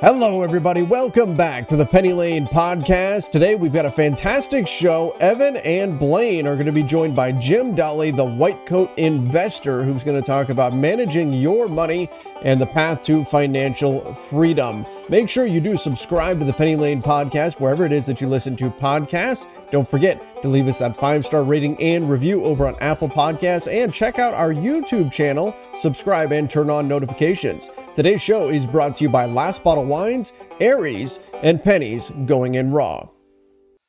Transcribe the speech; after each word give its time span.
Hello, 0.00 0.42
everybody. 0.42 0.82
Welcome 0.82 1.36
back 1.36 1.68
to 1.68 1.76
the 1.76 1.86
Penny 1.86 2.12
Lane 2.12 2.46
podcast. 2.48 3.30
Today, 3.30 3.54
we've 3.54 3.72
got 3.72 3.86
a 3.86 3.90
fantastic 3.90 4.66
show. 4.66 5.12
Evan 5.20 5.56
and 5.58 6.00
Blaine 6.00 6.48
are 6.48 6.54
going 6.54 6.66
to 6.66 6.72
be 6.72 6.82
joined 6.82 7.14
by 7.14 7.30
Jim 7.30 7.76
Dahle, 7.76 8.14
the 8.14 8.24
white 8.24 8.66
coat 8.66 8.90
investor, 8.96 9.84
who's 9.84 10.02
going 10.02 10.20
to 10.20 10.26
talk 10.26 10.48
about 10.48 10.74
managing 10.74 11.32
your 11.32 11.68
money 11.68 12.10
and 12.42 12.60
the 12.60 12.66
path 12.66 13.02
to 13.02 13.24
financial 13.24 14.12
freedom. 14.14 14.84
Make 15.10 15.28
sure 15.28 15.44
you 15.44 15.60
do 15.60 15.76
subscribe 15.76 16.38
to 16.38 16.46
the 16.46 16.52
Penny 16.54 16.76
Lane 16.76 17.02
podcast 17.02 17.60
wherever 17.60 17.84
it 17.84 17.92
is 17.92 18.06
that 18.06 18.22
you 18.22 18.26
listen 18.26 18.56
to 18.56 18.70
podcasts. 18.70 19.46
Don't 19.70 19.88
forget 19.88 20.40
to 20.40 20.48
leave 20.48 20.66
us 20.66 20.78
that 20.78 20.96
five 20.96 21.26
star 21.26 21.44
rating 21.44 21.78
and 21.78 22.08
review 22.08 22.42
over 22.42 22.66
on 22.66 22.74
Apple 22.80 23.10
Podcasts 23.10 23.70
and 23.70 23.92
check 23.92 24.18
out 24.18 24.32
our 24.32 24.54
YouTube 24.54 25.12
channel. 25.12 25.54
Subscribe 25.76 26.32
and 26.32 26.48
turn 26.48 26.70
on 26.70 26.88
notifications. 26.88 27.68
Today's 27.94 28.22
show 28.22 28.48
is 28.48 28.66
brought 28.66 28.96
to 28.96 29.04
you 29.04 29.10
by 29.10 29.26
Last 29.26 29.62
Bottle 29.62 29.84
Wines, 29.84 30.32
Aries, 30.58 31.18
and 31.42 31.62
Pennies 31.62 32.10
Going 32.24 32.54
in 32.54 32.70
Raw. 32.70 33.06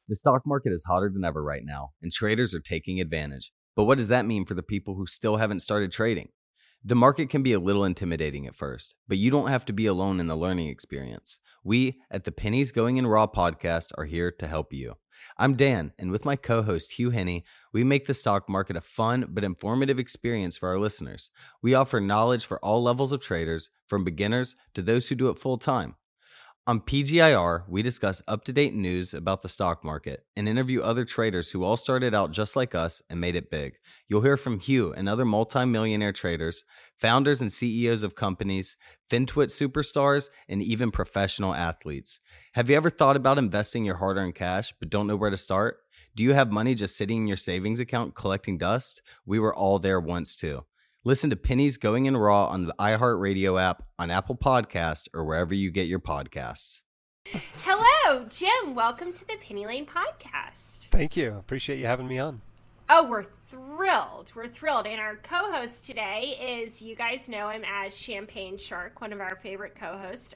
The 0.10 0.18
stock 0.18 0.42
market 0.46 0.74
is 0.74 0.84
hotter 0.84 1.10
than 1.10 1.24
ever 1.24 1.42
right 1.42 1.64
now, 1.64 1.92
and 2.02 2.12
traders 2.12 2.54
are 2.54 2.60
taking 2.60 3.00
advantage. 3.00 3.54
But 3.78 3.86
what 3.86 3.98
does 3.98 4.10
that 4.10 4.26
mean 4.26 4.46
for 4.46 4.54
the 4.54 4.64
people 4.64 4.96
who 4.96 5.08
still 5.08 5.38
haven't 5.38 5.62
started 5.62 5.94
trading? 5.94 6.30
The 6.88 6.94
market 6.94 7.32
can 7.32 7.42
be 7.42 7.54
a 7.54 7.60
little 7.60 7.84
intimidating 7.84 8.46
at 8.46 8.56
first, 8.56 8.94
but 9.08 9.18
you 9.18 9.32
don't 9.32 9.50
have 9.50 9.66
to 9.66 9.74
be 9.74 9.88
alone 9.88 10.20
in 10.20 10.28
the 10.28 10.36
learning 10.36 10.68
experience. 10.68 11.40
We 11.64 12.00
at 12.12 12.26
the 12.26 12.32
Pennies 12.32 12.72
Going 12.72 12.98
in 12.98 13.08
Raw 13.08 13.26
podcast 13.26 13.88
are 13.98 14.06
here 14.06 14.32
to 14.34 14.48
help 14.48 14.72
you. 14.72 14.94
I'm 15.36 15.56
Dan, 15.56 15.94
and 15.98 16.12
with 16.12 16.26
my 16.26 16.36
co 16.36 16.62
host 16.62 16.92
Hugh 16.92 17.10
Henne, 17.10 17.42
we 17.74 17.84
make 17.84 18.06
the 18.06 18.14
stock 18.14 18.48
market 18.48 18.76
a 18.76 18.82
fun 18.82 19.26
but 19.30 19.44
informative 19.44 19.98
experience 19.98 20.58
for 20.58 20.70
our 20.70 20.78
listeners. 20.78 21.32
We 21.64 21.74
offer 21.74 22.00
knowledge 22.00 22.46
for 22.46 22.64
all 22.64 22.84
levels 22.84 23.12
of 23.12 23.20
traders, 23.20 23.72
from 23.88 24.04
beginners 24.04 24.56
to 24.76 24.84
those 24.84 25.08
who 25.08 25.16
do 25.16 25.30
it 25.30 25.40
full 25.40 25.58
time. 25.58 25.96
On 26.68 26.82
PGIR, 26.82 27.62
we 27.68 27.84
discuss 27.84 28.24
up 28.28 28.44
to 28.46 28.52
date 28.52 28.74
news 28.74 29.14
about 29.14 29.44
the 29.44 29.48
stock 29.48 29.84
market 29.84 30.26
and 30.36 30.50
interview 30.50 30.82
other 30.82 31.06
traders 31.06 31.52
who 31.52 31.64
all 31.64 31.78
started 31.78 32.16
out 32.16 32.32
just 32.32 32.56
like 32.56 32.74
us 32.74 33.04
and 33.08 33.22
made 33.22 33.36
it 33.36 33.52
big. 33.52 33.74
You'll 34.08 34.24
hear 34.24 34.36
from 34.36 34.58
Hugh 34.58 34.92
and 34.92 35.08
other 35.08 35.26
multimillionaire 35.26 36.12
traders, 36.12 36.64
founders 37.00 37.40
and 37.40 37.54
CEOs 37.54 38.02
of 38.02 38.16
companies, 38.16 38.78
FinTwit 39.12 39.52
superstars, 39.52 40.30
and 40.50 40.64
even 40.64 40.90
professional 40.90 41.54
athletes. 41.54 42.20
Have 42.54 42.68
you 42.68 42.76
ever 42.76 42.90
thought 42.90 43.16
about 43.16 43.38
investing 43.38 43.86
your 43.86 43.98
hard 43.98 44.18
earned 44.18 44.34
cash 44.34 44.74
but 44.80 44.90
don't 44.90 45.06
know 45.06 45.18
where 45.18 45.30
to 45.30 45.38
start? 45.38 45.78
Do 46.16 46.24
you 46.24 46.34
have 46.34 46.52
money 46.52 46.74
just 46.74 46.98
sitting 46.98 47.22
in 47.22 47.28
your 47.28 47.38
savings 47.38 47.80
account 47.80 48.16
collecting 48.16 48.58
dust? 48.58 49.04
We 49.24 49.38
were 49.38 49.54
all 49.54 49.78
there 49.78 50.00
once 50.00 50.36
too. 50.36 50.66
Listen 51.08 51.30
to 51.30 51.36
Pennies 51.36 51.78
Going 51.78 52.08
in 52.08 52.18
Raw 52.18 52.48
on 52.48 52.66
the 52.66 52.74
iHeartRadio 52.80 53.62
app, 53.62 53.84
on 54.00 54.10
Apple 54.10 54.36
Podcast, 54.36 55.08
or 55.14 55.24
wherever 55.24 55.54
you 55.54 55.70
get 55.70 55.86
your 55.86 56.00
podcasts. 56.00 56.82
Hello, 57.62 58.26
Jim. 58.28 58.74
Welcome 58.74 59.14
to 59.14 59.28
the 59.28 59.38
Penny 59.40 59.68
Lane 59.68 59.86
podcast. 59.86 60.88
Thank 60.90 61.16
you. 61.16 61.36
Appreciate 61.38 61.78
you 61.78 61.86
having 61.86 62.08
me 62.08 62.18
on. 62.18 62.42
Oh, 62.90 63.08
we're 63.08 63.22
thrilled. 63.22 64.32
We're 64.34 64.48
thrilled. 64.48 64.88
And 64.88 65.00
our 65.00 65.18
co 65.18 65.52
host 65.52 65.86
today 65.86 66.64
is, 66.64 66.82
you 66.82 66.96
guys 66.96 67.30
know 67.30 67.50
him 67.50 67.62
as 67.72 67.96
Champagne 67.96 68.58
Shark, 68.58 69.00
one 69.00 69.14
of 69.14 69.22
our 69.22 69.36
favorite 69.36 69.76
co 69.76 70.00
hosts, 70.00 70.34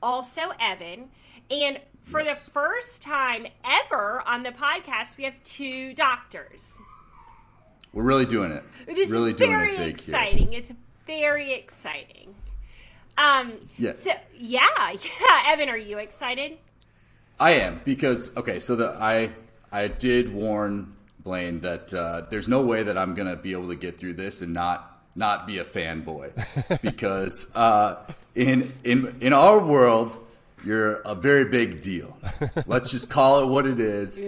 also 0.00 0.52
Evan. 0.60 1.08
And 1.50 1.80
for 2.02 2.20
yes. 2.20 2.44
the 2.44 2.50
first 2.52 3.02
time 3.02 3.48
ever 3.64 4.22
on 4.24 4.44
the 4.44 4.52
podcast, 4.52 5.16
we 5.16 5.24
have 5.24 5.42
two 5.42 5.94
doctors. 5.94 6.78
We're 7.92 8.04
really 8.04 8.26
doing 8.26 8.52
it. 8.52 8.64
This 8.86 9.10
really 9.10 9.32
is 9.32 9.38
very 9.38 9.76
exciting. 9.76 10.52
Here. 10.52 10.60
It's 10.60 10.72
very 11.06 11.52
exciting. 11.52 12.34
Um, 13.18 13.52
yeah. 13.76 13.92
So 13.92 14.12
yeah, 14.36 14.66
yeah. 14.92 15.42
Evan, 15.46 15.68
are 15.68 15.76
you 15.76 15.98
excited? 15.98 16.58
I 17.38 17.52
am 17.52 17.80
because 17.84 18.34
okay. 18.36 18.58
So 18.58 18.76
the 18.76 18.96
I 19.00 19.30
I 19.70 19.88
did 19.88 20.32
warn 20.32 20.96
Blaine 21.20 21.60
that 21.60 21.92
uh, 21.92 22.22
there's 22.30 22.48
no 22.48 22.62
way 22.62 22.82
that 22.82 22.96
I'm 22.96 23.14
gonna 23.14 23.36
be 23.36 23.52
able 23.52 23.68
to 23.68 23.76
get 23.76 23.98
through 23.98 24.14
this 24.14 24.42
and 24.42 24.52
not 24.52 24.88
not 25.14 25.46
be 25.46 25.58
a 25.58 25.64
fanboy 25.64 26.32
because 26.82 27.54
uh, 27.54 27.96
in 28.34 28.72
in 28.84 29.16
in 29.20 29.32
our 29.32 29.58
world 29.58 30.21
you're 30.64 31.00
a 31.02 31.14
very 31.14 31.44
big 31.46 31.80
deal. 31.80 32.16
Let's 32.66 32.90
just 32.90 33.10
call 33.10 33.42
it 33.42 33.46
what 33.46 33.66
it 33.66 33.80
is. 33.80 34.18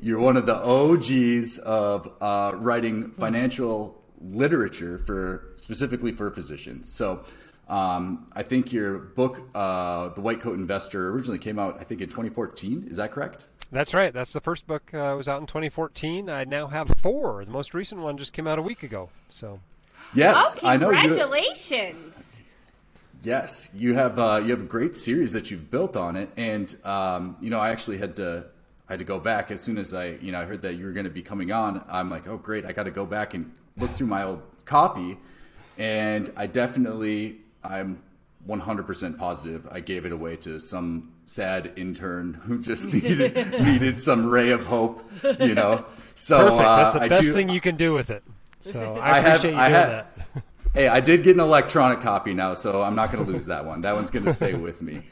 You're 0.00 0.20
one 0.20 0.36
of 0.36 0.46
the 0.46 0.56
OGs 0.56 1.58
of 1.58 2.12
uh, 2.20 2.52
writing 2.56 3.10
financial 3.12 4.02
literature 4.20 4.98
for 4.98 5.52
specifically 5.56 6.12
for 6.12 6.30
physicians. 6.30 6.92
So 6.92 7.24
um, 7.68 8.26
I 8.32 8.42
think 8.42 8.72
your 8.72 8.98
book, 8.98 9.48
uh, 9.54 10.08
The 10.10 10.20
White 10.20 10.40
Coat 10.40 10.58
Investor, 10.58 11.10
originally 11.10 11.38
came 11.38 11.58
out 11.58 11.76
I 11.80 11.84
think 11.84 12.00
in 12.00 12.08
2014. 12.08 12.88
Is 12.90 12.96
that 12.96 13.12
correct? 13.12 13.46
That's 13.70 13.92
right. 13.92 14.12
That's 14.12 14.32
the 14.32 14.40
first 14.40 14.66
book 14.66 14.94
uh, 14.94 15.14
was 15.16 15.28
out 15.28 15.40
in 15.40 15.46
2014. 15.46 16.30
I 16.30 16.44
now 16.44 16.68
have 16.68 16.90
four. 16.98 17.44
The 17.44 17.50
most 17.50 17.74
recent 17.74 18.00
one 18.00 18.16
just 18.16 18.32
came 18.32 18.46
out 18.46 18.58
a 18.58 18.62
week 18.62 18.82
ago. 18.82 19.10
So. 19.28 19.60
Yes, 20.14 20.58
oh, 20.62 20.68
I 20.68 20.76
know. 20.78 20.90
Congratulations. 20.90 22.40
Yes, 23.22 23.68
you 23.74 23.94
have 23.94 24.18
uh, 24.18 24.40
you 24.42 24.50
have 24.50 24.62
a 24.62 24.66
great 24.66 24.94
series 24.94 25.32
that 25.32 25.50
you've 25.50 25.70
built 25.70 25.96
on 25.96 26.16
it, 26.16 26.30
and 26.36 26.74
um, 26.84 27.36
you 27.40 27.50
know 27.50 27.58
I 27.58 27.70
actually 27.70 27.98
had 27.98 28.16
to 28.16 28.46
I 28.88 28.92
had 28.92 28.98
to 29.00 29.04
go 29.04 29.18
back 29.18 29.50
as 29.50 29.60
soon 29.60 29.76
as 29.78 29.92
I 29.92 30.18
you 30.20 30.30
know 30.30 30.40
I 30.40 30.44
heard 30.44 30.62
that 30.62 30.74
you 30.74 30.86
were 30.86 30.92
going 30.92 31.04
to 31.04 31.10
be 31.10 31.22
coming 31.22 31.50
on. 31.50 31.84
I'm 31.88 32.10
like, 32.10 32.28
oh 32.28 32.36
great, 32.36 32.64
I 32.64 32.72
got 32.72 32.84
to 32.84 32.90
go 32.90 33.04
back 33.04 33.34
and 33.34 33.52
look 33.76 33.90
through 33.90 34.06
my 34.06 34.22
old 34.22 34.42
copy, 34.64 35.18
and 35.76 36.30
I 36.36 36.46
definitely 36.46 37.38
I'm 37.64 38.02
100% 38.46 39.18
positive 39.18 39.68
I 39.70 39.80
gave 39.80 40.06
it 40.06 40.12
away 40.12 40.36
to 40.36 40.60
some 40.60 41.12
sad 41.26 41.72
intern 41.76 42.34
who 42.34 42.60
just 42.60 42.84
needed 42.92 43.34
needed 43.60 44.00
some 44.00 44.26
ray 44.26 44.50
of 44.50 44.64
hope, 44.64 45.10
you 45.40 45.54
know. 45.54 45.84
So 46.20 46.36
Perfect. 46.36 46.58
That's 46.58 46.94
the 46.94 47.00
uh, 47.00 47.08
best 47.10 47.22
do, 47.22 47.32
thing 47.32 47.48
you 47.48 47.60
can 47.60 47.76
do 47.76 47.92
with 47.92 48.10
it. 48.10 48.24
So 48.58 48.96
I, 49.00 49.10
I 49.10 49.18
appreciate 49.18 49.22
have, 49.22 49.44
you 49.44 49.50
doing 49.50 49.60
I 49.60 49.68
have, 49.68 49.88
that. 49.88 50.17
Hey, 50.74 50.86
I 50.86 51.00
did 51.00 51.22
get 51.22 51.34
an 51.34 51.40
electronic 51.40 52.00
copy 52.00 52.34
now, 52.34 52.54
so 52.54 52.82
I'm 52.82 52.94
not 52.94 53.10
going 53.10 53.24
to 53.24 53.30
lose 53.30 53.46
that 53.46 53.64
one. 53.64 53.80
That 53.80 53.94
one's 53.94 54.10
going 54.10 54.24
to 54.26 54.32
stay 54.32 54.54
with 54.66 54.82
me. 54.82 55.02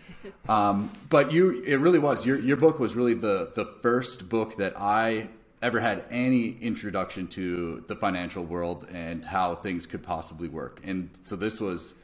Um, 0.48 0.90
but 1.08 1.32
you, 1.32 1.62
it 1.62 1.76
really 1.76 1.98
was 1.98 2.26
your 2.26 2.38
your 2.38 2.56
book 2.56 2.78
was 2.78 2.94
really 2.94 3.14
the 3.14 3.50
the 3.54 3.64
first 3.64 4.28
book 4.28 4.56
that 4.56 4.74
I 4.76 5.28
ever 5.62 5.80
had 5.80 6.04
any 6.10 6.50
introduction 6.60 7.26
to 7.26 7.82
the 7.88 7.96
financial 7.96 8.44
world 8.44 8.86
and 8.92 9.24
how 9.24 9.54
things 9.54 9.86
could 9.86 10.02
possibly 10.02 10.48
work. 10.48 10.80
And 10.84 11.10
so 11.22 11.34
this 11.34 11.60
was, 11.60 11.94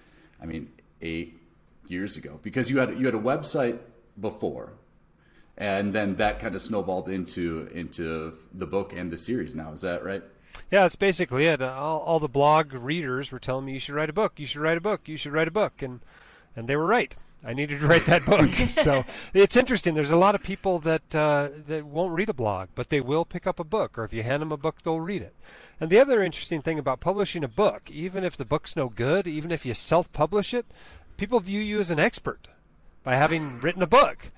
I 0.41 0.47
mean, 0.47 0.73
eight 1.01 1.39
years 1.87 2.17
ago 2.17 2.41
because 2.43 2.71
you 2.71 2.79
had 2.79 2.99
you 2.99 3.07
had 3.07 3.15
a 3.15 3.21
website 3.21 3.79
before, 4.19 4.73
and 5.59 5.93
then 5.93 6.17
that 6.17 6.41
kind 6.41 6.55
of 6.55 6.63
snowballed 6.63 7.09
into 7.09 7.69
into 7.73 8.35
the 8.53 8.67
book 8.67 8.93
and 8.93 9.11
the 9.11 9.19
series. 9.19 9.55
Now 9.55 9.73
is 9.73 9.83
that 9.83 10.05
right? 10.05 10.23
Yeah, 10.71 10.83
that's 10.83 10.97
basically 10.97 11.47
it. 11.47 11.61
All, 11.61 12.01
all 12.01 12.21
the 12.21 12.29
blog 12.29 12.73
readers 12.73 13.31
were 13.31 13.39
telling 13.39 13.67
me 13.67 13.73
you 13.73 13.79
should 13.79 13.95
write 13.95 14.11
a 14.11 14.15
book, 14.15 14.35
you 14.37 14.47
should 14.47 14.63
write 14.63 14.79
a 14.79 14.83
book, 14.83 15.07
you 15.07 15.17
should 15.17 15.33
write 15.33 15.49
a 15.49 15.53
book, 15.53 15.83
and 15.83 16.01
and 16.55 16.69
they 16.69 16.77
were 16.77 16.87
right. 16.87 17.17
I 17.45 17.55
needed 17.55 17.81
to 17.81 17.87
write 17.87 18.07
that 18.07 18.25
book. 18.25 18.51
so 18.69 19.05
it's 19.35 19.57
interesting. 19.57 19.95
There's 19.95 20.13
a 20.13 20.17
lot 20.17 20.35
of 20.35 20.43
people 20.43 20.79
that 20.81 21.15
uh, 21.15 21.49
that 21.67 21.85
won't 21.85 22.15
read 22.15 22.29
a 22.29 22.35
blog, 22.35 22.69
but 22.75 22.89
they 22.89 23.01
will 23.01 23.25
pick 23.25 23.47
up 23.47 23.59
a 23.59 23.65
book, 23.65 23.99
or 23.99 24.05
if 24.05 24.13
you 24.13 24.23
hand 24.23 24.43
them 24.43 24.53
a 24.53 24.57
book, 24.57 24.83
they'll 24.83 25.01
read 25.01 25.23
it. 25.23 25.35
And 25.81 25.91
the 25.91 25.99
other 25.99 26.23
interesting 26.23 26.63
thing 26.63 26.79
about 26.79 27.01
publishing 27.01 27.43
a 27.43 27.49
book, 27.49 27.91
even 27.91 28.23
if 28.23 28.37
the 28.37 28.45
book's 28.45 28.77
no 28.77 28.89
good, 28.89 29.27
even 29.27 29.51
if 29.51 29.67
you 29.67 29.75
self-publish 29.75 30.55
it, 30.55 30.67
people 31.17 31.41
view 31.41 31.61
you 31.61 31.81
as 31.81 31.91
an 31.91 31.99
expert 31.99 32.49
by 33.03 33.17
having 33.17 33.61
written 33.61 33.83
a 33.83 33.87
book 33.89 34.31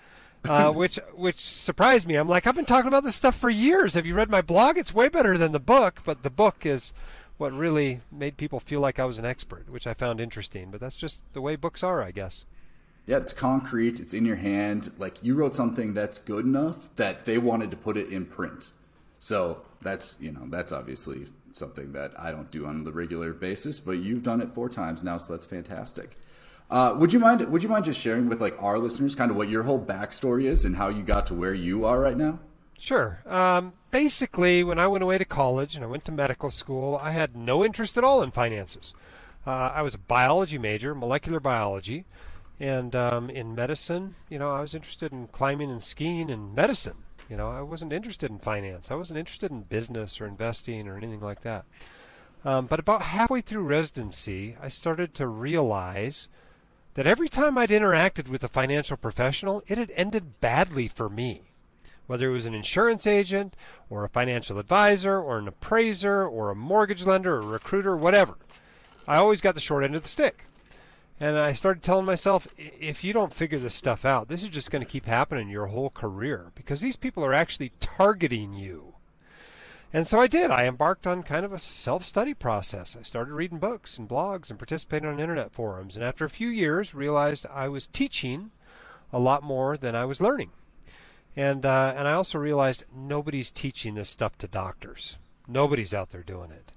uh, 0.44 0.72
which 0.72 0.96
which 1.14 1.38
surprised 1.38 2.06
me. 2.06 2.16
I'm 2.16 2.28
like, 2.28 2.46
I've 2.46 2.54
been 2.54 2.64
talking 2.64 2.88
about 2.88 3.04
this 3.04 3.16
stuff 3.16 3.36
for 3.36 3.50
years. 3.50 3.94
Have 3.94 4.06
you 4.06 4.14
read 4.14 4.30
my 4.30 4.40
blog? 4.40 4.76
It's 4.78 4.94
way 4.94 5.08
better 5.08 5.38
than 5.38 5.52
the 5.52 5.60
book, 5.60 6.00
but 6.04 6.22
the 6.22 6.30
book 6.30 6.66
is 6.66 6.92
what 7.36 7.52
really 7.52 8.00
made 8.12 8.36
people 8.36 8.60
feel 8.60 8.80
like 8.80 8.98
I 8.98 9.04
was 9.04 9.18
an 9.18 9.24
expert, 9.24 9.68
which 9.68 9.86
I 9.86 9.94
found 9.94 10.20
interesting. 10.20 10.70
But 10.70 10.80
that's 10.80 10.96
just 10.96 11.20
the 11.32 11.40
way 11.40 11.56
books 11.56 11.82
are, 11.82 12.02
I 12.02 12.10
guess. 12.10 12.44
Yeah, 13.06 13.18
it's 13.18 13.32
concrete. 13.32 14.00
It's 14.00 14.14
in 14.14 14.24
your 14.24 14.36
hand. 14.36 14.90
Like 14.98 15.22
you 15.22 15.34
wrote 15.34 15.54
something 15.54 15.94
that's 15.94 16.18
good 16.18 16.44
enough 16.44 16.94
that 16.96 17.24
they 17.24 17.38
wanted 17.38 17.70
to 17.70 17.76
put 17.76 17.96
it 17.96 18.08
in 18.08 18.26
print. 18.26 18.70
So 19.18 19.62
that's 19.80 20.16
you 20.20 20.32
know 20.32 20.46
that's 20.48 20.72
obviously 20.72 21.26
something 21.52 21.92
that 21.92 22.18
I 22.18 22.30
don't 22.30 22.50
do 22.50 22.66
on 22.66 22.84
the 22.84 22.92
regular 22.92 23.32
basis, 23.32 23.80
but 23.80 23.92
you've 23.92 24.22
done 24.22 24.40
it 24.40 24.50
four 24.50 24.68
times 24.68 25.02
now, 25.02 25.18
so 25.18 25.32
that's 25.32 25.46
fantastic. 25.46 26.16
Uh, 26.70 26.94
would 26.96 27.12
you 27.12 27.18
mind? 27.18 27.40
Would 27.46 27.62
you 27.62 27.68
mind 27.68 27.84
just 27.84 28.00
sharing 28.00 28.28
with 28.28 28.40
like 28.40 28.60
our 28.62 28.78
listeners 28.78 29.14
kind 29.14 29.30
of 29.30 29.36
what 29.36 29.48
your 29.48 29.64
whole 29.64 29.84
backstory 29.84 30.44
is 30.44 30.64
and 30.64 30.76
how 30.76 30.88
you 30.88 31.02
got 31.02 31.26
to 31.26 31.34
where 31.34 31.54
you 31.54 31.84
are 31.84 32.00
right 32.00 32.16
now? 32.16 32.40
Sure. 32.78 33.20
Um, 33.26 33.72
basically, 33.90 34.64
when 34.64 34.78
I 34.78 34.86
went 34.88 35.04
away 35.04 35.18
to 35.18 35.24
college 35.24 35.76
and 35.76 35.84
I 35.84 35.88
went 35.88 36.04
to 36.06 36.12
medical 36.12 36.50
school, 36.50 36.98
I 37.00 37.12
had 37.12 37.36
no 37.36 37.64
interest 37.64 37.96
at 37.96 38.04
all 38.04 38.22
in 38.22 38.30
finances. 38.30 38.92
Uh, 39.46 39.72
I 39.74 39.82
was 39.82 39.94
a 39.94 39.98
biology 39.98 40.58
major, 40.58 40.94
molecular 40.94 41.38
biology, 41.38 42.06
and 42.58 42.94
um, 42.96 43.30
in 43.30 43.54
medicine, 43.54 44.14
you 44.28 44.38
know, 44.38 44.50
I 44.50 44.60
was 44.60 44.74
interested 44.74 45.12
in 45.12 45.28
climbing 45.28 45.70
and 45.70 45.84
skiing 45.84 46.30
and 46.30 46.54
medicine. 46.54 46.96
You 47.28 47.36
know, 47.36 47.48
I 47.48 47.62
wasn't 47.62 47.92
interested 47.92 48.30
in 48.30 48.38
finance. 48.38 48.90
I 48.90 48.94
wasn't 48.96 49.18
interested 49.18 49.50
in 49.50 49.62
business 49.62 50.20
or 50.20 50.26
investing 50.26 50.88
or 50.88 50.96
anything 50.96 51.20
like 51.20 51.42
that. 51.42 51.64
Um, 52.44 52.66
but 52.66 52.78
about 52.78 53.02
halfway 53.02 53.40
through 53.40 53.62
residency, 53.62 54.56
I 54.60 54.68
started 54.68 55.14
to 55.14 55.26
realize 55.26 56.28
that 56.94 57.06
every 57.06 57.28
time 57.28 57.58
I'd 57.58 57.70
interacted 57.70 58.28
with 58.28 58.42
a 58.44 58.48
financial 58.48 58.96
professional, 58.96 59.62
it 59.66 59.78
had 59.78 59.92
ended 59.96 60.40
badly 60.40 60.88
for 60.88 61.08
me. 61.08 61.42
Whether 62.06 62.28
it 62.28 62.32
was 62.32 62.46
an 62.46 62.54
insurance 62.54 63.06
agent, 63.06 63.54
or 63.88 64.04
a 64.04 64.08
financial 64.08 64.58
advisor, 64.58 65.18
or 65.18 65.38
an 65.38 65.48
appraiser, 65.48 66.26
or 66.26 66.50
a 66.50 66.54
mortgage 66.54 67.04
lender, 67.04 67.36
or 67.36 67.42
a 67.42 67.46
recruiter, 67.46 67.96
whatever. 67.96 68.36
I 69.08 69.16
always 69.16 69.40
got 69.40 69.54
the 69.54 69.60
short 69.60 69.84
end 69.84 69.94
of 69.94 70.02
the 70.02 70.08
stick. 70.08 70.44
And 71.20 71.38
I 71.38 71.52
started 71.52 71.82
telling 71.82 72.06
myself, 72.06 72.48
if 72.58 73.04
you 73.04 73.12
don't 73.12 73.32
figure 73.32 73.58
this 73.58 73.74
stuff 73.74 74.04
out, 74.04 74.28
this 74.28 74.42
is 74.42 74.48
just 74.48 74.70
going 74.70 74.84
to 74.84 74.90
keep 74.90 75.06
happening 75.06 75.48
your 75.48 75.66
whole 75.66 75.90
career 75.90 76.52
because 76.54 76.80
these 76.80 76.96
people 76.96 77.24
are 77.24 77.32
actually 77.32 77.72
targeting 77.80 78.52
you. 78.52 78.93
And 79.94 80.08
so 80.08 80.18
I 80.18 80.26
did. 80.26 80.50
I 80.50 80.66
embarked 80.66 81.06
on 81.06 81.22
kind 81.22 81.44
of 81.44 81.52
a 81.52 81.58
self 81.60 82.04
study 82.04 82.34
process. 82.34 82.96
I 82.98 83.02
started 83.02 83.32
reading 83.32 83.58
books 83.58 83.96
and 83.96 84.08
blogs 84.08 84.50
and 84.50 84.58
participating 84.58 85.08
on 85.08 85.20
internet 85.20 85.52
forums. 85.52 85.94
And 85.94 86.04
after 86.04 86.24
a 86.24 86.30
few 86.30 86.48
years, 86.48 86.96
realized 86.96 87.46
I 87.46 87.68
was 87.68 87.86
teaching 87.86 88.50
a 89.12 89.20
lot 89.20 89.44
more 89.44 89.76
than 89.76 89.94
I 89.94 90.04
was 90.04 90.20
learning. 90.20 90.50
And, 91.36 91.64
uh, 91.64 91.94
and 91.96 92.08
I 92.08 92.12
also 92.12 92.40
realized 92.40 92.82
nobody's 92.92 93.52
teaching 93.52 93.94
this 93.94 94.10
stuff 94.10 94.36
to 94.38 94.48
doctors. 94.48 95.16
Nobody's 95.46 95.94
out 95.94 96.10
there 96.10 96.24
doing 96.24 96.50
it. 96.50 96.72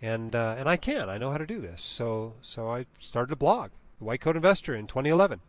And, 0.00 0.34
uh, 0.34 0.54
and 0.56 0.66
I 0.66 0.78
can. 0.78 1.10
I 1.10 1.18
know 1.18 1.30
how 1.30 1.36
to 1.36 1.46
do 1.46 1.60
this. 1.60 1.82
So, 1.82 2.36
so 2.40 2.70
I 2.70 2.86
started 2.98 3.34
a 3.34 3.36
blog, 3.36 3.72
The 3.98 4.06
White 4.06 4.22
Coat 4.22 4.34
Investor, 4.34 4.74
in 4.74 4.86
2011. 4.86 5.42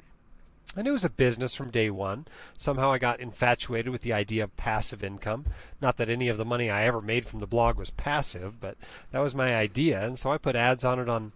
Knew 0.75 0.89
it 0.89 0.93
was 0.93 1.05
a 1.05 1.09
business 1.09 1.53
from 1.53 1.69
day 1.69 1.91
one. 1.91 2.25
Somehow 2.57 2.91
I 2.91 2.97
got 2.97 3.19
infatuated 3.19 3.91
with 3.91 4.01
the 4.01 4.13
idea 4.13 4.43
of 4.43 4.57
passive 4.57 5.03
income. 5.03 5.45
Not 5.79 5.97
that 5.97 6.09
any 6.09 6.29
of 6.29 6.37
the 6.37 6.45
money 6.45 6.69
I 6.69 6.85
ever 6.85 6.99
made 6.99 7.27
from 7.27 7.39
the 7.39 7.47
blog 7.47 7.77
was 7.77 7.91
passive, 7.91 8.59
but 8.59 8.75
that 9.11 9.19
was 9.19 9.35
my 9.35 9.55
idea, 9.55 10.03
and 10.03 10.17
so 10.17 10.31
I 10.31 10.37
put 10.39 10.55
ads 10.55 10.83
on 10.83 10.99
it 10.99 11.07
on 11.07 11.33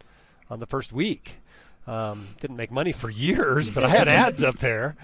on 0.50 0.59
the 0.59 0.65
first 0.65 0.91
week. 0.91 1.38
Um, 1.85 2.29
didn't 2.39 2.57
make 2.57 2.71
money 2.71 2.91
for 2.91 3.09
years, 3.27 3.69
but 3.69 3.83
I 3.83 3.89
had 3.89 4.07
ads 4.07 4.41
up 4.41 4.57
there, 4.57 4.95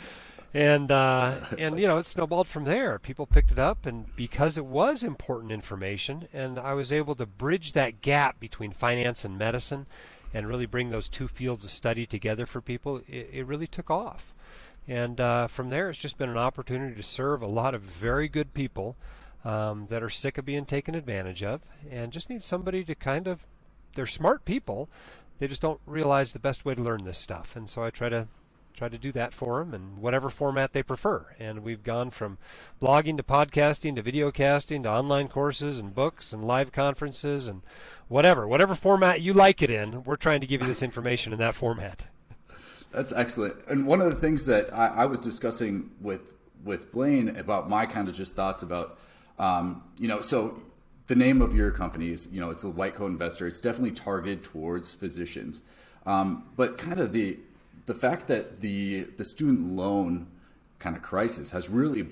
and 0.54 0.92
uh, 0.92 1.36
and 1.60 1.80
you 1.80 1.86
know 1.88 2.00
it 2.00 2.08
snowballed 2.08 2.48
from 2.48 2.64
there. 2.64 2.98
People 2.98 3.28
picked 3.28 3.52
it 3.52 3.60
up, 3.60 3.86
and 3.86 4.16
because 4.16 4.58
it 4.58 4.66
was 4.66 5.04
important 5.04 5.52
information, 5.52 6.28
and 6.34 6.58
I 6.58 6.74
was 6.74 6.92
able 6.92 7.14
to 7.16 7.28
bridge 7.28 7.74
that 7.74 8.02
gap 8.02 8.40
between 8.40 8.72
finance 8.72 9.24
and 9.24 9.38
medicine 9.38 9.86
and 10.34 10.48
really 10.48 10.66
bring 10.66 10.90
those 10.90 11.08
two 11.08 11.28
fields 11.28 11.64
of 11.64 11.72
study 11.72 12.06
together 12.06 12.46
for 12.46 12.62
people, 12.62 13.02
it, 13.08 13.30
it 13.32 13.46
really 13.46 13.68
took 13.68 13.92
off. 13.92 14.34
And 14.88 15.20
uh, 15.20 15.48
from 15.48 15.70
there, 15.70 15.90
it's 15.90 16.00
just 16.00 16.18
been 16.18 16.30
an 16.30 16.38
opportunity 16.38 16.96
to 16.96 17.04
serve 17.04 17.42
a 17.42 17.48
lot 17.48 17.74
of 17.74 17.82
very 17.82 18.28
good 18.28 18.54
people 18.54 18.96
um, 19.46 19.88
that 19.90 20.04
are 20.04 20.10
sick 20.10 20.38
of 20.38 20.46
being 20.46 20.66
taken 20.66 20.96
advantage 20.96 21.44
of 21.44 21.62
and 21.90 22.12
just 22.12 22.30
need 22.30 22.44
somebody 22.44 22.84
to 22.84 22.96
kind 22.96 23.28
of, 23.28 23.46
they're 23.96 24.06
smart 24.06 24.46
people, 24.46 24.90
they 25.40 25.48
just 25.48 25.62
don't 25.62 25.80
realize 25.86 26.32
the 26.32 26.40
best 26.40 26.66
way 26.66 26.76
to 26.76 26.82
learn 26.82 27.04
this 27.04 27.18
stuff. 27.18 27.56
And 27.56 27.70
so 27.70 27.84
I 27.84 27.90
try 27.90 28.10
to 28.10 28.28
try 28.76 28.90
to 28.90 28.98
do 28.98 29.12
that 29.12 29.34
for 29.34 29.60
them 29.60 29.74
in 29.74 30.02
whatever 30.02 30.30
format 30.30 30.74
they 30.74 30.84
prefer. 30.84 31.36
And 31.40 31.64
we've 31.64 31.84
gone 31.84 32.12
from 32.12 32.38
blogging 32.82 33.18
to 33.18 33.24
podcasting 33.24 33.96
to 33.96 34.02
video 34.02 34.32
casting 34.32 34.84
to 34.84 34.90
online 34.90 35.28
courses 35.28 35.80
and 35.80 35.94
books 35.94 36.34
and 36.34 36.44
live 36.44 36.72
conferences 36.72 37.48
and 37.48 37.62
whatever, 38.08 38.48
whatever 38.48 38.76
format 38.76 39.22
you 39.22 39.34
like 39.34 39.62
it 39.62 39.70
in, 39.70 40.04
we're 40.04 40.16
trying 40.16 40.42
to 40.42 40.48
give 40.48 40.62
you 40.62 40.68
this 40.68 40.84
information 40.84 41.34
in 41.34 41.40
that 41.40 41.56
format. 41.56 42.04
That's 42.92 43.12
excellent. 43.12 43.56
And 43.68 43.88
one 43.88 44.02
of 44.02 44.10
the 44.10 44.20
things 44.20 44.46
that 44.46 44.74
I, 44.74 44.88
I 44.88 45.06
was 45.06 45.20
discussing 45.20 45.92
with 46.00 46.36
with 46.64 46.92
Blaine 46.92 47.36
about 47.36 47.70
my 47.70 47.86
kind 47.86 48.08
of 48.08 48.16
just 48.16 48.36
thoughts 48.36 48.64
about, 48.64 48.98
um, 49.38 49.84
you 49.98 50.08
know, 50.08 50.22
so 50.22 50.62
the 51.08 51.16
name 51.16 51.42
of 51.42 51.54
your 51.54 51.72
company 51.72 52.10
is, 52.10 52.30
you 52.32 52.40
know, 52.40 52.52
it's 52.52 52.62
the 52.62 52.70
White 52.70 52.96
Coat 52.96 53.08
Investor. 53.08 53.46
It's 53.48 53.60
definitely 53.60 53.92
targeted 53.92 54.44
towards 54.44 54.94
physicians, 54.94 55.62
um, 56.06 56.46
but 56.56 56.78
kind 56.78 57.02
of 57.02 57.12
the 57.12 57.38
the 57.86 57.94
fact 57.94 58.28
that 58.28 58.62
the 58.62 59.02
the 59.18 59.26
student 59.26 59.72
loan 59.72 60.28
kind 60.80 60.96
of 60.96 61.02
crisis 61.02 61.52
has 61.52 61.70
really 61.70 62.08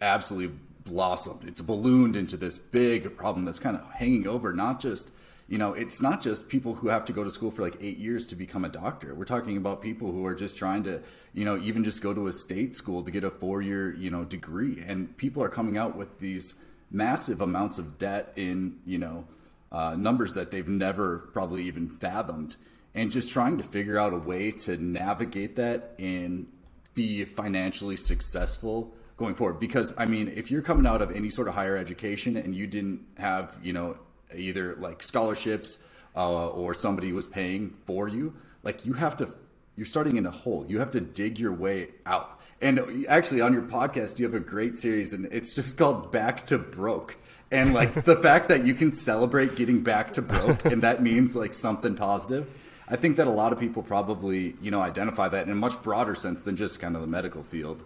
absolutely 0.00 0.56
blossomed. 0.84 1.44
It's 1.46 1.60
ballooned 1.60 2.16
into 2.16 2.36
this 2.36 2.58
big 2.58 3.16
problem 3.16 3.44
that's 3.44 3.58
kind 3.58 3.76
of 3.76 3.84
hanging 3.92 4.26
over 4.26 4.52
not 4.52 4.80
just 4.80 5.10
you 5.52 5.58
know, 5.58 5.74
it's 5.74 6.00
not 6.00 6.22
just 6.22 6.48
people 6.48 6.76
who 6.76 6.88
have 6.88 7.04
to 7.04 7.12
go 7.12 7.24
to 7.24 7.30
school 7.30 7.50
for 7.50 7.60
like 7.60 7.76
eight 7.82 7.98
years 7.98 8.26
to 8.28 8.36
become 8.36 8.64
a 8.64 8.70
doctor. 8.70 9.14
We're 9.14 9.26
talking 9.26 9.58
about 9.58 9.82
people 9.82 10.10
who 10.10 10.24
are 10.24 10.34
just 10.34 10.56
trying 10.56 10.84
to, 10.84 11.02
you 11.34 11.44
know, 11.44 11.58
even 11.58 11.84
just 11.84 12.00
go 12.00 12.14
to 12.14 12.26
a 12.26 12.32
state 12.32 12.74
school 12.74 13.02
to 13.02 13.10
get 13.10 13.22
a 13.22 13.30
four 13.30 13.60
year, 13.60 13.94
you 13.94 14.10
know, 14.10 14.24
degree. 14.24 14.82
And 14.86 15.14
people 15.18 15.42
are 15.42 15.50
coming 15.50 15.76
out 15.76 15.94
with 15.94 16.20
these 16.20 16.54
massive 16.90 17.42
amounts 17.42 17.78
of 17.78 17.98
debt 17.98 18.32
in, 18.34 18.78
you 18.86 18.96
know, 18.96 19.26
uh, 19.70 19.94
numbers 19.94 20.32
that 20.34 20.52
they've 20.52 20.68
never 20.68 21.18
probably 21.34 21.64
even 21.64 21.86
fathomed. 21.86 22.56
And 22.94 23.10
just 23.10 23.30
trying 23.30 23.56
to 23.58 23.64
figure 23.64 23.98
out 23.98 24.12
a 24.12 24.18
way 24.18 24.50
to 24.50 24.76
navigate 24.76 25.56
that 25.56 25.94
and 25.98 26.46
be 26.94 27.24
financially 27.24 27.96
successful 27.96 28.94
going 29.16 29.34
forward. 29.34 29.58
Because, 29.58 29.94
I 29.96 30.04
mean, 30.04 30.28
if 30.28 30.50
you're 30.50 30.62
coming 30.62 30.86
out 30.86 31.00
of 31.00 31.10
any 31.10 31.30
sort 31.30 31.48
of 31.48 31.54
higher 31.54 31.76
education 31.76 32.36
and 32.36 32.54
you 32.54 32.66
didn't 32.66 33.00
have, 33.16 33.58
you 33.62 33.72
know, 33.72 33.96
either 34.34 34.76
like 34.76 35.02
scholarships 35.02 35.78
uh, 36.14 36.48
or 36.48 36.74
somebody 36.74 37.12
was 37.12 37.26
paying 37.26 37.74
for 37.86 38.08
you, 38.08 38.34
like 38.62 38.84
you 38.84 38.92
have 38.92 39.16
to, 39.16 39.28
you're 39.74 39.86
starting 39.86 40.16
in 40.16 40.26
a 40.26 40.30
hole. 40.30 40.66
You 40.68 40.78
have 40.80 40.90
to 40.90 41.00
dig 41.00 41.38
your 41.38 41.52
way 41.52 41.88
out. 42.04 42.40
And 42.62 43.06
actually, 43.08 43.40
on 43.40 43.52
your 43.52 43.62
podcast, 43.62 44.20
you 44.20 44.24
have 44.24 44.34
a 44.34 44.40
great 44.40 44.78
series, 44.78 45.12
and 45.12 45.26
it's 45.26 45.52
just 45.52 45.76
called 45.76 46.12
Back 46.12 46.46
to 46.46 46.58
Broke. 46.58 47.16
And 47.50 47.74
like 47.74 47.92
the 48.04 48.16
fact 48.22 48.48
that 48.50 48.64
you 48.64 48.72
can 48.74 48.92
celebrate 48.92 49.56
getting 49.56 49.82
back 49.82 50.12
to 50.12 50.22
broke, 50.22 50.64
and 50.64 50.82
that 50.82 51.02
means 51.02 51.34
like 51.34 51.54
something 51.54 51.96
positive. 51.96 52.48
I 52.88 52.96
think 52.96 53.16
that 53.16 53.26
a 53.26 53.30
lot 53.30 53.52
of 53.52 53.60
people 53.60 53.82
probably, 53.82 54.56
you 54.60 54.70
know, 54.70 54.80
identify 54.80 55.28
that 55.28 55.46
in 55.46 55.52
a 55.52 55.56
much 55.56 55.80
broader 55.82 56.14
sense 56.14 56.42
than 56.42 56.56
just 56.56 56.80
kind 56.80 56.96
of 56.96 57.02
the 57.02 57.08
medical 57.08 57.42
field. 57.42 57.84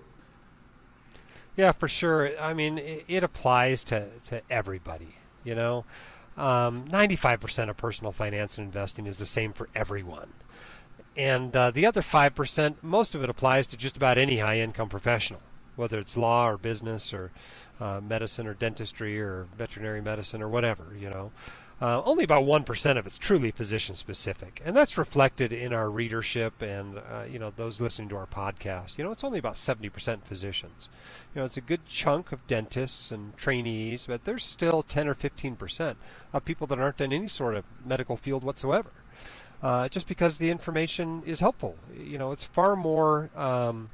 Yeah, 1.57 1.73
for 1.73 1.89
sure. 1.89 2.39
I 2.39 2.53
mean, 2.53 2.79
it, 2.79 3.25
applies 3.25 3.83
to, 3.85 4.09
to 4.29 4.43
everybody, 4.51 5.17
you 5.43 5.55
know. 5.55 5.85
Um, 6.37 6.87
95% 6.89 7.71
of 7.71 7.77
personal 7.79 8.13
finance 8.13 8.59
and 8.59 8.67
investing 8.67 9.07
is 9.07 9.17
the 9.17 9.25
same 9.25 9.55
for 9.55 9.71
everyone. 9.75 10.35
And 11.17 11.57
uh, 11.57 11.71
the 11.71 11.87
other 11.87 12.03
5%, 12.03 12.77
most 12.83 13.15
of 13.15 13.23
it 13.23 13.31
applies 13.31 13.67
to 13.69 13.77
just 13.77 13.97
about 13.97 14.19
any 14.19 14.39
high 14.39 14.59
income 14.59 14.91
professional, 14.91 15.41
whether 15.77 15.99
it's 15.99 16.15
law 16.15 16.47
or 16.47 16.59
business 16.59 17.15
or 17.15 17.31
uh, 17.81 18.01
medicine 18.07 18.47
or 18.47 18.53
dentistry 18.53 19.19
or 19.19 19.47
veterinary 19.57 20.03
medicine 20.03 20.43
or 20.43 20.49
whatever, 20.49 20.95
you 20.99 21.09
know. 21.09 21.33
Uh, 21.79 22.03
only 22.05 22.25
about 22.25 22.45
1% 22.45 22.99
of 22.99 23.07
it's 23.07 23.19
truly 23.19 23.51
physician 23.51 23.95
specific. 23.95 24.63
And 24.65 24.75
that's 24.75 24.97
reflected 24.97 25.53
in 25.53 25.75
our 25.75 25.91
readership 25.91 26.63
and, 26.63 26.97
uh, 26.97 27.25
you 27.31 27.39
know, 27.39 27.53
those 27.55 27.83
listening 27.83 28.09
to 28.11 28.17
our 28.17 28.27
podcast. 28.27 28.97
You 28.97 29.05
know, 29.05 29.11
it's 29.11 29.25
only 29.25 29.39
about 29.39 29.57
70% 29.57 30.25
physicians. 30.25 30.89
You 31.35 31.41
know, 31.41 31.45
it's 31.45 31.59
a 31.59 31.61
good 31.61 31.85
chunk 31.85 32.33
of 32.33 32.47
dentists 32.47 33.13
and 33.13 33.37
trainees, 33.37 34.07
but 34.07 34.25
there's 34.25 34.43
still 34.43 34.83
10 34.83 35.07
or 35.07 35.15
15% 35.15 35.97
of 36.33 36.45
people 36.47 36.67
that 36.69 36.79
aren't 36.79 37.01
in 37.03 37.13
any 37.13 37.29
sort 37.29 37.55
of 37.55 37.65
medical 37.85 38.17
field 38.17 38.43
whatsoever. 38.43 38.91
Uh, 39.63 39.89
just 39.89 40.09
because 40.09 40.39
the 40.39 40.51
information 40.51 41.23
is 41.27 41.41
helpful. 41.41 41.77
You 41.99 42.17
know, 42.17 42.33
it's 42.33 42.45
far 42.45 42.75
more 42.77 43.31
um, 43.37 43.91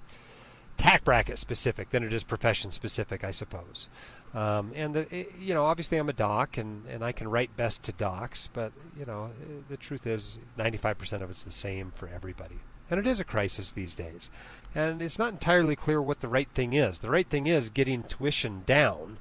tax 0.76 1.02
bracket 1.02 1.38
specific 1.38 1.90
than 1.90 2.02
it 2.02 2.12
is 2.12 2.24
profession 2.24 2.70
specific, 2.70 3.24
I 3.24 3.30
suppose. 3.30 3.88
Um, 4.34 4.72
and 4.74 4.94
the, 4.94 5.14
it, 5.14 5.32
you 5.38 5.52
know, 5.52 5.64
obviously 5.64 5.98
I'm 5.98 6.08
a 6.08 6.14
doc, 6.14 6.56
and, 6.56 6.86
and 6.86 7.04
I 7.04 7.12
can 7.12 7.28
write 7.28 7.56
best 7.56 7.82
to 7.84 7.92
docs, 7.92 8.48
but 8.52 8.72
you 8.98 9.04
know, 9.04 9.30
the 9.68 9.76
truth 9.76 10.06
is, 10.06 10.38
95% 10.58 11.22
of 11.22 11.30
it's 11.30 11.44
the 11.44 11.50
same 11.50 11.92
for 11.94 12.08
everybody, 12.08 12.60
and 12.90 12.98
it 12.98 13.06
is 13.06 13.20
a 13.20 13.24
crisis 13.24 13.70
these 13.70 13.92
days, 13.92 14.30
and 14.74 15.02
it's 15.02 15.18
not 15.18 15.32
entirely 15.32 15.76
clear 15.76 16.00
what 16.00 16.20
the 16.20 16.28
right 16.28 16.48
thing 16.54 16.72
is. 16.72 17.00
The 17.00 17.10
right 17.10 17.28
thing 17.28 17.46
is 17.46 17.68
getting 17.68 18.04
tuition 18.04 18.62
down, 18.64 19.18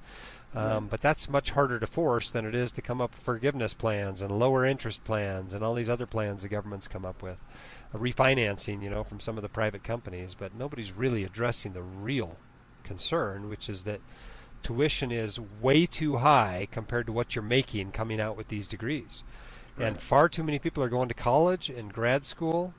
um, 0.55 0.87
but 0.87 1.01
that's 1.01 1.29
much 1.29 1.51
harder 1.51 1.77
to 1.79 1.87
force 1.87 2.29
than 2.29 2.45
it 2.45 2.55
is 2.55 2.71
to 2.73 2.81
come 2.81 3.01
up 3.01 3.13
with 3.13 3.23
forgiveness 3.23 3.73
plans 3.73 4.21
and 4.21 4.37
lower 4.37 4.65
interest 4.65 5.03
plans 5.03 5.53
and 5.53 5.63
all 5.63 5.73
these 5.73 5.89
other 5.89 6.05
plans 6.05 6.41
the 6.41 6.49
government's 6.49 6.87
come 6.87 7.05
up 7.05 7.21
with, 7.21 7.37
a 7.93 7.97
refinancing, 7.97 8.81
you 8.81 8.89
know, 8.89 9.03
from 9.03 9.19
some 9.19 9.37
of 9.37 9.43
the 9.43 9.49
private 9.49 9.83
companies, 9.83 10.35
but 10.37 10.55
nobody's 10.55 10.93
really 10.93 11.25
addressing 11.25 11.73
the 11.73 11.81
real 11.81 12.37
concern, 12.83 13.49
which 13.49 13.67
is 13.67 13.83
that 13.83 13.99
tuition 14.63 15.11
is 15.11 15.39
way 15.39 15.85
too 15.85 16.17
high 16.17 16.67
compared 16.71 17.05
to 17.07 17.11
what 17.11 17.35
you're 17.35 17.43
making 17.43 17.91
coming 17.91 18.19
out 18.21 18.37
with 18.37 18.47
these 18.47 18.67
degrees. 18.67 19.23
Right. 19.77 19.87
And 19.87 19.99
far 19.99 20.29
too 20.29 20.43
many 20.43 20.59
people 20.59 20.83
are 20.83 20.89
going 20.89 21.07
to 21.07 21.13
college 21.13 21.69
and 21.69 21.93
grad 21.93 22.25
school 22.25 22.73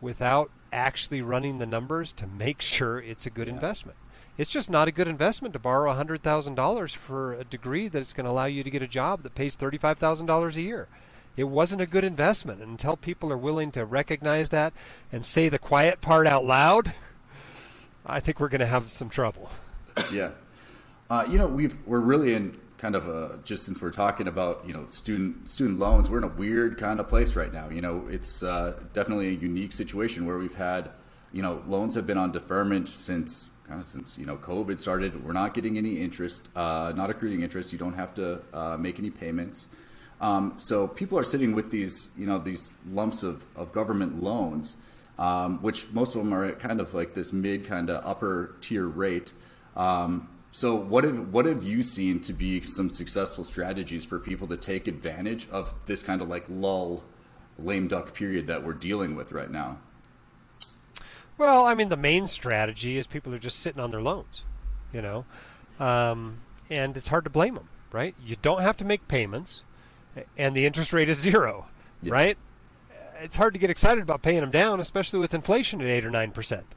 without 0.00 0.50
actually 0.72 1.22
running 1.22 1.58
the 1.58 1.66
numbers 1.66 2.12
to 2.12 2.26
make 2.26 2.60
sure 2.74 2.98
it's 3.00 3.26
a 3.26 3.30
good 3.30 3.48
yeah. 3.48 3.54
investment. 3.54 3.98
It's 4.36 4.50
just 4.50 4.68
not 4.68 4.88
a 4.88 4.92
good 4.92 5.06
investment 5.06 5.52
to 5.52 5.60
borrow 5.60 5.92
$100,000 5.94 6.96
for 6.96 7.34
a 7.34 7.44
degree 7.44 7.86
that's 7.86 8.12
going 8.12 8.24
to 8.24 8.30
allow 8.30 8.46
you 8.46 8.64
to 8.64 8.70
get 8.70 8.82
a 8.82 8.88
job 8.88 9.22
that 9.22 9.36
pays 9.36 9.54
$35,000 9.54 10.56
a 10.56 10.60
year. 10.60 10.88
It 11.36 11.44
wasn't 11.44 11.80
a 11.80 11.86
good 11.86 12.04
investment. 12.04 12.60
And 12.60 12.70
until 12.70 12.96
people 12.96 13.32
are 13.32 13.38
willing 13.38 13.70
to 13.72 13.84
recognize 13.84 14.48
that 14.48 14.72
and 15.12 15.24
say 15.24 15.48
the 15.48 15.58
quiet 15.58 16.00
part 16.00 16.26
out 16.26 16.44
loud, 16.44 16.92
I 18.06 18.18
think 18.18 18.40
we're 18.40 18.48
going 18.48 18.60
to 18.60 18.66
have 18.66 18.90
some 18.90 19.08
trouble. 19.08 19.50
Yeah. 20.12 20.30
Uh, 21.10 21.24
you 21.28 21.38
know, 21.38 21.46
we've 21.46 21.76
we're 21.86 22.00
really 22.00 22.34
in 22.34 22.58
kind 22.78 22.94
of 22.94 23.08
a, 23.08 23.38
just 23.44 23.64
since 23.64 23.80
we're 23.80 23.90
talking 23.90 24.26
about 24.26 24.62
you 24.66 24.72
know 24.72 24.86
student 24.86 25.48
student 25.48 25.78
loans, 25.78 26.10
we're 26.10 26.18
in 26.18 26.24
a 26.24 26.28
weird 26.28 26.78
kind 26.78 26.98
of 26.98 27.08
place 27.08 27.36
right 27.36 27.52
now. 27.52 27.68
You 27.68 27.82
know, 27.82 28.06
it's 28.10 28.42
uh, 28.42 28.78
definitely 28.92 29.28
a 29.28 29.32
unique 29.32 29.72
situation 29.72 30.26
where 30.26 30.38
we've 30.38 30.54
had 30.54 30.90
you 31.32 31.42
know 31.42 31.62
loans 31.66 31.94
have 31.94 32.06
been 32.06 32.18
on 32.18 32.32
deferment 32.32 32.88
since 32.88 33.50
kind 33.68 33.80
of 33.80 33.86
since 33.86 34.16
you 34.16 34.24
know 34.24 34.36
COVID 34.36 34.78
started. 34.78 35.22
We're 35.24 35.32
not 35.32 35.52
getting 35.52 35.76
any 35.76 36.00
interest, 36.00 36.48
uh, 36.56 36.92
not 36.96 37.10
accruing 37.10 37.42
interest. 37.42 37.72
You 37.72 37.78
don't 37.78 37.94
have 37.94 38.14
to 38.14 38.40
uh, 38.52 38.76
make 38.78 38.98
any 38.98 39.10
payments. 39.10 39.68
Um, 40.20 40.54
so 40.56 40.88
people 40.88 41.18
are 41.18 41.24
sitting 41.24 41.54
with 41.54 41.70
these 41.70 42.08
you 42.16 42.26
know 42.26 42.38
these 42.38 42.72
lumps 42.90 43.22
of, 43.22 43.44
of 43.56 43.72
government 43.72 44.22
loans, 44.22 44.78
um, 45.18 45.60
which 45.60 45.90
most 45.92 46.14
of 46.14 46.22
them 46.24 46.32
are 46.32 46.44
at 46.44 46.60
kind 46.60 46.80
of 46.80 46.94
like 46.94 47.12
this 47.12 47.32
mid 47.32 47.66
kind 47.66 47.90
of 47.90 48.04
upper 48.06 48.54
tier 48.62 48.86
rate. 48.86 49.34
Um, 49.76 50.28
so 50.54 50.76
what 50.76 51.02
have 51.02 51.32
what 51.32 51.46
have 51.46 51.64
you 51.64 51.82
seen 51.82 52.20
to 52.20 52.32
be 52.32 52.60
some 52.60 52.88
successful 52.88 53.42
strategies 53.42 54.04
for 54.04 54.20
people 54.20 54.46
to 54.46 54.56
take 54.56 54.86
advantage 54.86 55.48
of 55.50 55.74
this 55.86 56.00
kind 56.00 56.22
of 56.22 56.28
like 56.28 56.44
lull, 56.48 57.02
lame 57.58 57.88
duck 57.88 58.14
period 58.14 58.46
that 58.46 58.62
we're 58.62 58.72
dealing 58.72 59.16
with 59.16 59.32
right 59.32 59.50
now? 59.50 59.78
Well, 61.38 61.66
I 61.66 61.74
mean, 61.74 61.88
the 61.88 61.96
main 61.96 62.28
strategy 62.28 62.96
is 62.96 63.08
people 63.08 63.34
are 63.34 63.40
just 63.40 63.58
sitting 63.58 63.80
on 63.80 63.90
their 63.90 64.00
loans, 64.00 64.44
you 64.92 65.02
know, 65.02 65.24
um, 65.80 66.38
and 66.70 66.96
it's 66.96 67.08
hard 67.08 67.24
to 67.24 67.30
blame 67.30 67.56
them, 67.56 67.68
right? 67.90 68.14
You 68.24 68.36
don't 68.40 68.62
have 68.62 68.76
to 68.76 68.84
make 68.84 69.08
payments, 69.08 69.64
and 70.38 70.54
the 70.54 70.66
interest 70.66 70.92
rate 70.92 71.08
is 71.08 71.18
zero, 71.18 71.66
yeah. 72.00 72.12
right? 72.12 72.38
It's 73.20 73.34
hard 73.34 73.54
to 73.54 73.58
get 73.58 73.70
excited 73.70 74.04
about 74.04 74.22
paying 74.22 74.42
them 74.42 74.52
down, 74.52 74.78
especially 74.78 75.18
with 75.18 75.34
inflation 75.34 75.80
at 75.80 75.88
eight 75.88 76.04
or 76.04 76.12
nine 76.12 76.30
percent. 76.30 76.76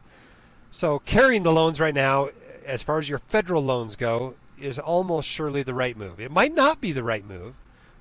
So 0.71 0.97
carrying 0.97 1.43
the 1.43 1.53
loans 1.53 1.79
right 1.79 1.93
now, 1.93 2.29
as 2.67 2.83
far 2.83 2.99
as 2.99 3.09
your 3.09 3.19
federal 3.19 3.63
loans 3.63 3.95
go, 3.95 4.35
is 4.59 4.77
almost 4.77 5.27
surely 5.27 5.63
the 5.63 5.73
right 5.73 5.97
move. 5.97 6.19
It 6.19 6.31
might 6.31 6.53
not 6.53 6.81
be 6.81 6.91
the 6.91 7.03
right 7.03 7.25
move, 7.25 7.55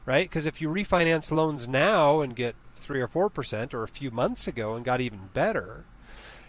right? 0.05 0.29
Because 0.29 0.47
if 0.47 0.61
you 0.61 0.69
refinance 0.69 1.31
loans 1.31 1.67
now 1.67 2.21
and 2.21 2.37
get 2.37 2.55
three 2.77 3.01
or 3.01 3.09
four 3.09 3.31
percent, 3.31 3.73
or 3.73 3.83
a 3.83 3.89
few 3.89 4.11
months 4.11 4.47
ago 4.47 4.75
and 4.75 4.85
got 4.85 5.01
even 5.01 5.31
better 5.33 5.85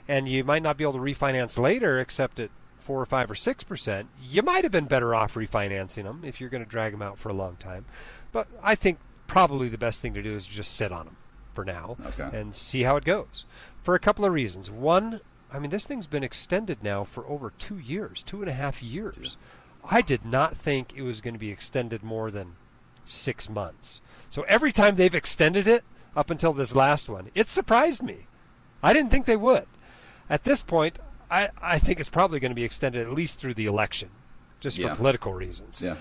and 0.07 0.29
you 0.29 0.43
might 0.43 0.63
not 0.63 0.77
be 0.77 0.83
able 0.83 0.93
to 0.93 0.99
refinance 0.99 1.57
later 1.57 1.99
except 1.99 2.39
at 2.39 2.49
four 2.79 3.01
or 3.01 3.05
five 3.05 3.29
or 3.29 3.35
six 3.35 3.63
percent, 3.63 4.07
you 4.21 4.41
might 4.41 4.63
have 4.63 4.71
been 4.71 4.85
better 4.85 5.13
off 5.13 5.33
refinancing 5.33 6.03
them 6.03 6.21
if 6.23 6.39
you're 6.39 6.49
going 6.49 6.63
to 6.63 6.69
drag 6.69 6.93
them 6.93 7.01
out 7.01 7.17
for 7.17 7.29
a 7.29 7.33
long 7.33 7.55
time. 7.57 7.85
But 8.31 8.47
I 8.63 8.75
think 8.75 8.99
probably 9.27 9.67
the 9.67 9.77
best 9.77 9.99
thing 9.99 10.13
to 10.13 10.23
do 10.23 10.33
is 10.33 10.45
just 10.45 10.75
sit 10.75 10.91
on 10.91 11.05
them 11.05 11.17
for 11.53 11.65
now 11.65 11.97
okay. 12.05 12.37
and 12.37 12.55
see 12.55 12.83
how 12.83 12.95
it 12.95 13.03
goes. 13.03 13.45
For 13.83 13.95
a 13.95 13.99
couple 13.99 14.23
of 14.25 14.31
reasons. 14.31 14.69
One, 14.69 15.19
I 15.51 15.59
mean, 15.59 15.69
this 15.69 15.85
thing's 15.85 16.07
been 16.07 16.23
extended 16.23 16.83
now 16.83 17.03
for 17.03 17.25
over 17.27 17.53
two 17.57 17.77
years, 17.77 18.21
two 18.23 18.41
and 18.41 18.49
a 18.49 18.53
half 18.53 18.83
years. 18.83 19.37
I 19.89 20.01
did 20.01 20.25
not 20.25 20.55
think 20.55 20.93
it 20.95 21.03
was 21.03 21.21
going 21.21 21.33
to 21.33 21.39
be 21.39 21.51
extended 21.51 22.03
more 22.03 22.31
than 22.31 22.55
six 23.05 23.49
months. 23.49 24.01
So 24.29 24.41
every 24.43 24.71
time 24.73 24.95
they've 24.95 25.15
extended 25.15 25.67
it 25.67 25.83
up 26.15 26.29
until 26.29 26.51
this 26.51 26.75
last 26.75 27.07
one, 27.07 27.31
it 27.33 27.47
surprised 27.47 28.03
me. 28.03 28.27
I 28.83 28.91
didn't 28.91 29.11
think 29.11 29.25
they 29.25 29.37
would 29.37 29.67
at 30.29 30.43
this 30.43 30.61
point, 30.61 30.99
I, 31.29 31.49
I 31.61 31.79
think 31.79 31.99
it's 31.99 32.09
probably 32.09 32.39
going 32.39 32.51
to 32.51 32.55
be 32.55 32.63
extended 32.63 33.01
at 33.01 33.13
least 33.13 33.39
through 33.39 33.53
the 33.53 33.65
election, 33.65 34.09
just 34.59 34.77
yeah. 34.77 34.89
for 34.89 34.95
political 34.95 35.33
reasons. 35.33 35.81
Yeah. 35.81 35.95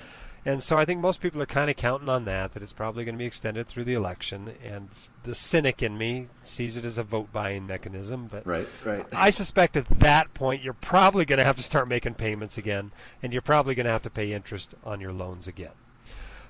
And 0.47 0.63
so 0.63 0.79
I 0.79 0.85
think 0.85 1.01
most 1.01 1.21
people 1.21 1.43
are 1.43 1.47
kind 1.47 1.69
of 1.69 1.77
counting 1.77 2.09
on 2.09 2.25
that, 2.27 2.55
that 2.55 2.63
it's 2.63 2.73
probably 2.73 3.05
going 3.05 3.17
to 3.17 3.19
be 3.19 3.27
extended 3.27 3.67
through 3.67 3.83
the 3.83 3.95
election. 3.95 4.55
And 4.65 4.89
the 5.25 5.35
cynic 5.35 5.83
in 5.83 5.99
me 5.99 6.29
sees 6.45 6.77
it 6.77 6.85
as 6.85 6.99
a 6.99 7.03
vote 7.03 7.33
buying 7.33 7.67
mechanism. 7.67 8.29
But 8.31 8.47
right, 8.47 8.69
right. 8.85 9.05
I 9.13 9.31
suspect 9.31 9.77
at 9.77 9.89
that 9.99 10.33
point, 10.35 10.63
you're 10.63 10.73
probably 10.73 11.25
going 11.25 11.41
to 11.41 11.45
have 11.45 11.57
to 11.57 11.65
start 11.65 11.89
making 11.89 12.15
payments 12.15 12.57
again, 12.57 12.93
and 13.25 13.33
you're 13.33 13.43
probably 13.43 13.75
going 13.75 13.87
to 13.87 13.93
have 13.93 14.03
to 14.03 14.11
pay 14.11 14.33
interest 14.33 14.77
on 14.85 15.01
your 15.01 15.13
loans 15.13 15.49
again. 15.49 15.73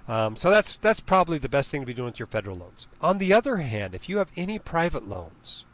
Um, 0.06 0.36
so 0.36 0.50
that's 0.50 0.76
that's 0.76 1.00
probably 1.00 1.38
the 1.38 1.48
best 1.48 1.70
thing 1.70 1.80
to 1.80 1.86
be 1.86 1.94
doing 1.94 2.06
with 2.06 2.18
your 2.18 2.28
federal 2.28 2.56
loans. 2.56 2.86
On 3.00 3.16
the 3.16 3.32
other 3.32 3.56
hand, 3.56 3.94
if 3.94 4.10
you 4.10 4.18
have 4.18 4.28
any 4.36 4.58
private 4.58 5.08
loans, 5.08 5.64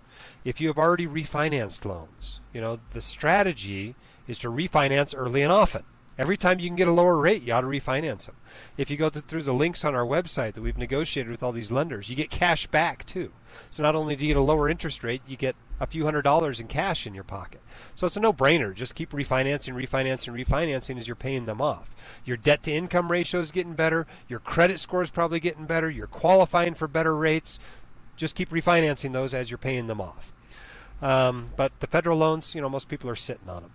if 0.45 0.61
you 0.61 0.69
have 0.69 0.79
already 0.79 1.07
refinanced 1.07 1.85
loans. 1.85 2.41
You 2.53 2.61
know, 2.61 2.79
the 2.91 3.03
strategy 3.03 3.95
is 4.27 4.39
to 4.39 4.49
refinance 4.49 5.15
early 5.17 5.43
and 5.43 5.53
often. 5.53 5.85
Every 6.23 6.37
time 6.37 6.61
you 6.61 6.69
can 6.69 6.77
get 6.77 6.87
a 6.87 6.93
lower 6.93 7.19
rate, 7.19 7.43
you 7.43 7.53
ought 7.53 7.63
to 7.63 7.67
refinance 7.67 8.27
them. 8.27 8.37
If 8.77 8.91
you 8.91 8.97
go 8.97 9.11
through 9.11 9.43
the 9.43 9.53
links 9.53 9.85
on 9.85 9.97
our 9.97 10.07
website 10.07 10.55
that 10.55 10.63
we've 10.63 10.79
negotiated 10.79 11.33
with 11.33 11.43
all 11.43 11.51
these 11.51 11.73
lenders, 11.73 12.09
you 12.09 12.15
get 12.15 12.31
cash 12.31 12.69
back 12.69 13.05
too. 13.05 13.33
So 13.71 13.83
not 13.83 13.97
only 13.97 14.15
do 14.15 14.25
you 14.25 14.33
get 14.33 14.39
a 14.39 14.45
lower 14.45 14.69
interest 14.69 15.03
rate, 15.03 15.23
you 15.27 15.37
get 15.37 15.57
a 15.81 15.87
few 15.87 16.05
hundred 16.05 16.23
dollars 16.23 16.61
in 16.61 16.69
cash 16.69 17.09
in 17.09 17.15
your 17.15 17.25
pocket. 17.25 17.61
So 17.97 18.07
it's 18.07 18.17
a 18.17 18.21
no-brainer. 18.21 18.73
Just 18.73 18.95
keep 18.95 19.11
refinancing, 19.11 19.75
refinancing, 19.75 20.47
refinancing 20.47 20.97
as 20.97 21.09
you're 21.09 21.17
paying 21.17 21.47
them 21.47 21.61
off. 21.61 21.91
Your 22.25 22.37
debt 22.37 22.63
to 22.63 22.73
income 22.73 23.11
ratio 23.11 23.41
is 23.41 23.51
getting 23.51 23.75
better. 23.75 24.07
Your 24.29 24.39
credit 24.39 24.79
score 24.79 25.03
is 25.03 25.11
probably 25.11 25.41
getting 25.41 25.65
better. 25.65 25.91
You're 25.91 26.07
qualifying 26.07 26.75
for 26.75 26.87
better 26.87 27.17
rates 27.17 27.59
just 28.17 28.37
keep 28.37 28.51
refinancing 28.51 29.13
those 29.13 29.35
as 29.35 29.51
you're 29.51 29.59
paying 29.59 29.89
them 29.89 30.01
off. 30.01 30.33
Um, 31.01 31.51
but 31.57 31.73
the 31.81 31.89
federal 31.89 32.19
loans, 32.19 32.55
you 32.55 32.61
know, 32.61 32.69
most 32.69 32.89
people 32.89 33.11
are 33.11 33.17
sitting 33.17 33.49
on 33.49 33.63
them. 33.63 33.73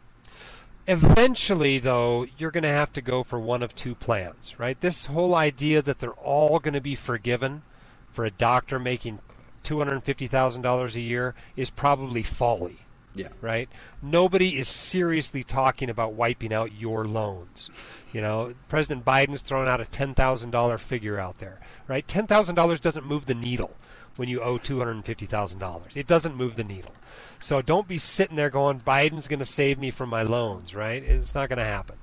Eventually, 0.87 1.79
though, 1.79 2.25
you're 2.37 2.51
going 2.51 2.63
to 2.63 2.69
have 2.69 2.93
to 2.93 3.01
go 3.01 3.21
for 3.21 3.39
one 3.39 3.61
of 3.61 3.75
two 3.75 3.93
plans, 3.93 4.57
right? 4.57 4.79
This 4.79 5.07
whole 5.07 5.35
idea 5.35 5.81
that 5.81 5.99
they're 5.99 6.11
all 6.13 6.59
going 6.59 6.73
to 6.75 6.81
be 6.81 6.95
forgiven 6.95 7.63
for 8.09 8.23
a 8.23 8.31
doctor 8.31 8.79
making 8.79 9.19
$250,000 9.65 10.95
a 10.95 10.99
year 11.01 11.35
is 11.57 11.69
probably 11.69 12.23
folly. 12.23 12.79
Yeah. 13.13 13.29
Right? 13.41 13.67
Nobody 14.01 14.57
is 14.57 14.67
seriously 14.67 15.43
talking 15.43 15.89
about 15.89 16.13
wiping 16.13 16.53
out 16.53 16.79
your 16.79 17.05
loans. 17.05 17.71
You 18.13 18.21
know, 18.21 18.53
President 18.69 19.03
Biden's 19.03 19.41
thrown 19.41 19.67
out 19.67 19.81
a 19.81 19.85
$10,000 19.85 20.79
figure 20.79 21.19
out 21.19 21.39
there, 21.39 21.59
right? 21.87 22.07
$10,000 22.07 22.79
doesn't 22.79 23.05
move 23.05 23.25
the 23.25 23.33
needle 23.33 23.71
when 24.17 24.29
you 24.29 24.41
owe 24.41 24.57
$250,000. 24.57 25.95
It 25.95 26.07
doesn't 26.07 26.35
move 26.35 26.55
the 26.55 26.63
needle. 26.63 26.93
So 27.39 27.61
don't 27.61 27.87
be 27.87 27.97
sitting 27.97 28.35
there 28.35 28.49
going, 28.49 28.79
Biden's 28.81 29.27
going 29.27 29.39
to 29.39 29.45
save 29.45 29.79
me 29.79 29.91
from 29.91 30.09
my 30.09 30.23
loans, 30.23 30.73
right? 30.73 31.03
It's 31.03 31.35
not 31.35 31.49
going 31.49 31.59
to 31.59 31.65
happen. 31.65 31.97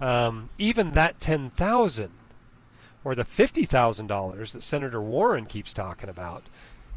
Um, 0.00 0.50
even 0.58 0.92
that 0.92 1.20
10000 1.20 2.10
or 3.04 3.14
the 3.14 3.24
$50,000 3.24 4.52
that 4.52 4.62
Senator 4.62 5.00
Warren 5.00 5.46
keeps 5.46 5.72
talking 5.72 6.08
about 6.08 6.44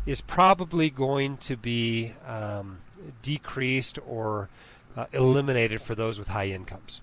is 0.06 0.22
probably 0.22 0.90
going 0.90 1.38
to 1.38 1.58
be 1.58 2.14
um, 2.26 2.80
decreased 3.22 4.00
or 4.08 4.50
uh, 4.96 5.06
eliminated 5.14 5.82
for 5.82 5.96
those 5.96 6.18
with 6.18 6.30
high 6.30 6.48
incomes. 6.48 7.02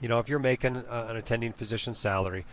You 0.00 0.08
know, 0.08 0.18
if 0.18 0.28
you're 0.28 0.38
making 0.38 0.76
uh, 0.76 1.06
an 1.08 1.16
attending 1.16 1.52
physician 1.52 1.94
salary, 1.94 2.44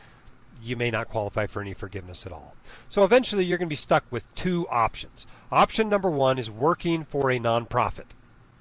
you 0.62 0.76
may 0.76 0.92
not 0.92 1.10
qualify 1.10 1.46
for 1.46 1.62
any 1.62 1.74
forgiveness 1.74 2.26
at 2.26 2.32
all. 2.32 2.56
So 2.88 3.04
eventually 3.04 3.46
you're 3.46 3.58
going 3.58 3.68
to 3.68 3.72
be 3.72 3.76
stuck 3.76 4.06
with 4.12 4.34
two 4.36 4.68
options. 4.70 5.26
Option 5.52 5.90
number 5.90 6.10
one 6.10 6.38
is 6.38 6.52
working 6.52 7.04
for 7.04 7.32
a 7.32 7.40
nonprofit, 7.40 8.08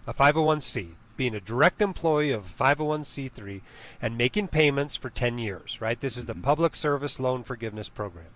a 0.07 0.15
501c, 0.15 0.91
being 1.17 1.35
a 1.35 1.41
direct 1.41 1.83
employee 1.83 2.31
of 2.31 2.57
501c3 2.57 3.61
and 4.01 4.19
making 4.19 4.49
payments 4.49 4.97
for 4.97 5.11
10 5.11 5.39
years, 5.39 5.81
right? 5.81 6.01
This 6.01 6.17
is 6.17 6.27
the 6.27 6.35
mm-hmm. 6.35 6.43
Public 6.43 6.77
Service 6.77 7.19
Loan 7.19 7.43
Forgiveness 7.43 7.89
Program. 7.89 8.27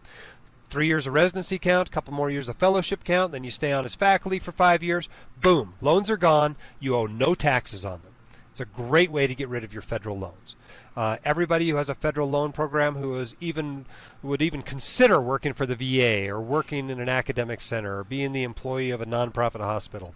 Three 0.71 0.87
years 0.87 1.07
of 1.07 1.15
residency 1.15 1.59
count, 1.59 1.89
a 1.89 1.91
couple 1.91 2.15
more 2.15 2.31
years 2.31 2.49
of 2.49 2.57
fellowship 2.57 3.03
count, 3.05 3.33
then 3.33 3.45
you 3.45 3.51
stay 3.51 3.73
on 3.73 3.85
as 3.85 3.97
faculty 3.97 4.39
for 4.39 4.53
five 4.53 4.83
years. 4.83 5.09
Boom, 5.41 5.75
loans 5.81 6.11
are 6.11 6.17
gone. 6.17 6.57
You 6.79 6.95
owe 6.97 7.07
no 7.07 7.35
taxes 7.35 7.85
on 7.85 8.03
them. 8.03 8.10
It's 8.53 8.61
a 8.61 8.65
great 8.65 9.11
way 9.11 9.27
to 9.27 9.35
get 9.35 9.49
rid 9.49 9.65
of 9.65 9.73
your 9.73 9.83
federal 9.83 10.19
loans. 10.19 10.57
Uh, 10.97 11.19
everybody 11.25 11.69
who 11.69 11.77
has 11.77 11.89
a 11.89 11.95
federal 11.95 12.29
loan 12.29 12.53
program 12.53 12.97
who 12.97 13.17
is 13.17 13.37
even 13.41 13.87
would 14.23 14.43
even 14.43 14.63
consider 14.63 15.21
working 15.21 15.53
for 15.53 15.67
the 15.67 15.77
VA 15.77 16.29
or 16.29 16.41
working 16.41 16.91
in 16.91 17.01
an 17.01 17.09
academic 17.09 17.61
center 17.61 17.99
or 17.99 18.05
being 18.05 18.33
the 18.33 18.43
employee 18.43 18.91
of 18.91 19.01
a 19.01 19.07
nonprofit 19.07 19.61
hospital, 19.61 20.15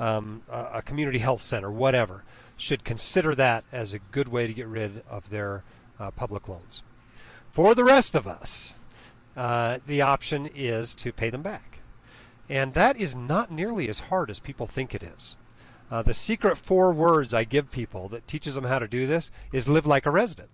um, 0.00 0.42
a, 0.50 0.68
a, 0.74 0.82
community 0.82 1.18
health 1.18 1.42
center, 1.42 1.70
whatever, 1.70 2.24
should 2.56 2.84
consider 2.84 3.34
that 3.34 3.64
as 3.70 3.94
a 3.94 3.98
good 3.98 4.28
way 4.28 4.46
to 4.46 4.52
get 4.52 4.66
rid 4.66 5.02
of 5.08 5.30
their 5.30 5.62
uh, 6.00 6.10
public 6.10 6.48
loans. 6.48 6.82
For 7.52 7.74
the 7.74 7.84
rest 7.84 8.14
of 8.14 8.26
us, 8.26 8.74
uh, 9.36 9.78
the 9.86 10.02
option 10.02 10.50
is 10.54 10.92
to 10.94 11.12
pay 11.12 11.30
them 11.30 11.42
back. 11.42 11.78
And 12.48 12.74
that 12.74 12.98
is 12.98 13.14
not 13.14 13.50
nearly 13.50 13.88
as 13.88 14.00
hard 14.00 14.30
as 14.30 14.38
people 14.38 14.66
think 14.66 14.94
it 14.94 15.02
is. 15.02 15.36
Uh, 15.90 16.02
the 16.02 16.14
secret 16.14 16.56
four 16.56 16.92
words 16.92 17.32
I 17.32 17.44
give 17.44 17.70
people 17.70 18.08
that 18.08 18.26
teaches 18.26 18.54
them 18.54 18.64
how 18.64 18.78
to 18.78 18.88
do 18.88 19.06
this 19.06 19.30
is 19.52 19.68
live 19.68 19.86
like 19.86 20.04
a 20.04 20.10
resident, 20.10 20.48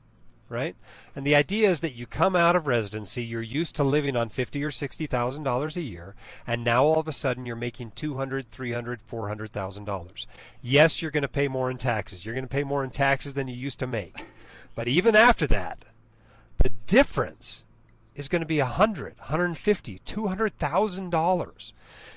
right? 0.48 0.76
And 1.16 1.26
the 1.26 1.34
idea 1.34 1.70
is 1.70 1.80
that 1.80 1.94
you 1.94 2.06
come 2.06 2.36
out 2.36 2.54
of 2.54 2.66
residency, 2.66 3.24
you're 3.24 3.40
used 3.40 3.74
to 3.76 3.84
living 3.84 4.14
on 4.14 4.28
fifty 4.28 4.62
or 4.62 4.70
sixty 4.70 5.06
thousand 5.06 5.44
dollars 5.44 5.76
a 5.76 5.82
year, 5.82 6.14
and 6.46 6.62
now 6.62 6.84
all 6.84 7.00
of 7.00 7.08
a 7.08 7.12
sudden 7.12 7.46
you're 7.46 7.56
making 7.56 7.92
two 7.92 8.16
hundred, 8.16 8.50
three 8.50 8.72
hundred, 8.72 9.00
four 9.00 9.28
hundred 9.28 9.52
thousand 9.52 9.86
dollars. 9.86 10.26
Yes, 10.60 11.00
you're 11.00 11.10
going 11.10 11.22
to 11.22 11.28
pay 11.28 11.48
more 11.48 11.70
in 11.70 11.78
taxes. 11.78 12.26
You're 12.26 12.34
going 12.34 12.44
to 12.44 12.48
pay 12.48 12.64
more 12.64 12.84
in 12.84 12.90
taxes 12.90 13.32
than 13.32 13.48
you 13.48 13.56
used 13.56 13.78
to 13.78 13.86
make, 13.86 14.26
but 14.74 14.86
even 14.86 15.16
after 15.16 15.46
that, 15.46 15.86
the 16.58 16.70
difference 16.86 17.64
is 18.14 18.28
going 18.28 18.40
to 18.40 18.46
be 18.46 18.58
a 18.58 18.66
hundred, 18.66 19.14
hundred 19.18 19.46
and 19.46 19.58
fifty, 19.58 19.98
two 19.98 20.26
hundred 20.26 20.58
thousand 20.58 21.10
dollars. 21.10 21.72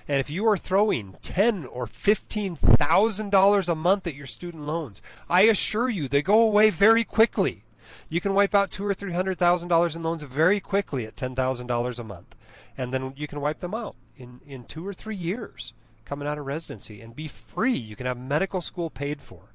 And 0.07 0.19
if 0.19 0.29
you 0.29 0.47
are 0.47 0.57
throwing 0.57 1.15
ten 1.21 1.65
or 1.65 1.87
fifteen 1.87 2.55
thousand 2.55 3.29
dollars 3.29 3.69
a 3.69 3.75
month 3.75 4.05
at 4.07 4.15
your 4.15 4.25
student 4.25 4.65
loans, 4.65 5.01
I 5.29 5.43
assure 5.43 5.89
you 5.89 6.07
they 6.07 6.21
go 6.21 6.41
away 6.41 6.69
very 6.69 7.03
quickly. 7.03 7.63
You 8.09 8.19
can 8.19 8.33
wipe 8.33 8.53
out 8.53 8.71
two 8.71 8.85
or 8.85 8.93
three 8.93 9.13
hundred 9.13 9.37
thousand 9.37 9.69
dollars 9.69 9.95
in 9.95 10.03
loans 10.03 10.23
very 10.23 10.59
quickly 10.59 11.05
at 11.05 11.15
ten 11.15 11.35
thousand 11.35 11.67
dollars 11.67 11.99
a 11.99 12.03
month, 12.03 12.35
and 12.77 12.93
then 12.93 13.13
you 13.15 13.27
can 13.27 13.41
wipe 13.41 13.59
them 13.59 13.73
out 13.73 13.95
in 14.17 14.41
in 14.45 14.65
two 14.65 14.85
or 14.85 14.93
three 14.93 15.15
years 15.15 15.73
coming 16.03 16.27
out 16.27 16.37
of 16.37 16.45
residency 16.45 17.01
and 17.01 17.15
be 17.15 17.27
free. 17.27 17.73
You 17.73 17.95
can 17.95 18.05
have 18.05 18.17
medical 18.17 18.61
school 18.61 18.89
paid 18.89 19.21
for, 19.21 19.53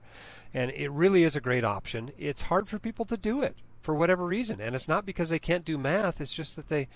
and 0.54 0.70
it 0.73 0.90
really 0.90 1.23
is 1.23 1.37
a 1.37 1.40
great 1.40 1.64
option. 1.64 2.12
It's 2.18 2.42
hard 2.42 2.68
for 2.68 2.78
people 2.78 3.04
to 3.04 3.16
do 3.16 3.42
it 3.42 3.56
for 3.90 3.97
whatever 3.97 4.25
reason, 4.25 4.61
and 4.61 4.76
it's 4.76 4.87
not 4.87 5.04
because 5.04 5.30
they 5.30 5.40
can't 5.40 5.64
do 5.64 5.76
math. 5.76 6.20
It's 6.20 6.32
just 6.32 6.54
that 6.54 6.68
they, 6.68 6.87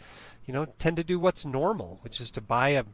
you 0.47 0.55
know, 0.55 0.67
tend 0.79 0.97
to 0.97 1.03
do 1.03 1.19
what's 1.19 1.45
normal, 1.45 1.99
which 2.03 2.21
is 2.21 2.31
to 2.31 2.41
buy 2.41 2.69
a 2.69 2.85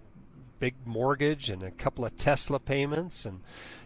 big 0.58 0.74
mortgage 0.86 1.50
and 1.50 1.62
a 1.62 1.70
couple 1.70 2.02
of 2.02 2.16
Tesla 2.16 2.58
payments 2.58 3.26
and 3.26 3.42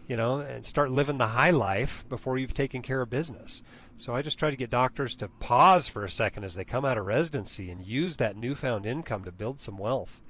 you 0.07 0.15
know 0.15 0.39
and 0.39 0.65
start 0.65 0.89
living 0.89 1.17
the 1.17 1.27
high 1.27 1.51
life 1.51 2.05
before 2.07 2.37
you've 2.37 2.53
taken 2.53 2.81
care 2.81 3.01
of 3.01 3.09
business. 3.09 3.61
So 3.97 4.15
I 4.15 4.21
just 4.21 4.39
try 4.39 4.49
to 4.49 4.55
get 4.55 4.69
doctors 4.69 5.17
to 5.17 5.27
pause 5.27 5.89
for 5.89 6.05
a 6.05 6.09
second 6.09 6.45
as 6.45 6.55
they 6.55 6.63
come 6.63 6.85
out 6.85 6.97
of 6.97 7.05
residency 7.05 7.69
and 7.69 7.85
use 7.85 8.15
that 8.15 8.37
newfound 8.37 8.85
income 8.85 9.25
to 9.25 9.33
build 9.33 9.59
some 9.59 9.77
wealth. 9.77 10.21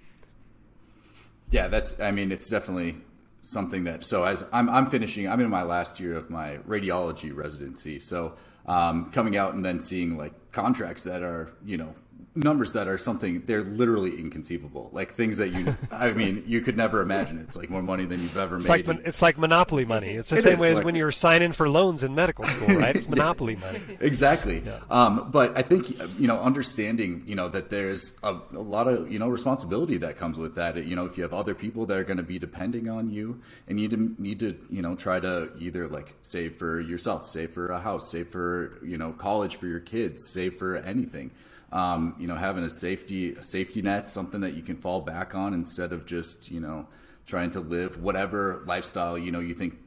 Yeah, 1.52 1.68
that's 1.68 2.00
I 2.00 2.10
mean 2.10 2.32
it's 2.32 2.50
definitely 2.50 2.98
something 3.42 3.84
that 3.84 4.04
so 4.04 4.24
as 4.24 4.44
I'm 4.52 4.68
I'm 4.68 4.90
finishing 4.90 5.30
I'm 5.30 5.42
in 5.42 5.50
my 5.52 5.62
last 5.62 6.00
year 6.00 6.18
of 6.18 6.32
my 6.32 6.58
radiology 6.68 7.36
residency. 7.36 8.00
So 8.00 8.36
um, 8.68 9.12
coming 9.12 9.38
out 9.38 9.54
and 9.54 9.64
then 9.64 9.80
seeing 9.80 10.18
like 10.18 10.34
contracts 10.52 11.04
that 11.04 11.22
are, 11.22 11.54
you 11.66 11.78
know, 11.78 11.94
numbers 12.36 12.74
that 12.74 12.88
are 12.88 12.98
something 12.98 13.44
they're 13.46 13.64
literally 13.64 14.20
inconceivable. 14.20 14.90
Like 14.92 15.14
things 15.14 15.38
that 15.38 15.50
you 15.50 15.74
i 15.92 16.12
mean 16.12 16.44
you 16.46 16.62
could 16.62 16.78
never 16.78 17.02
imagine. 17.02 17.40
It's 17.40 17.56
like 17.56 17.70
more 17.70 17.82
money 17.82 18.06
than 18.06 18.22
you've 18.22 18.38
ever 18.38 18.58
it's 18.58 18.68
made. 18.68 18.88
like 18.88 19.06
it's 19.06 19.22
like 19.22 19.38
monopoly 19.38 19.86
money. 19.86 20.12
It's 20.12 20.30
the 20.30 20.38
it 20.38 20.42
same 20.42 20.60
way 20.60 20.70
like, 20.70 20.80
as 20.80 20.86
when 20.86 20.96
you're 20.96 21.12
signing 21.12 21.54
for 21.54 21.70
loans 21.70 22.04
in 22.04 22.14
medical 22.14 22.46
school 22.46 22.76
right? 22.76 22.96
It's 22.96 23.08
monopoly 23.08 23.56
money. 23.56 23.82
Exactly. 24.00 24.62
Yeah. 24.66 24.80
um, 24.90 25.30
but 25.32 25.58
i 25.58 25.62
think 25.62 25.90
you 26.20 26.28
know 26.28 26.40
understanding 26.40 27.24
you 27.26 27.36
know 27.36 27.48
that 27.50 27.70
there's 27.70 28.14
a, 28.24 28.36
a, 28.54 28.60
lot 28.60 28.88
of 28.88 29.12
you 29.12 29.20
know 29.20 29.30
responsibility 29.30 29.98
that 29.98 30.18
comes 30.18 30.38
with 30.38 30.56
that. 30.56 30.76
You 30.86 30.96
know 30.96 31.06
if 31.06 31.18
you 31.18 31.24
have 31.24 31.34
other 31.34 31.56
people 31.56 31.86
that 31.86 31.98
are 31.98 32.04
going 32.04 32.18
to 32.18 32.24
be 32.24 32.40
depending 32.40 32.90
on 32.90 33.10
you 33.10 33.42
and 33.68 33.80
you 33.80 34.16
need 34.18 34.40
to 34.40 34.58
you 34.70 34.82
know 34.82 34.96
try 34.96 35.20
to 35.20 35.52
either 35.60 35.88
like 35.88 36.16
save 36.22 36.56
for 36.56 36.80
yourself 36.80 37.30
save 37.30 37.52
for 37.52 37.70
a 37.70 37.80
house 37.80 38.12
save 38.12 38.28
for 38.28 38.80
you 38.84 38.98
know 38.98 39.14
college 39.14 39.56
for 39.56 39.68
your 39.68 39.80
kids 39.80 40.28
save 40.28 40.56
for 40.56 40.76
anything 40.78 41.32
um, 41.72 42.16
you 42.20 42.28
know, 42.28 42.36
having 42.36 42.64
a 42.64 42.70
safety 42.70 43.34
a 43.34 43.44
safety 43.44 43.82
net, 43.82 44.08
something 44.08 44.42
that 44.42 44.54
you 44.54 44.62
can 44.62 44.76
fall 44.76 45.02
back 45.02 45.36
on 45.36 45.54
instead 45.54 45.92
of 45.94 46.06
just 46.06 46.52
you 46.52 46.60
know 46.60 46.88
trying 47.26 47.52
to 47.52 47.60
live 47.60 48.02
whatever 48.02 48.64
lifestyle 48.66 49.18
you 49.18 49.32
know 49.32 49.40
you 49.40 49.54
think 49.54 49.78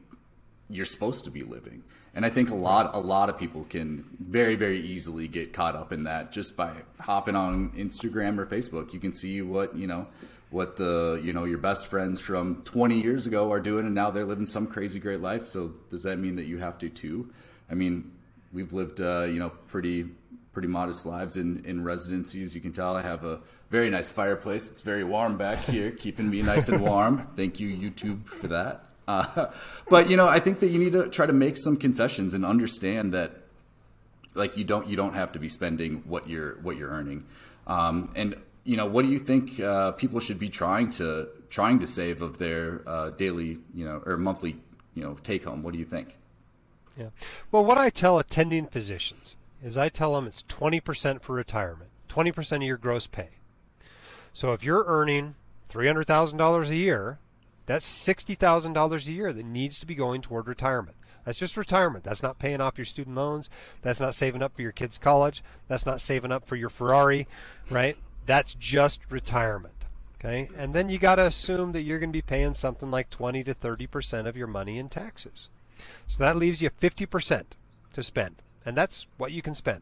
you're 0.69 0.85
supposed 0.85 1.25
to 1.25 1.31
be 1.31 1.43
living. 1.43 1.83
And 2.13 2.25
I 2.25 2.29
think 2.29 2.49
a 2.49 2.55
lot 2.55 2.95
a 2.95 2.99
lot 2.99 3.29
of 3.29 3.37
people 3.37 3.65
can 3.69 4.03
very 4.19 4.55
very 4.55 4.79
easily 4.79 5.27
get 5.27 5.53
caught 5.53 5.75
up 5.75 5.91
in 5.91 6.03
that 6.03 6.31
just 6.31 6.57
by 6.57 6.73
hopping 6.99 7.35
on 7.35 7.71
Instagram 7.71 8.37
or 8.39 8.45
Facebook. 8.45 8.93
You 8.93 8.99
can 8.99 9.13
see 9.13 9.41
what 9.41 9.75
you 9.75 9.87
know 9.87 10.07
what 10.49 10.77
the 10.77 11.21
you 11.23 11.33
know 11.33 11.43
your 11.43 11.57
best 11.57 11.87
friends 11.87 12.19
from 12.19 12.63
20 12.63 12.99
years 12.99 13.27
ago 13.27 13.51
are 13.51 13.59
doing 13.59 13.85
and 13.85 13.93
now 13.93 14.09
they're 14.09 14.25
living 14.25 14.45
some 14.45 14.65
crazy 14.65 14.99
great 14.99 15.21
life 15.21 15.45
so 15.45 15.71
does 15.89 16.03
that 16.03 16.17
mean 16.17 16.35
that 16.35 16.45
you 16.45 16.57
have 16.57 16.77
to 16.77 16.89
too 16.89 17.29
i 17.69 17.75
mean 17.75 18.11
we've 18.51 18.73
lived 18.73 18.99
uh, 18.99 19.23
you 19.23 19.37
know 19.37 19.49
pretty 19.67 20.07
pretty 20.51 20.67
modest 20.67 21.05
lives 21.05 21.37
in, 21.37 21.63
in 21.65 21.83
residencies. 21.83 22.55
You 22.55 22.61
can 22.61 22.73
tell 22.73 22.95
I 22.95 23.01
have 23.01 23.23
a 23.23 23.39
very 23.69 23.89
nice 23.89 24.09
fireplace. 24.09 24.69
It's 24.69 24.81
very 24.81 25.03
warm 25.03 25.37
back 25.37 25.59
here, 25.59 25.91
keeping 25.91 26.29
me 26.29 26.41
nice 26.41 26.69
and 26.69 26.81
warm. 26.81 27.27
Thank 27.35 27.59
you, 27.59 27.69
YouTube, 27.69 28.25
for 28.25 28.47
that. 28.47 28.85
Uh, 29.07 29.47
but 29.89 30.09
you 30.09 30.17
know, 30.17 30.27
I 30.27 30.39
think 30.39 30.59
that 30.59 30.67
you 30.67 30.79
need 30.79 30.91
to 30.93 31.07
try 31.09 31.25
to 31.25 31.33
make 31.33 31.57
some 31.57 31.77
concessions 31.77 32.33
and 32.33 32.45
understand 32.45 33.13
that, 33.13 33.37
like 34.35 34.55
you 34.55 34.63
don't 34.63 34.87
you 34.87 34.95
don't 34.95 35.15
have 35.15 35.31
to 35.31 35.39
be 35.39 35.49
spending 35.49 36.03
what 36.05 36.29
you're 36.29 36.59
what 36.61 36.77
you're 36.77 36.91
earning. 36.91 37.25
Um, 37.65 38.11
and 38.15 38.35
you 38.63 38.77
know, 38.77 38.85
what 38.85 39.03
do 39.03 39.11
you 39.11 39.17
think 39.17 39.59
uh, 39.59 39.93
people 39.93 40.19
should 40.19 40.37
be 40.37 40.49
trying 40.49 40.91
to 40.91 41.27
trying 41.49 41.79
to 41.79 41.87
save 41.87 42.21
of 42.21 42.37
their 42.37 42.87
uh, 42.87 43.09
daily, 43.09 43.57
you 43.73 43.83
know, 43.83 44.03
or 44.05 44.17
monthly, 44.17 44.57
you 44.93 45.03
know, 45.03 45.15
take 45.23 45.43
home? 45.43 45.63
What 45.63 45.73
do 45.73 45.79
you 45.79 45.85
think? 45.85 46.17
Yeah. 46.95 47.09
Well, 47.51 47.65
what 47.65 47.77
I 47.77 47.89
tell 47.89 48.19
attending 48.19 48.67
physicians 48.67 49.35
is 49.63 49.77
I 49.77 49.89
tell 49.89 50.15
them 50.15 50.27
it's 50.27 50.43
20% 50.43 51.21
for 51.21 51.33
retirement, 51.33 51.89
20% 52.09 52.55
of 52.57 52.63
your 52.63 52.77
gross 52.77 53.07
pay. 53.07 53.29
So 54.33 54.53
if 54.53 54.63
you're 54.63 54.85
earning 54.87 55.35
$300,000 55.69 56.69
a 56.69 56.75
year, 56.75 57.19
that's 57.65 58.07
$60,000 58.07 59.07
a 59.07 59.11
year 59.11 59.33
that 59.33 59.45
needs 59.45 59.79
to 59.79 59.85
be 59.85 59.95
going 59.95 60.21
toward 60.21 60.47
retirement. 60.47 60.95
That's 61.25 61.37
just 61.37 61.57
retirement. 61.57 62.03
That's 62.03 62.23
not 62.23 62.39
paying 62.39 62.61
off 62.61 62.77
your 62.77 62.85
student 62.85 63.15
loans. 63.15 63.49
That's 63.81 63.99
not 63.99 64.15
saving 64.15 64.41
up 64.41 64.55
for 64.55 64.61
your 64.61 64.71
kids' 64.71 64.97
college. 64.97 65.43
That's 65.67 65.85
not 65.85 66.01
saving 66.01 66.31
up 66.31 66.47
for 66.47 66.55
your 66.55 66.69
Ferrari, 66.69 67.27
right? 67.69 67.97
That's 68.25 68.55
just 68.55 69.01
retirement. 69.09 69.85
Okay? 70.19 70.49
And 70.57 70.73
then 70.73 70.89
you 70.89 70.97
got 70.97 71.15
to 71.15 71.25
assume 71.25 71.71
that 71.73 71.83
you're 71.83 71.99
going 71.99 72.09
to 72.09 72.17
be 72.17 72.21
paying 72.21 72.55
something 72.55 72.89
like 72.89 73.09
20 73.09 73.43
to 73.43 73.53
30% 73.53 74.25
of 74.25 74.35
your 74.35 74.47
money 74.47 74.79
in 74.79 74.89
taxes. 74.89 75.49
So 76.07 76.23
that 76.23 76.35
leaves 76.35 76.61
you 76.61 76.69
50% 76.69 77.43
to 77.93 78.03
spend 78.03 78.35
and 78.69 78.77
that's 78.77 79.07
what 79.17 79.33
you 79.33 79.41
can 79.41 79.55
spend. 79.55 79.81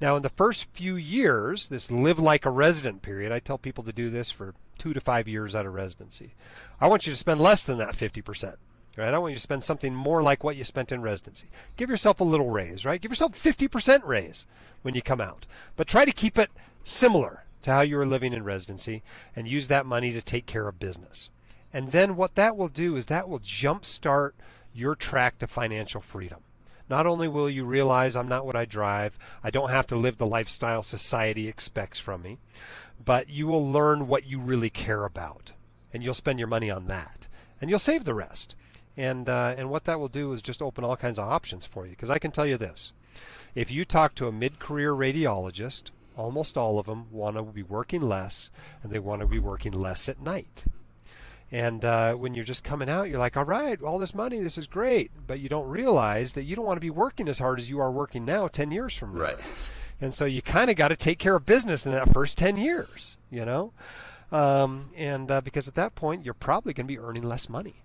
Now, 0.00 0.16
in 0.16 0.22
the 0.22 0.28
first 0.28 0.66
few 0.72 0.96
years, 0.96 1.68
this 1.68 1.90
live 1.90 2.18
like 2.18 2.44
a 2.44 2.50
resident 2.50 3.02
period, 3.02 3.32
I 3.32 3.40
tell 3.40 3.58
people 3.58 3.82
to 3.84 3.92
do 3.92 4.10
this 4.10 4.30
for 4.30 4.54
two 4.76 4.92
to 4.92 5.00
five 5.00 5.26
years 5.26 5.54
out 5.54 5.66
of 5.66 5.74
residency. 5.74 6.34
I 6.80 6.86
want 6.86 7.06
you 7.06 7.12
to 7.12 7.18
spend 7.18 7.40
less 7.40 7.64
than 7.64 7.78
that 7.78 7.94
50%. 7.94 8.56
Right? 8.96 9.14
I 9.14 9.18
want 9.18 9.30
you 9.30 9.36
to 9.36 9.40
spend 9.40 9.62
something 9.62 9.94
more 9.94 10.22
like 10.22 10.42
what 10.42 10.56
you 10.56 10.64
spent 10.64 10.90
in 10.90 11.02
residency. 11.02 11.46
Give 11.76 11.88
yourself 11.88 12.18
a 12.18 12.24
little 12.24 12.50
raise, 12.50 12.84
right? 12.84 13.00
Give 13.00 13.12
yourself 13.12 13.32
50% 13.32 14.04
raise 14.04 14.44
when 14.82 14.96
you 14.96 15.02
come 15.02 15.20
out. 15.20 15.46
But 15.76 15.86
try 15.86 16.04
to 16.04 16.10
keep 16.10 16.36
it 16.36 16.50
similar 16.82 17.44
to 17.62 17.70
how 17.70 17.82
you 17.82 17.96
were 17.96 18.06
living 18.06 18.32
in 18.32 18.42
residency 18.42 19.02
and 19.36 19.46
use 19.46 19.68
that 19.68 19.86
money 19.86 20.12
to 20.12 20.20
take 20.20 20.46
care 20.46 20.66
of 20.66 20.80
business. 20.80 21.28
And 21.72 21.92
then 21.92 22.16
what 22.16 22.34
that 22.34 22.56
will 22.56 22.68
do 22.68 22.96
is 22.96 23.06
that 23.06 23.28
will 23.28 23.38
jumpstart 23.38 24.32
your 24.74 24.96
track 24.96 25.38
to 25.38 25.46
financial 25.46 26.00
freedom. 26.00 26.38
Not 26.88 27.06
only 27.06 27.28
will 27.28 27.50
you 27.50 27.64
realize 27.64 28.16
I'm 28.16 28.28
not 28.28 28.46
what 28.46 28.56
I 28.56 28.64
drive, 28.64 29.18
I 29.44 29.50
don't 29.50 29.70
have 29.70 29.86
to 29.88 29.96
live 29.96 30.16
the 30.16 30.26
lifestyle 30.26 30.82
society 30.82 31.48
expects 31.48 31.98
from 31.98 32.22
me, 32.22 32.38
but 33.04 33.28
you 33.28 33.46
will 33.46 33.70
learn 33.70 34.08
what 34.08 34.26
you 34.26 34.40
really 34.40 34.70
care 34.70 35.04
about. 35.04 35.52
And 35.92 36.02
you'll 36.02 36.14
spend 36.14 36.38
your 36.38 36.48
money 36.48 36.70
on 36.70 36.86
that. 36.86 37.26
And 37.60 37.70
you'll 37.70 37.78
save 37.78 38.04
the 38.04 38.14
rest. 38.14 38.54
And, 38.96 39.28
uh, 39.28 39.54
and 39.56 39.70
what 39.70 39.84
that 39.84 40.00
will 40.00 40.08
do 40.08 40.32
is 40.32 40.42
just 40.42 40.62
open 40.62 40.84
all 40.84 40.96
kinds 40.96 41.18
of 41.18 41.28
options 41.28 41.64
for 41.64 41.84
you. 41.84 41.90
Because 41.90 42.10
I 42.10 42.18
can 42.18 42.30
tell 42.30 42.46
you 42.46 42.56
this 42.56 42.92
if 43.54 43.70
you 43.70 43.84
talk 43.84 44.14
to 44.14 44.26
a 44.26 44.32
mid 44.32 44.58
career 44.58 44.92
radiologist, 44.92 45.90
almost 46.16 46.56
all 46.56 46.78
of 46.78 46.86
them 46.86 47.06
want 47.10 47.36
to 47.36 47.42
be 47.42 47.62
working 47.62 48.02
less 48.02 48.50
and 48.82 48.92
they 48.92 48.98
want 48.98 49.20
to 49.20 49.26
be 49.26 49.38
working 49.38 49.72
less 49.72 50.08
at 50.08 50.20
night. 50.20 50.64
And 51.50 51.84
uh, 51.84 52.14
when 52.14 52.34
you're 52.34 52.44
just 52.44 52.62
coming 52.62 52.90
out, 52.90 53.08
you're 53.08 53.18
like, 53.18 53.36
all 53.36 53.44
right, 53.44 53.80
all 53.82 53.98
this 53.98 54.14
money, 54.14 54.40
this 54.40 54.58
is 54.58 54.66
great. 54.66 55.10
But 55.26 55.40
you 55.40 55.48
don't 55.48 55.68
realize 55.68 56.34
that 56.34 56.42
you 56.42 56.54
don't 56.54 56.66
want 56.66 56.76
to 56.76 56.82
be 56.84 56.90
working 56.90 57.28
as 57.28 57.38
hard 57.38 57.58
as 57.58 57.70
you 57.70 57.80
are 57.80 57.90
working 57.90 58.24
now 58.24 58.48
10 58.48 58.70
years 58.70 58.96
from 58.96 59.14
now. 59.14 59.20
Right. 59.20 59.38
And 60.00 60.14
so 60.14 60.26
you 60.26 60.42
kind 60.42 60.70
of 60.70 60.76
got 60.76 60.88
to 60.88 60.96
take 60.96 61.18
care 61.18 61.36
of 61.36 61.46
business 61.46 61.86
in 61.86 61.92
that 61.92 62.12
first 62.12 62.36
10 62.38 62.58
years, 62.58 63.16
you 63.30 63.44
know? 63.44 63.72
Um, 64.30 64.90
and 64.94 65.30
uh, 65.30 65.40
because 65.40 65.66
at 65.68 65.74
that 65.76 65.94
point, 65.94 66.24
you're 66.24 66.34
probably 66.34 66.74
going 66.74 66.86
to 66.86 66.92
be 66.92 66.98
earning 66.98 67.22
less 67.22 67.48
money. 67.48 67.76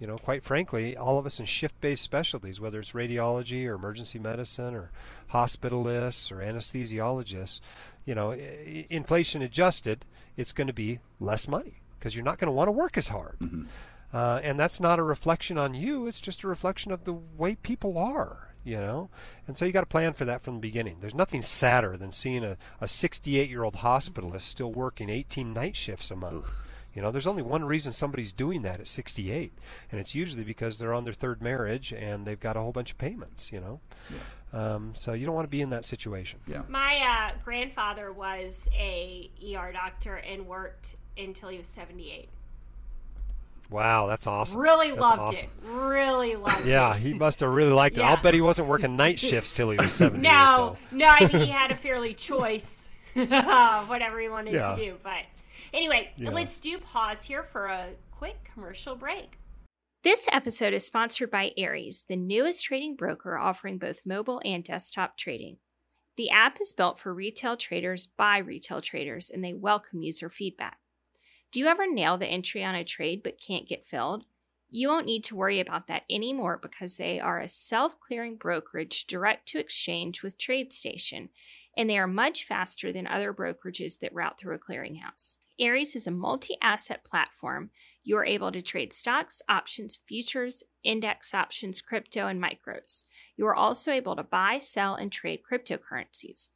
You 0.00 0.08
know, 0.08 0.16
quite 0.16 0.42
frankly, 0.42 0.96
all 0.96 1.18
of 1.18 1.26
us 1.26 1.38
in 1.38 1.46
shift 1.46 1.80
based 1.80 2.02
specialties, 2.02 2.58
whether 2.58 2.80
it's 2.80 2.92
radiology 2.92 3.66
or 3.66 3.74
emergency 3.74 4.18
medicine 4.18 4.74
or 4.74 4.90
hospitalists 5.30 6.32
or 6.32 6.36
anesthesiologists, 6.36 7.60
you 8.04 8.14
know, 8.14 8.32
inflation 8.32 9.40
adjusted, 9.40 10.04
it's 10.36 10.52
going 10.52 10.66
to 10.66 10.72
be 10.72 10.98
less 11.20 11.46
money 11.46 11.80
because 12.04 12.14
you're 12.14 12.22
not 12.22 12.36
going 12.36 12.48
to 12.48 12.52
want 12.52 12.68
to 12.68 12.72
work 12.72 12.98
as 12.98 13.08
hard. 13.08 13.38
Mm-hmm. 13.40 13.62
Uh, 14.12 14.38
and 14.44 14.60
that's 14.60 14.78
not 14.78 14.98
a 14.98 15.02
reflection 15.02 15.56
on 15.56 15.72
you, 15.72 16.06
it's 16.06 16.20
just 16.20 16.42
a 16.42 16.46
reflection 16.46 16.92
of 16.92 17.04
the 17.04 17.14
way 17.14 17.54
people 17.54 17.96
are, 17.96 18.50
you 18.62 18.76
know? 18.76 19.08
And 19.48 19.56
so 19.56 19.64
you 19.64 19.72
got 19.72 19.80
to 19.80 19.86
plan 19.86 20.12
for 20.12 20.26
that 20.26 20.42
from 20.42 20.56
the 20.56 20.60
beginning. 20.60 20.98
There's 21.00 21.14
nothing 21.14 21.40
sadder 21.40 21.96
than 21.96 22.12
seeing 22.12 22.44
a, 22.44 22.58
a 22.78 22.86
68 22.86 23.48
year 23.48 23.64
old 23.64 23.76
hospitalist 23.76 24.42
still 24.42 24.70
working 24.70 25.08
18 25.08 25.54
night 25.54 25.76
shifts 25.76 26.10
a 26.10 26.16
month. 26.16 26.34
Oof. 26.34 26.54
You 26.94 27.00
know, 27.00 27.10
there's 27.10 27.26
only 27.26 27.42
one 27.42 27.64
reason 27.64 27.92
somebody's 27.92 28.32
doing 28.32 28.62
that 28.62 28.80
at 28.80 28.86
68, 28.86 29.52
and 29.90 30.00
it's 30.00 30.14
usually 30.14 30.44
because 30.44 30.78
they're 30.78 30.94
on 30.94 31.04
their 31.04 31.14
third 31.14 31.42
marriage 31.42 31.90
and 31.90 32.24
they've 32.24 32.38
got 32.38 32.56
a 32.56 32.60
whole 32.60 32.70
bunch 32.70 32.92
of 32.92 32.98
payments. 32.98 33.50
You 33.50 33.60
know, 33.60 33.80
yeah. 34.10 34.74
um, 34.74 34.92
so 34.94 35.14
you 35.14 35.24
don't 35.24 35.34
want 35.34 35.46
to 35.46 35.50
be 35.50 35.62
in 35.62 35.70
that 35.70 35.86
situation. 35.86 36.38
Yeah. 36.46 36.62
My 36.68 37.32
uh, 37.32 37.38
grandfather 37.42 38.12
was 38.12 38.68
a 38.78 39.30
ER 39.56 39.72
doctor 39.72 40.16
and 40.16 40.46
worked 40.46 40.94
until 41.16 41.48
he 41.48 41.58
was 41.58 41.68
78. 41.68 42.28
Wow, 43.70 44.06
that's 44.06 44.26
awesome. 44.26 44.60
Really 44.60 44.90
that's 44.90 45.00
loved 45.00 45.20
awesome. 45.20 45.48
it. 45.48 45.70
Really 45.70 46.36
loved 46.36 46.66
yeah, 46.66 46.94
it. 46.94 46.94
Yeah, 46.94 46.96
he 46.96 47.14
must 47.14 47.40
have 47.40 47.50
really 47.50 47.72
liked 47.72 47.96
it. 47.96 48.00
Yeah. 48.00 48.10
I'll 48.10 48.22
bet 48.22 48.34
he 48.34 48.40
wasn't 48.40 48.68
working 48.68 48.96
night 48.96 49.18
shifts 49.18 49.52
till 49.52 49.70
he 49.70 49.78
was 49.78 49.92
78. 49.94 50.22
no, 50.22 50.76
no, 50.92 51.06
I 51.06 51.20
mean, 51.20 51.42
he 51.42 51.46
had 51.48 51.70
a 51.70 51.76
fairly 51.76 52.14
choice 52.14 52.90
whatever 53.14 54.20
he 54.20 54.28
wanted 54.28 54.54
yeah. 54.54 54.74
to 54.74 54.76
do. 54.76 54.96
But 55.02 55.22
anyway, 55.72 56.10
let's 56.18 56.60
do 56.60 56.78
pause 56.78 57.24
here 57.24 57.42
for 57.42 57.66
a 57.66 57.88
quick 58.10 58.48
commercial 58.52 58.96
break. 58.96 59.38
This 60.02 60.28
episode 60.30 60.74
is 60.74 60.84
sponsored 60.84 61.30
by 61.30 61.52
Aries, 61.56 62.04
the 62.06 62.16
newest 62.16 62.62
trading 62.62 62.94
broker 62.94 63.38
offering 63.38 63.78
both 63.78 64.02
mobile 64.04 64.42
and 64.44 64.62
desktop 64.62 65.16
trading. 65.16 65.56
The 66.16 66.28
app 66.30 66.60
is 66.60 66.74
built 66.74 67.00
for 67.00 67.14
retail 67.14 67.56
traders 67.56 68.06
by 68.06 68.38
retail 68.38 68.82
traders, 68.82 69.30
and 69.30 69.42
they 69.42 69.54
welcome 69.54 70.02
user 70.02 70.28
feedback. 70.28 70.76
Do 71.54 71.60
you 71.60 71.68
ever 71.68 71.86
nail 71.86 72.18
the 72.18 72.26
entry 72.26 72.64
on 72.64 72.74
a 72.74 72.82
trade 72.82 73.22
but 73.22 73.40
can't 73.40 73.68
get 73.68 73.86
filled? 73.86 74.24
You 74.70 74.88
won't 74.88 75.06
need 75.06 75.22
to 75.22 75.36
worry 75.36 75.60
about 75.60 75.86
that 75.86 76.02
anymore 76.10 76.58
because 76.60 76.96
they 76.96 77.20
are 77.20 77.38
a 77.38 77.48
self 77.48 78.00
clearing 78.00 78.34
brokerage 78.34 79.06
direct 79.06 79.46
to 79.50 79.60
exchange 79.60 80.24
with 80.24 80.36
TradeStation, 80.36 81.28
and 81.76 81.88
they 81.88 81.96
are 81.96 82.08
much 82.08 82.44
faster 82.44 82.92
than 82.92 83.06
other 83.06 83.32
brokerages 83.32 84.00
that 84.00 84.12
route 84.12 84.36
through 84.36 84.56
a 84.56 84.58
clearinghouse. 84.58 85.36
Aries 85.60 85.94
is 85.94 86.08
a 86.08 86.10
multi 86.10 86.56
asset 86.60 87.04
platform. 87.04 87.70
You 88.02 88.16
are 88.16 88.24
able 88.24 88.50
to 88.50 88.60
trade 88.60 88.92
stocks, 88.92 89.40
options, 89.48 89.94
futures, 89.94 90.64
index 90.82 91.32
options, 91.32 91.80
crypto, 91.80 92.26
and 92.26 92.42
micros. 92.42 93.04
You 93.36 93.46
are 93.46 93.54
also 93.54 93.92
able 93.92 94.16
to 94.16 94.24
buy, 94.24 94.58
sell, 94.58 94.96
and 94.96 95.12
trade 95.12 95.42
cryptocurrencies. 95.48 96.48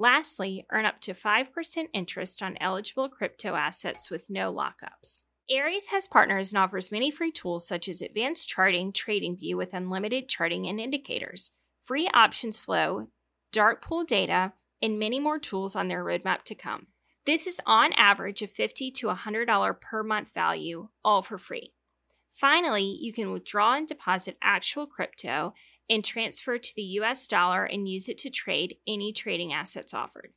Lastly, 0.00 0.64
earn 0.70 0.86
up 0.86 1.00
to 1.00 1.12
5% 1.12 1.88
interest 1.92 2.40
on 2.40 2.56
eligible 2.60 3.08
crypto 3.08 3.56
assets 3.56 4.12
with 4.12 4.30
no 4.30 4.54
lockups. 4.54 5.24
Aries 5.50 5.88
has 5.88 6.06
partners 6.06 6.52
and 6.52 6.62
offers 6.62 6.92
many 6.92 7.10
free 7.10 7.32
tools 7.32 7.66
such 7.66 7.88
as 7.88 8.00
advanced 8.00 8.48
charting, 8.48 8.92
trading 8.92 9.36
view 9.36 9.56
with 9.56 9.74
unlimited 9.74 10.28
charting 10.28 10.68
and 10.68 10.78
indicators, 10.78 11.50
free 11.82 12.08
options 12.14 12.58
flow, 12.58 13.08
dark 13.50 13.82
pool 13.82 14.04
data, 14.04 14.52
and 14.80 15.00
many 15.00 15.18
more 15.18 15.40
tools 15.40 15.74
on 15.74 15.88
their 15.88 16.04
roadmap 16.04 16.44
to 16.44 16.54
come. 16.54 16.86
This 17.26 17.48
is 17.48 17.60
on 17.66 17.92
average 17.94 18.40
a 18.40 18.46
50 18.46 18.92
to 18.92 19.08
$100 19.08 19.80
per 19.80 20.04
month 20.04 20.32
value, 20.32 20.90
all 21.04 21.22
for 21.22 21.38
free. 21.38 21.72
Finally, 22.30 22.98
you 23.00 23.12
can 23.12 23.32
withdraw 23.32 23.74
and 23.74 23.88
deposit 23.88 24.36
actual 24.40 24.86
crypto 24.86 25.54
and 25.90 26.04
transfer 26.04 26.58
to 26.58 26.72
the 26.76 26.82
US 26.82 27.26
dollar 27.26 27.64
and 27.64 27.88
use 27.88 28.08
it 28.08 28.18
to 28.18 28.30
trade 28.30 28.76
any 28.86 29.12
trading 29.12 29.52
assets 29.52 29.92
offered. 29.94 30.32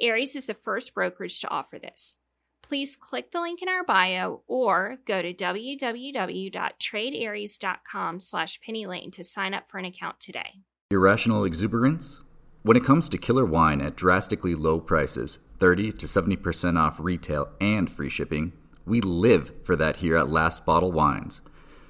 Aries 0.00 0.36
is 0.36 0.46
the 0.46 0.54
first 0.54 0.94
brokerage 0.94 1.40
to 1.40 1.48
offer 1.48 1.78
this. 1.78 2.16
Please 2.62 2.96
click 2.96 3.30
the 3.30 3.40
link 3.40 3.62
in 3.62 3.68
our 3.68 3.84
bio 3.84 4.42
or 4.46 4.98
go 5.06 5.22
to 5.22 5.32
www.tradearies.com 5.32 8.20
slash 8.20 8.60
pennylane 8.60 9.10
to 9.12 9.24
sign 9.24 9.54
up 9.54 9.66
for 9.68 9.78
an 9.78 9.86
account 9.86 10.20
today. 10.20 10.60
Irrational 10.90 11.44
exuberance? 11.44 12.22
When 12.62 12.76
it 12.76 12.84
comes 12.84 13.08
to 13.08 13.18
killer 13.18 13.46
wine 13.46 13.80
at 13.80 13.96
drastically 13.96 14.54
low 14.54 14.78
prices, 14.80 15.38
30 15.58 15.92
to 15.92 16.06
70% 16.06 16.78
off 16.78 17.00
retail 17.00 17.48
and 17.60 17.90
free 17.90 18.10
shipping, 18.10 18.52
we 18.84 19.00
live 19.00 19.52
for 19.62 19.74
that 19.76 19.96
here 19.96 20.16
at 20.16 20.28
Last 20.28 20.66
Bottle 20.66 20.92
Wines. 20.92 21.40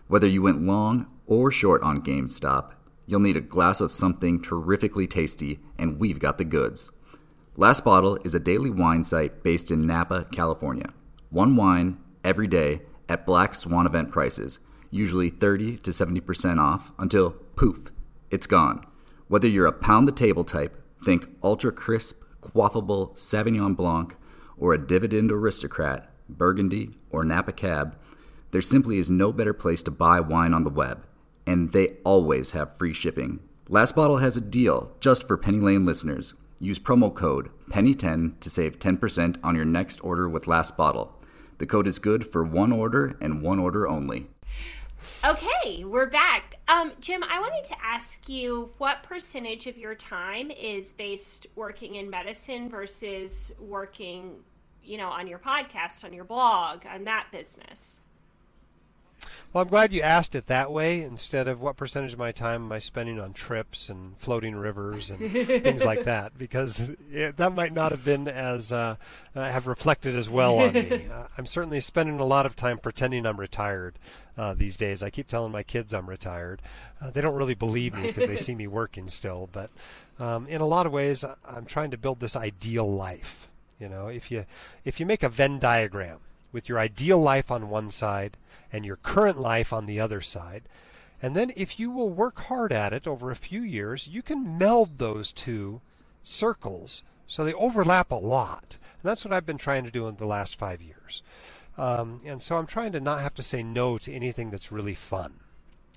Whether 0.08 0.26
you 0.26 0.42
went 0.42 0.62
long 0.62 1.06
or 1.26 1.50
short 1.50 1.82
on 1.82 2.02
GameStop, 2.02 2.72
you'll 3.08 3.20
need 3.20 3.38
a 3.38 3.40
glass 3.40 3.80
of 3.80 3.90
something 3.90 4.40
terrifically 4.40 5.06
tasty, 5.06 5.58
and 5.78 5.98
we've 5.98 6.20
got 6.20 6.36
the 6.36 6.44
goods. 6.44 6.90
Last 7.56 7.82
Bottle 7.82 8.18
is 8.22 8.34
a 8.34 8.38
daily 8.38 8.68
wine 8.68 9.02
site 9.02 9.42
based 9.42 9.70
in 9.70 9.86
Napa, 9.86 10.26
California. 10.30 10.90
One 11.30 11.56
wine 11.56 11.98
every 12.22 12.46
day 12.46 12.82
at 13.08 13.24
Black 13.24 13.54
Swan 13.54 13.86
event 13.86 14.12
prices, 14.12 14.60
usually 14.90 15.30
30 15.30 15.78
to 15.78 15.90
70% 15.90 16.60
off 16.60 16.92
until 16.98 17.30
poof, 17.56 17.90
it's 18.30 18.46
gone. 18.46 18.84
Whether 19.26 19.48
you're 19.48 19.66
a 19.66 19.72
pound 19.72 20.06
the 20.06 20.12
table 20.12 20.44
type, 20.44 20.78
think 21.02 21.28
ultra 21.42 21.72
crisp, 21.72 22.22
quaffable 22.42 23.16
Sauvignon 23.16 23.74
Blanc, 23.74 24.16
or 24.58 24.74
a 24.74 24.86
dividend 24.86 25.32
aristocrat, 25.32 26.10
Burgundy, 26.28 26.90
or 27.10 27.24
Napa 27.24 27.52
Cab, 27.52 27.96
there 28.50 28.60
simply 28.60 28.98
is 28.98 29.10
no 29.10 29.32
better 29.32 29.54
place 29.54 29.82
to 29.84 29.90
buy 29.90 30.20
wine 30.20 30.52
on 30.52 30.62
the 30.62 30.70
web, 30.70 31.06
and 31.48 31.72
they 31.72 31.96
always 32.04 32.50
have 32.50 32.76
free 32.76 32.92
shipping. 32.92 33.40
Last 33.70 33.96
Bottle 33.96 34.18
has 34.18 34.36
a 34.36 34.40
deal 34.40 34.92
just 35.00 35.26
for 35.26 35.38
Penny 35.38 35.60
Lane 35.60 35.86
listeners. 35.86 36.34
Use 36.60 36.78
promo 36.78 37.12
code 37.12 37.48
PENNY10 37.70 38.38
to 38.40 38.50
save 38.50 38.78
10% 38.78 39.38
on 39.42 39.56
your 39.56 39.64
next 39.64 40.04
order 40.04 40.28
with 40.28 40.46
Last 40.46 40.76
Bottle. 40.76 41.16
The 41.56 41.66
code 41.66 41.86
is 41.86 41.98
good 41.98 42.26
for 42.26 42.44
one 42.44 42.70
order 42.70 43.16
and 43.20 43.40
one 43.40 43.58
order 43.58 43.88
only. 43.88 44.26
Okay, 45.24 45.84
we're 45.84 46.10
back. 46.10 46.56
Um, 46.68 46.92
Jim, 47.00 47.24
I 47.24 47.40
wanted 47.40 47.64
to 47.64 47.76
ask 47.82 48.28
you 48.28 48.70
what 48.76 49.02
percentage 49.02 49.66
of 49.66 49.78
your 49.78 49.94
time 49.94 50.50
is 50.50 50.92
based 50.92 51.46
working 51.56 51.94
in 51.94 52.10
medicine 52.10 52.68
versus 52.68 53.54
working, 53.58 54.36
you 54.82 54.98
know, 54.98 55.08
on 55.08 55.26
your 55.26 55.38
podcast, 55.38 56.04
on 56.04 56.12
your 56.12 56.24
blog, 56.24 56.84
on 56.86 57.04
that 57.04 57.28
business? 57.32 58.02
Well, 59.52 59.62
I'm 59.62 59.68
glad 59.68 59.92
you 59.92 60.02
asked 60.02 60.34
it 60.34 60.46
that 60.46 60.70
way 60.70 61.02
instead 61.02 61.48
of 61.48 61.60
what 61.60 61.76
percentage 61.76 62.12
of 62.12 62.18
my 62.18 62.32
time 62.32 62.64
am 62.64 62.72
I 62.72 62.78
spending 62.78 63.18
on 63.18 63.32
trips 63.32 63.88
and 63.88 64.16
floating 64.18 64.56
rivers 64.56 65.10
and 65.10 65.30
things 65.30 65.84
like 65.84 66.04
that, 66.04 66.36
because 66.36 66.90
it, 67.10 67.36
that 67.38 67.54
might 67.54 67.72
not 67.72 67.90
have 67.92 68.04
been 68.04 68.28
as 68.28 68.72
uh, 68.72 68.96
uh, 69.34 69.50
have 69.50 69.66
reflected 69.66 70.14
as 70.14 70.28
well 70.28 70.58
on 70.58 70.72
me. 70.72 71.06
Uh, 71.18 71.26
I'm 71.38 71.46
certainly 71.46 71.80
spending 71.80 72.20
a 72.20 72.24
lot 72.24 72.44
of 72.44 72.54
time 72.54 72.78
pretending 72.78 73.24
I'm 73.24 73.40
retired 73.40 73.98
uh, 74.36 74.52
these 74.54 74.76
days. 74.76 75.02
I 75.02 75.10
keep 75.10 75.26
telling 75.26 75.52
my 75.52 75.62
kids 75.62 75.94
I'm 75.94 76.08
retired. 76.08 76.60
Uh, 77.00 77.10
they 77.10 77.20
don't 77.20 77.36
really 77.36 77.54
believe 77.54 77.94
me 77.94 78.08
because 78.08 78.28
they 78.28 78.36
see 78.36 78.54
me 78.54 78.66
working 78.66 79.08
still, 79.08 79.48
but 79.50 79.70
um, 80.18 80.46
in 80.48 80.60
a 80.60 80.66
lot 80.66 80.86
of 80.86 80.92
ways, 80.92 81.24
I'm 81.46 81.64
trying 81.64 81.90
to 81.92 81.96
build 81.96 82.20
this 82.20 82.36
ideal 82.36 82.90
life. 82.90 83.48
You 83.80 83.88
know, 83.88 84.08
if 84.08 84.30
you 84.30 84.44
if 84.84 85.00
you 85.00 85.06
make 85.06 85.22
a 85.22 85.28
Venn 85.28 85.58
diagram 85.58 86.18
with 86.52 86.68
your 86.68 86.78
ideal 86.78 87.18
life 87.20 87.50
on 87.50 87.68
one 87.68 87.90
side 87.90 88.36
and 88.72 88.84
your 88.84 88.96
current 88.96 89.38
life 89.38 89.72
on 89.72 89.86
the 89.86 90.00
other 90.00 90.20
side. 90.20 90.64
And 91.20 91.34
then, 91.34 91.52
if 91.56 91.80
you 91.80 91.90
will 91.90 92.10
work 92.10 92.38
hard 92.38 92.72
at 92.72 92.92
it 92.92 93.06
over 93.06 93.30
a 93.30 93.36
few 93.36 93.60
years, 93.62 94.06
you 94.06 94.22
can 94.22 94.56
meld 94.56 94.98
those 94.98 95.32
two 95.32 95.80
circles 96.22 97.02
so 97.26 97.44
they 97.44 97.54
overlap 97.54 98.10
a 98.10 98.16
lot. 98.16 98.78
And 99.02 99.08
that's 99.08 99.24
what 99.24 99.34
I've 99.34 99.46
been 99.46 99.58
trying 99.58 99.84
to 99.84 99.90
do 99.90 100.06
in 100.08 100.16
the 100.16 100.26
last 100.26 100.56
five 100.56 100.80
years. 100.80 101.22
Um, 101.76 102.20
and 102.24 102.42
so 102.42 102.56
I'm 102.56 102.66
trying 102.66 102.92
to 102.92 103.00
not 103.00 103.20
have 103.20 103.34
to 103.34 103.42
say 103.42 103.62
no 103.62 103.98
to 103.98 104.12
anything 104.12 104.50
that's 104.50 104.72
really 104.72 104.94
fun. 104.94 105.40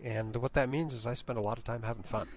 And 0.03 0.35
what 0.37 0.53
that 0.53 0.69
means 0.69 0.93
is 0.93 1.07
I 1.07 1.13
spend 1.13 1.39
a 1.39 1.41
lot 1.41 1.57
of 1.57 1.63
time 1.63 1.83
having 1.83 2.03
fun. 2.03 2.27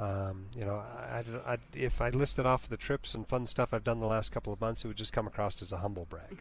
Um, 0.00 0.46
you 0.56 0.64
know, 0.64 0.76
I, 0.76 1.24
I, 1.46 1.58
if 1.74 2.00
I 2.00 2.08
listed 2.08 2.46
off 2.46 2.68
the 2.68 2.78
trips 2.78 3.14
and 3.14 3.28
fun 3.28 3.46
stuff 3.46 3.74
I've 3.74 3.84
done 3.84 4.00
the 4.00 4.06
last 4.06 4.32
couple 4.32 4.52
of 4.52 4.60
months, 4.60 4.82
it 4.82 4.88
would 4.88 4.96
just 4.96 5.12
come 5.12 5.26
across 5.26 5.60
as 5.60 5.72
a 5.72 5.78
humble 5.78 6.06
brag. 6.08 6.38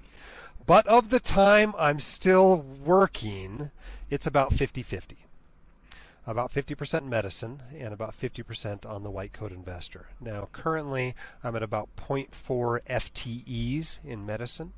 But 0.65 0.87
of 0.87 1.09
the 1.09 1.19
time 1.19 1.73
I'm 1.77 1.99
still 1.99 2.57
working, 2.57 3.71
it's 4.09 4.27
about 4.27 4.53
50 4.53 4.81
50. 4.81 5.17
About 6.25 6.53
50% 6.53 7.05
medicine 7.05 7.63
and 7.75 7.91
about 7.91 8.17
50% 8.17 8.85
on 8.85 9.03
the 9.03 9.09
white 9.09 9.33
coat 9.33 9.51
investor. 9.51 10.07
Now, 10.21 10.47
currently, 10.53 11.15
I'm 11.43 11.55
at 11.55 11.63
about 11.63 11.89
0.4 11.97 12.81
FTEs 12.87 14.05
in 14.05 14.25
medicine. 14.25 14.73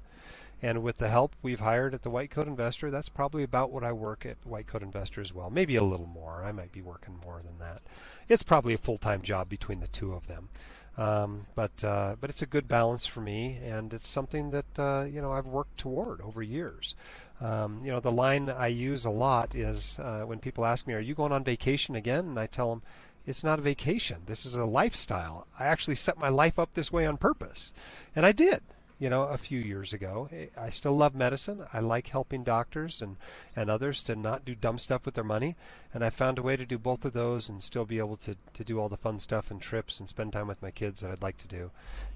And 0.61 0.83
with 0.83 0.97
the 0.97 1.09
help 1.09 1.35
we've 1.41 1.59
hired 1.59 1.95
at 1.95 2.03
the 2.03 2.09
White 2.11 2.29
Coat 2.29 2.47
Investor, 2.47 2.91
that's 2.91 3.09
probably 3.09 3.41
about 3.41 3.71
what 3.71 3.83
I 3.83 3.91
work 3.91 4.25
at 4.25 4.37
White 4.45 4.67
Coat 4.67 4.83
Investor 4.83 5.19
as 5.19 5.33
well. 5.33 5.49
Maybe 5.49 5.75
a 5.75 5.83
little 5.83 6.05
more. 6.05 6.43
I 6.45 6.51
might 6.51 6.71
be 6.71 6.81
working 6.81 7.19
more 7.25 7.41
than 7.43 7.57
that. 7.59 7.81
It's 8.29 8.43
probably 8.43 8.75
a 8.75 8.77
full 8.77 8.99
time 8.99 9.21
job 9.21 9.49
between 9.49 9.79
the 9.79 9.87
two 9.87 10.13
of 10.13 10.27
them. 10.27 10.49
Um, 10.97 11.47
but 11.55 11.83
uh, 11.83 12.15
but 12.19 12.29
it's 12.29 12.41
a 12.41 12.45
good 12.47 12.67
balance 12.67 13.05
for 13.05 13.21
me, 13.21 13.57
and 13.63 13.93
it's 13.93 14.09
something 14.09 14.51
that 14.51 14.79
uh, 14.79 15.05
you 15.05 15.21
know 15.21 15.31
I've 15.31 15.47
worked 15.47 15.77
toward 15.77 16.21
over 16.21 16.43
years. 16.43 16.95
Um, 17.39 17.81
you 17.83 17.91
know, 17.91 17.99
the 17.99 18.11
line 18.11 18.49
I 18.49 18.67
use 18.67 19.05
a 19.05 19.09
lot 19.09 19.55
is 19.55 19.97
uh, 19.99 20.23
when 20.23 20.39
people 20.39 20.65
ask 20.65 20.85
me, 20.85 20.93
"Are 20.93 20.99
you 20.99 21.15
going 21.15 21.31
on 21.31 21.43
vacation 21.43 21.95
again?" 21.95 22.25
and 22.25 22.39
I 22.39 22.45
tell 22.45 22.69
them, 22.69 22.83
"It's 23.25 23.43
not 23.43 23.57
a 23.57 23.63
vacation. 23.63 24.23
This 24.25 24.45
is 24.45 24.53
a 24.53 24.65
lifestyle. 24.65 25.47
I 25.57 25.65
actually 25.65 25.95
set 25.95 26.17
my 26.17 26.29
life 26.29 26.59
up 26.59 26.73
this 26.73 26.91
way 26.91 27.05
on 27.07 27.17
purpose, 27.17 27.71
and 28.15 28.25
I 28.25 28.31
did." 28.33 28.61
You 29.01 29.09
know, 29.09 29.23
a 29.23 29.37
few 29.37 29.59
years 29.59 29.93
ago. 29.93 30.29
I 30.55 30.69
still 30.69 30.95
love 30.95 31.15
medicine. 31.15 31.65
I 31.73 31.79
like 31.79 32.09
helping 32.09 32.43
doctors 32.43 33.01
and, 33.01 33.17
and 33.55 33.67
others 33.67 34.03
to 34.03 34.15
not 34.15 34.45
do 34.45 34.53
dumb 34.53 34.77
stuff 34.77 35.07
with 35.07 35.15
their 35.15 35.23
money. 35.23 35.55
And 35.91 36.05
I 36.05 36.11
found 36.11 36.37
a 36.37 36.43
way 36.43 36.55
to 36.55 36.67
do 36.67 36.77
both 36.77 37.03
of 37.03 37.13
those 37.13 37.49
and 37.49 37.63
still 37.63 37.83
be 37.83 37.97
able 37.97 38.15
to, 38.17 38.35
to 38.53 38.63
do 38.63 38.79
all 38.79 38.89
the 38.89 38.97
fun 38.97 39.19
stuff 39.19 39.49
and 39.49 39.59
trips 39.59 39.99
and 39.99 40.07
spend 40.07 40.33
time 40.33 40.47
with 40.47 40.61
my 40.61 40.69
kids 40.69 41.01
that 41.01 41.09
I'd 41.09 41.23
like 41.23 41.39
to 41.39 41.47
do. 41.47 41.71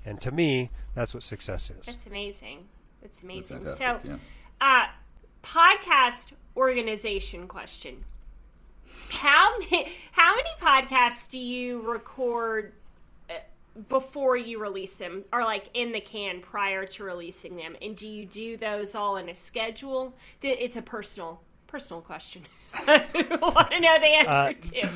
And 0.05 0.21
to 0.21 0.31
me, 0.31 0.69
that's 0.93 1.15
what 1.15 1.23
success 1.23 1.71
is. 1.71 1.87
That's 1.87 2.05
amazing. 2.05 2.65
It's 3.01 3.23
amazing. 3.23 3.63
That's 3.63 3.79
so, 3.79 3.99
yeah. 4.03 4.17
uh, 4.61 4.85
podcast 5.41 6.33
organization 6.55 7.47
question. 7.47 8.05
How 9.09 9.57
many, 9.57 9.91
how 10.11 10.35
many 10.35 10.49
podcasts 10.61 11.27
do 11.31 11.39
you 11.39 11.81
record 11.81 12.73
before 13.89 14.37
you 14.37 14.59
release 14.59 14.95
them 14.95 15.23
or 15.33 15.43
like 15.43 15.69
in 15.73 15.91
the 15.91 15.99
can 15.99 16.41
prior 16.41 16.85
to 16.85 17.03
releasing 17.03 17.55
them 17.55 17.75
and 17.81 17.95
do 17.95 18.07
you 18.07 18.25
do 18.25 18.55
those 18.57 18.95
all 18.95 19.17
in 19.17 19.29
a 19.29 19.35
schedule 19.35 20.15
it's 20.41 20.77
a 20.77 20.81
personal 20.81 21.41
personal 21.75 22.01
question. 22.01 22.41
I 22.73 23.37
want 23.41 23.71
to 23.71 23.79
know 23.81 23.99
the 23.99 24.07
answer 24.07 24.79
uh, 24.79 24.89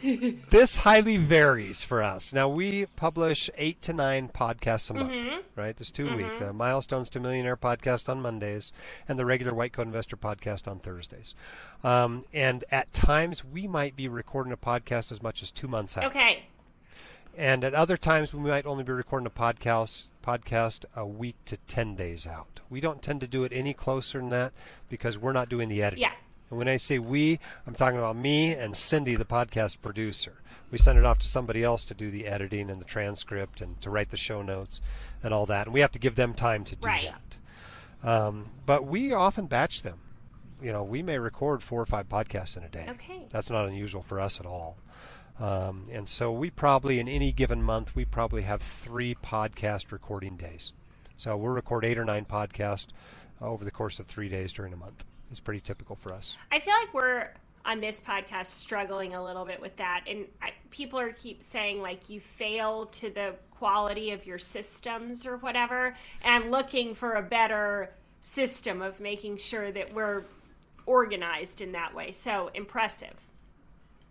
to. 0.00 0.36
this 0.50 0.76
highly 0.76 1.18
varies 1.18 1.82
for 1.84 2.02
us. 2.02 2.32
Now 2.32 2.48
we 2.48 2.86
publish 2.96 3.50
eight 3.58 3.82
to 3.82 3.92
nine 3.92 4.30
podcasts 4.30 4.88
a 4.88 4.94
month, 4.94 5.10
mm-hmm. 5.10 5.38
right? 5.54 5.76
this 5.76 5.90
2 5.90 6.06
mm-hmm. 6.06 6.16
week. 6.16 6.38
The 6.38 6.54
Milestones 6.54 7.10
to 7.10 7.20
Millionaire 7.20 7.58
podcast 7.58 8.08
on 8.08 8.22
Mondays, 8.22 8.72
and 9.06 9.18
the 9.18 9.26
regular 9.26 9.52
White 9.52 9.74
Coat 9.74 9.86
Investor 9.86 10.16
podcast 10.16 10.66
on 10.66 10.78
Thursdays. 10.78 11.34
Um, 11.82 12.22
and 12.32 12.64
at 12.70 12.90
times 12.94 13.44
we 13.44 13.66
might 13.66 13.94
be 13.94 14.08
recording 14.08 14.52
a 14.54 14.56
podcast 14.56 15.12
as 15.12 15.22
much 15.22 15.42
as 15.42 15.50
two 15.50 15.68
months 15.68 15.98
out. 15.98 16.04
Okay. 16.04 16.44
And 17.36 17.64
at 17.64 17.74
other 17.74 17.96
times 17.96 18.32
we 18.32 18.40
might 18.40 18.66
only 18.66 18.84
be 18.84 18.92
recording 18.92 19.26
a 19.26 19.30
podcast 19.30 20.06
podcast 20.24 20.84
a 20.96 21.06
week 21.06 21.36
to 21.44 21.56
10 21.56 21.96
days 21.96 22.26
out. 22.26 22.60
We 22.70 22.80
don't 22.80 23.02
tend 23.02 23.20
to 23.20 23.26
do 23.26 23.44
it 23.44 23.52
any 23.52 23.74
closer 23.74 24.18
than 24.18 24.30
that 24.30 24.52
because 24.88 25.18
we're 25.18 25.32
not 25.32 25.48
doing 25.48 25.68
the 25.68 25.82
editing. 25.82 26.02
Yeah. 26.02 26.12
And 26.48 26.58
when 26.58 26.68
I 26.68 26.76
say 26.76 26.98
we, 26.98 27.40
I'm 27.66 27.74
talking 27.74 27.98
about 27.98 28.16
me 28.16 28.54
and 28.54 28.76
Cindy, 28.76 29.16
the 29.16 29.24
podcast 29.24 29.82
producer. 29.82 30.34
We 30.70 30.78
send 30.78 30.98
it 30.98 31.04
off 31.04 31.18
to 31.18 31.26
somebody 31.26 31.62
else 31.62 31.84
to 31.86 31.94
do 31.94 32.10
the 32.10 32.26
editing 32.26 32.70
and 32.70 32.80
the 32.80 32.86
transcript 32.86 33.60
and 33.60 33.80
to 33.82 33.90
write 33.90 34.10
the 34.10 34.16
show 34.16 34.40
notes 34.40 34.80
and 35.22 35.34
all 35.34 35.46
that. 35.46 35.66
And 35.66 35.74
we 35.74 35.80
have 35.80 35.92
to 35.92 35.98
give 35.98 36.16
them 36.16 36.34
time 36.34 36.64
to 36.64 36.76
do 36.76 36.86
right. 36.86 37.12
that. 38.02 38.08
Um, 38.08 38.50
but 38.64 38.86
we 38.86 39.12
often 39.12 39.46
batch 39.46 39.82
them. 39.82 40.00
You 40.62 40.72
know, 40.72 40.82
we 40.82 41.02
may 41.02 41.18
record 41.18 41.62
four 41.62 41.80
or 41.80 41.86
five 41.86 42.08
podcasts 42.08 42.56
in 42.56 42.62
a 42.62 42.68
day. 42.68 42.86
Okay. 42.88 43.26
That's 43.30 43.50
not 43.50 43.66
unusual 43.66 44.02
for 44.02 44.20
us 44.20 44.40
at 44.40 44.46
all. 44.46 44.78
Um, 45.40 45.88
and 45.90 46.08
so 46.08 46.32
we 46.32 46.50
probably, 46.50 47.00
in 47.00 47.08
any 47.08 47.32
given 47.32 47.62
month, 47.62 47.96
we 47.96 48.04
probably 48.04 48.42
have 48.42 48.62
three 48.62 49.14
podcast 49.16 49.90
recording 49.90 50.36
days. 50.36 50.72
So 51.16 51.36
we'll 51.36 51.52
record 51.52 51.84
eight 51.84 51.98
or 51.98 52.04
nine 52.04 52.24
podcasts 52.24 52.88
uh, 53.40 53.48
over 53.48 53.64
the 53.64 53.70
course 53.70 53.98
of 53.98 54.06
three 54.06 54.28
days 54.28 54.52
during 54.52 54.72
a 54.72 54.76
month. 54.76 55.04
It's 55.30 55.40
pretty 55.40 55.60
typical 55.60 55.96
for 55.96 56.12
us. 56.12 56.36
I 56.52 56.60
feel 56.60 56.74
like 56.74 56.94
we're 56.94 57.30
on 57.64 57.80
this 57.80 58.00
podcast 58.00 58.46
struggling 58.46 59.14
a 59.14 59.24
little 59.24 59.44
bit 59.44 59.60
with 59.60 59.76
that 59.76 60.04
and 60.06 60.26
I, 60.42 60.52
people 60.70 60.98
are 61.00 61.12
keep 61.12 61.42
saying 61.42 61.80
like 61.80 62.10
you 62.10 62.20
fail 62.20 62.86
to 62.86 63.10
the 63.10 63.36
quality 63.50 64.10
of 64.10 64.26
your 64.26 64.38
systems 64.38 65.26
or 65.26 65.38
whatever 65.38 65.94
and 66.22 66.44
i'm 66.44 66.50
looking 66.50 66.94
for 66.94 67.14
a 67.14 67.22
better 67.22 67.90
system 68.20 68.82
of 68.82 69.00
making 69.00 69.38
sure 69.38 69.72
that 69.72 69.94
we're 69.94 70.24
organized 70.84 71.62
in 71.62 71.72
that 71.72 71.94
way 71.94 72.12
so 72.12 72.50
impressive 72.52 73.14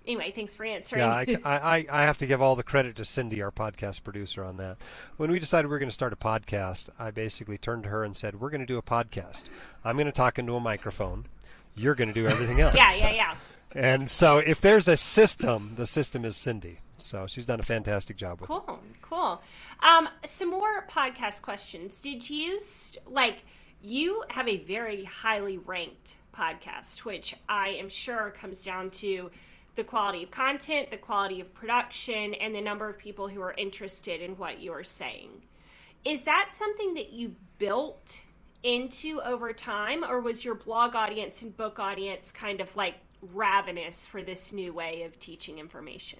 anyway, 0.05 0.31
thanks 0.31 0.55
for 0.55 0.65
answering. 0.65 1.01
Yeah, 1.01 1.37
I, 1.45 1.57
I, 1.57 1.85
I 1.91 2.01
have 2.03 2.17
to 2.19 2.25
give 2.25 2.41
all 2.41 2.55
the 2.55 2.63
credit 2.63 2.95
to 2.97 3.05
Cindy, 3.05 3.41
our 3.41 3.51
podcast 3.51 4.03
producer, 4.03 4.43
on 4.43 4.57
that. 4.57 4.77
When 5.17 5.31
we 5.31 5.39
decided 5.39 5.67
we 5.67 5.71
were 5.71 5.79
going 5.79 5.89
to 5.89 5.93
start 5.93 6.13
a 6.13 6.17
podcast, 6.17 6.89
I 6.99 7.11
basically 7.11 7.57
turned 7.57 7.83
to 7.83 7.89
her 7.89 8.03
and 8.03 8.15
said, 8.15 8.39
"We're 8.39 8.49
going 8.49 8.61
to 8.61 8.67
do 8.67 8.77
a 8.77 8.83
podcast. 8.83 9.43
I'm 9.83 9.95
going 9.95 10.05
to 10.07 10.11
talk 10.11 10.39
into 10.39 10.55
a 10.55 10.59
microphone. 10.59 11.25
You're 11.75 11.95
going 11.95 12.13
to 12.13 12.13
do 12.13 12.27
everything 12.27 12.59
else." 12.61 12.75
yeah, 12.75 12.93
yeah, 12.95 13.11
yeah. 13.11 13.35
And 13.75 14.07
so, 14.07 14.37
if 14.37 14.61
there's 14.61 14.87
a 14.87 14.95
system, 14.95 15.73
the 15.77 15.87
system 15.87 16.25
is 16.25 16.37
Cindy. 16.37 16.77
So 16.97 17.25
she's 17.25 17.45
done 17.45 17.59
a 17.59 17.63
fantastic 17.63 18.17
job 18.17 18.39
with 18.39 18.47
cool, 18.47 18.57
it. 18.57 18.65
Cool, 18.67 18.79
cool. 19.01 19.41
Um, 19.81 20.07
some 20.23 20.51
more 20.51 20.85
podcast 20.87 21.41
questions. 21.41 21.99
Did 21.99 22.29
you 22.29 22.59
st- 22.59 23.11
like? 23.11 23.43
You 23.81 24.23
have 24.29 24.47
a 24.47 24.57
very 24.57 25.03
highly 25.03 25.57
ranked 25.57 26.15
podcast, 26.33 26.99
which 26.99 27.35
I 27.49 27.69
am 27.69 27.89
sure 27.89 28.31
comes 28.31 28.63
down 28.63 28.91
to 28.91 29.29
the 29.75 29.83
quality 29.83 30.23
of 30.23 30.31
content, 30.31 30.91
the 30.91 30.97
quality 30.97 31.41
of 31.41 31.53
production, 31.53 32.33
and 32.35 32.53
the 32.53 32.61
number 32.61 32.89
of 32.89 32.97
people 32.97 33.27
who 33.27 33.41
are 33.41 33.53
interested 33.57 34.21
in 34.21 34.37
what 34.37 34.59
you 34.59 34.71
are 34.71 34.83
saying. 34.83 35.43
Is 36.05 36.23
that 36.23 36.49
something 36.51 36.93
that 36.95 37.11
you 37.11 37.35
built 37.57 38.21
into 38.61 39.21
over 39.21 39.51
time, 39.53 40.03
or 40.03 40.19
was 40.19 40.45
your 40.45 40.55
blog 40.55 40.95
audience 40.95 41.41
and 41.41 41.55
book 41.55 41.79
audience 41.79 42.31
kind 42.31 42.61
of 42.61 42.75
like 42.75 42.95
ravenous 43.21 44.05
for 44.05 44.21
this 44.21 44.53
new 44.53 44.73
way 44.73 45.03
of 45.03 45.17
teaching 45.19 45.59
information? 45.59 46.19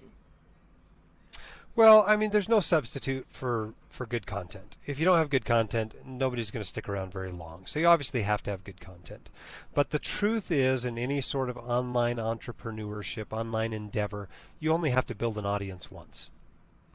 Well, 1.76 2.04
I 2.06 2.14
mean, 2.14 2.30
there's 2.30 2.48
no 2.48 2.60
substitute 2.60 3.26
for 3.30 3.74
for 3.94 4.06
good 4.06 4.26
content. 4.26 4.76
If 4.86 4.98
you 4.98 5.04
don't 5.04 5.18
have 5.18 5.30
good 5.30 5.44
content, 5.44 5.94
nobody's 6.04 6.50
going 6.50 6.62
to 6.62 6.68
stick 6.68 6.88
around 6.88 7.12
very 7.12 7.30
long. 7.30 7.64
So 7.66 7.78
you 7.78 7.86
obviously 7.86 8.22
have 8.22 8.42
to 8.42 8.50
have 8.50 8.64
good 8.64 8.80
content. 8.80 9.30
But 9.72 9.90
the 9.90 10.00
truth 10.00 10.50
is, 10.50 10.84
in 10.84 10.98
any 10.98 11.20
sort 11.20 11.48
of 11.48 11.56
online 11.56 12.16
entrepreneurship, 12.16 13.26
online 13.30 13.72
endeavor, 13.72 14.28
you 14.58 14.72
only 14.72 14.90
have 14.90 15.06
to 15.06 15.14
build 15.14 15.38
an 15.38 15.46
audience 15.46 15.90
once. 15.90 16.28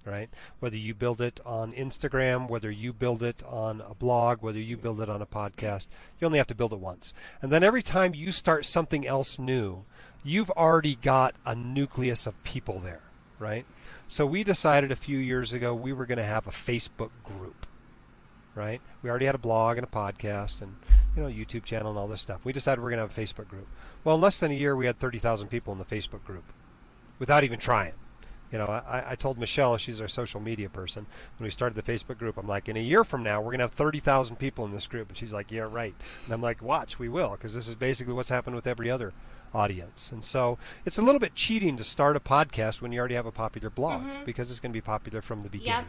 Right? 0.05 0.29
Whether 0.59 0.77
you 0.77 0.93
build 0.93 1.21
it 1.21 1.39
on 1.45 1.73
Instagram, 1.73 2.49
whether 2.49 2.71
you 2.71 2.93
build 2.93 3.21
it 3.21 3.43
on 3.43 3.81
a 3.81 3.93
blog, 3.93 4.41
whether 4.41 4.59
you 4.59 4.75
build 4.77 5.01
it 5.01 5.09
on 5.09 5.21
a 5.21 5.25
podcast, 5.25 5.87
you 6.19 6.25
only 6.25 6.37
have 6.37 6.47
to 6.47 6.55
build 6.55 6.73
it 6.73 6.79
once. 6.79 7.13
And 7.41 7.51
then 7.51 7.63
every 7.63 7.83
time 7.83 8.15
you 8.15 8.31
start 8.31 8.65
something 8.65 9.05
else 9.05 9.37
new, 9.37 9.83
you've 10.23 10.49
already 10.51 10.95
got 10.95 11.35
a 11.45 11.53
nucleus 11.53 12.25
of 12.25 12.41
people 12.43 12.79
there, 12.79 13.01
right? 13.39 13.65
So 14.09 14.25
we 14.25 14.43
decided 14.43 14.91
a 14.91 14.95
few 14.95 15.19
years 15.19 15.53
ago 15.53 15.75
we 15.75 15.93
were 15.93 16.07
going 16.07 16.17
to 16.17 16.23
have 16.23 16.47
a 16.47 16.49
Facebook 16.49 17.11
group, 17.23 17.67
right? 18.55 18.81
We 19.03 19.09
already 19.11 19.27
had 19.27 19.35
a 19.35 19.37
blog 19.37 19.77
and 19.77 19.85
a 19.85 19.89
podcast 19.89 20.63
and 20.63 20.75
you 21.15 21.21
know 21.21 21.29
YouTube 21.29 21.63
channel 21.63 21.91
and 21.91 21.99
all 21.99 22.07
this 22.07 22.19
stuff. 22.19 22.43
We 22.43 22.51
decided 22.51 22.81
we're 22.81 22.89
going 22.89 23.07
to 23.07 23.07
have 23.07 23.15
a 23.15 23.21
Facebook 23.21 23.47
group. 23.47 23.67
Well, 24.03 24.15
in 24.15 24.21
less 24.21 24.39
than 24.39 24.49
a 24.49 24.55
year, 24.55 24.75
we 24.75 24.87
had 24.87 24.97
30,000 24.97 25.47
people 25.49 25.73
in 25.73 25.77
the 25.77 25.85
Facebook 25.85 26.23
group 26.23 26.43
without 27.19 27.43
even 27.43 27.59
trying. 27.59 27.93
You 28.51 28.57
know, 28.57 28.65
I, 28.65 29.11
I 29.11 29.15
told 29.15 29.37
Michelle, 29.37 29.77
she's 29.77 30.01
our 30.01 30.07
social 30.07 30.39
media 30.39 30.69
person, 30.69 31.05
when 31.37 31.45
we 31.45 31.51
started 31.51 31.75
the 31.75 31.91
Facebook 31.91 32.17
group, 32.17 32.35
I'm 32.35 32.47
like, 32.47 32.67
in 32.67 32.77
a 32.77 32.81
year 32.81 33.03
from 33.03 33.21
now, 33.21 33.41
we're 33.41 33.51
going 33.51 33.59
to 33.59 33.65
have 33.65 33.73
30,000 33.73 34.37
people 34.37 34.65
in 34.65 34.71
this 34.71 34.87
group. 34.87 35.09
And 35.09 35.15
she's 35.15 35.31
like, 35.31 35.51
yeah, 35.51 35.67
right. 35.69 35.93
And 36.25 36.33
I'm 36.33 36.41
like, 36.41 36.63
watch, 36.63 36.97
we 36.97 37.09
will, 37.09 37.29
because 37.31 37.53
this 37.53 37.67
is 37.67 37.75
basically 37.75 38.15
what's 38.15 38.29
happened 38.29 38.55
with 38.55 38.65
every 38.65 38.89
other 38.89 39.13
audience. 39.53 40.11
And 40.11 40.23
so 40.23 40.57
it's 40.85 40.97
a 40.97 41.01
little 41.01 41.19
bit 41.19 41.35
cheating 41.35 41.77
to 41.77 41.83
start 41.83 42.15
a 42.15 42.19
podcast 42.19 42.81
when 42.81 42.91
you 42.91 42.99
already 42.99 43.15
have 43.15 43.25
a 43.25 43.31
popular 43.31 43.69
blog 43.69 44.03
mm-hmm. 44.03 44.25
because 44.25 44.49
it's 44.49 44.59
going 44.59 44.71
to 44.71 44.77
be 44.77 44.81
popular 44.81 45.21
from 45.21 45.43
the 45.43 45.49
beginning. 45.49 45.85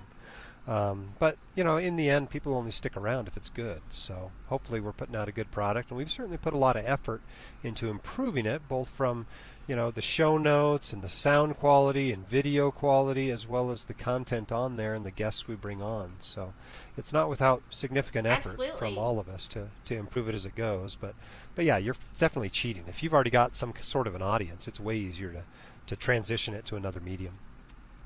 Um, 0.67 1.15
but 1.19 1.37
you 1.55 1.65
know, 1.65 1.79
in 1.79 1.97
the 1.97 2.11
end, 2.11 2.31
people 2.31 2.55
only 2.55 2.71
stick 2.71 2.97
around 2.97 3.29
if 3.29 3.37
it's 3.37 3.49
good. 3.49 3.81
So 3.91 4.31
hopefully, 4.49 4.81
we're 4.81 4.93
putting 4.93 5.17
out 5.17 5.29
a 5.29 5.33
good 5.33 5.51
product, 5.51 5.91
and 5.91 5.99
we've 5.99 6.11
certainly 6.11 6.37
put 6.37 6.55
a 6.55 6.59
lot 6.59 6.77
of 6.77 6.85
effort 6.85 7.23
into 7.65 7.89
improving 7.89 8.47
it, 8.47 8.69
both 8.69 8.91
from 8.91 9.27
you 9.67 9.75
know 9.75 9.91
the 9.91 10.03
show 10.03 10.37
notes 10.37 10.93
and 10.93 11.03
the 11.03 11.09
sound 11.09 11.57
quality 11.59 12.13
and 12.13 12.29
video 12.29 12.71
quality, 12.71 13.31
as 13.31 13.47
well 13.47 13.71
as 13.71 13.87
the 13.87 13.95
content 13.95 14.53
on 14.53 14.77
there 14.77 14.95
and 14.95 15.05
the 15.05 15.11
guests 15.11 15.49
we 15.49 15.55
bring 15.55 15.81
on. 15.81 16.13
So 16.21 16.53
it's 16.97 17.13
not 17.13 17.31
without 17.31 17.63
significant 17.71 18.27
effort 18.27 18.51
Absolutely. 18.51 18.79
from 18.79 18.99
all 18.99 19.19
of 19.19 19.29
us 19.29 19.47
to 19.49 19.69
to 19.87 19.97
improve 19.97 20.29
it 20.29 20.35
as 20.35 20.45
it 20.45 20.55
goes. 20.55 20.95
But 20.95 21.15
but 21.55 21.65
yeah, 21.65 21.79
you're 21.79 21.97
definitely 22.19 22.51
cheating. 22.51 22.85
If 22.87 23.03
you've 23.03 23.15
already 23.15 23.31
got 23.31 23.57
some 23.57 23.75
sort 23.81 24.07
of 24.07 24.15
an 24.15 24.23
audience, 24.23 24.69
it's 24.69 24.81
way 24.81 24.97
easier 24.97 25.33
to, 25.33 25.45
to 25.87 25.97
transition 25.97 26.55
it 26.55 26.65
to 26.67 26.77
another 26.77 27.01
medium. 27.01 27.39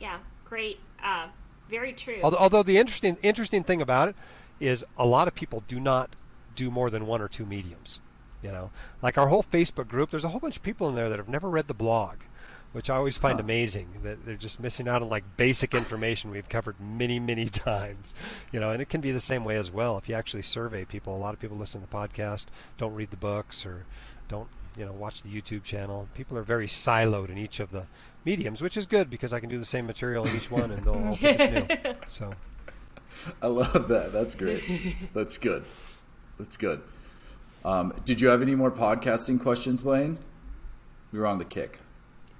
Yeah, 0.00 0.18
great. 0.44 0.78
Uh, 1.02 1.28
very 1.68 1.92
true. 1.92 2.20
Although, 2.22 2.38
although 2.38 2.62
the 2.62 2.78
interesting 2.78 3.16
interesting 3.22 3.64
thing 3.64 3.80
about 3.80 4.08
it 4.08 4.16
is 4.60 4.84
a 4.96 5.06
lot 5.06 5.28
of 5.28 5.34
people 5.34 5.62
do 5.66 5.80
not 5.80 6.14
do 6.54 6.70
more 6.70 6.90
than 6.90 7.06
one 7.06 7.20
or 7.20 7.28
two 7.28 7.46
mediums. 7.46 8.00
You 8.42 8.50
know, 8.50 8.70
like 9.00 9.16
our 9.16 9.28
whole 9.28 9.42
Facebook 9.42 9.88
group, 9.88 10.10
there's 10.10 10.24
a 10.24 10.28
whole 10.28 10.40
bunch 10.40 10.56
of 10.56 10.62
people 10.62 10.88
in 10.88 10.94
there 10.94 11.08
that 11.08 11.18
have 11.18 11.28
never 11.28 11.48
read 11.48 11.66
the 11.66 11.74
blog 11.74 12.16
which 12.74 12.90
I 12.90 12.96
always 12.96 13.16
find 13.16 13.38
huh. 13.38 13.44
amazing 13.44 13.86
that 14.02 14.26
they're 14.26 14.34
just 14.34 14.58
missing 14.58 14.88
out 14.88 15.00
on 15.00 15.08
like 15.08 15.22
basic 15.36 15.74
information 15.74 16.32
we've 16.32 16.48
covered 16.48 16.74
many, 16.80 17.20
many 17.20 17.44
times. 17.48 18.16
You 18.50 18.58
know, 18.58 18.72
and 18.72 18.82
it 18.82 18.88
can 18.88 19.00
be 19.00 19.12
the 19.12 19.20
same 19.20 19.44
way 19.44 19.56
as 19.56 19.70
well. 19.70 19.96
If 19.96 20.08
you 20.08 20.16
actually 20.16 20.42
survey 20.42 20.84
people, 20.84 21.16
a 21.16 21.18
lot 21.18 21.34
of 21.34 21.40
people 21.40 21.56
listen 21.56 21.80
to 21.80 21.86
the 21.88 21.96
podcast, 21.96 22.46
don't 22.76 22.94
read 22.94 23.10
the 23.10 23.16
books, 23.16 23.64
or 23.64 23.86
don't 24.28 24.48
you 24.76 24.84
know 24.84 24.92
watch 24.92 25.22
the 25.22 25.28
YouTube 25.28 25.62
channel. 25.62 26.08
People 26.14 26.36
are 26.36 26.42
very 26.42 26.66
siloed 26.66 27.28
in 27.28 27.38
each 27.38 27.60
of 27.60 27.70
the 27.70 27.86
mediums, 28.24 28.60
which 28.60 28.76
is 28.76 28.86
good 28.86 29.08
because 29.08 29.32
I 29.32 29.38
can 29.38 29.48
do 29.48 29.58
the 29.58 29.64
same 29.64 29.86
material 29.86 30.26
in 30.26 30.34
each 30.34 30.50
one, 30.50 30.72
and 30.72 30.84
they'll 30.84 30.94
all 30.94 31.16
think 31.16 31.40
it's 31.40 31.84
new. 31.84 31.94
So, 32.08 32.34
I 33.40 33.46
love 33.46 33.86
that. 33.86 34.12
That's 34.12 34.34
great. 34.34 34.96
That's 35.14 35.38
good. 35.38 35.64
That's 36.38 36.56
good. 36.56 36.82
Um, 37.64 37.94
did 38.04 38.20
you 38.20 38.28
have 38.28 38.42
any 38.42 38.56
more 38.56 38.72
podcasting 38.72 39.40
questions, 39.40 39.82
Blaine? 39.82 40.18
We 41.12 41.20
were 41.20 41.26
on 41.26 41.38
the 41.38 41.44
kick. 41.44 41.78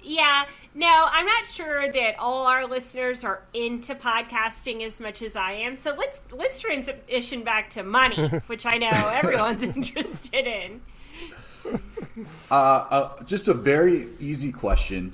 Yeah, 0.05 0.45
no, 0.75 1.07
I'm 1.09 1.25
not 1.25 1.47
sure 1.47 1.91
that 1.91 2.19
all 2.19 2.45
our 2.45 2.67
listeners 2.67 3.23
are 3.23 3.41
into 3.53 3.95
podcasting 3.95 4.83
as 4.83 4.99
much 4.99 5.21
as 5.23 5.35
I 5.35 5.53
am. 5.53 5.75
So 5.75 5.95
let's 5.95 6.21
let's 6.31 6.59
transition 6.59 7.43
back 7.43 7.71
to 7.71 7.83
money, 7.83 8.27
which 8.47 8.65
I 8.65 8.77
know 8.77 8.89
everyone's 8.89 9.63
interested 9.75 10.45
in. 10.45 10.81
Uh, 12.51 12.53
uh, 12.53 13.23
just 13.23 13.47
a 13.47 13.53
very 13.53 14.07
easy 14.19 14.51
question: 14.51 15.13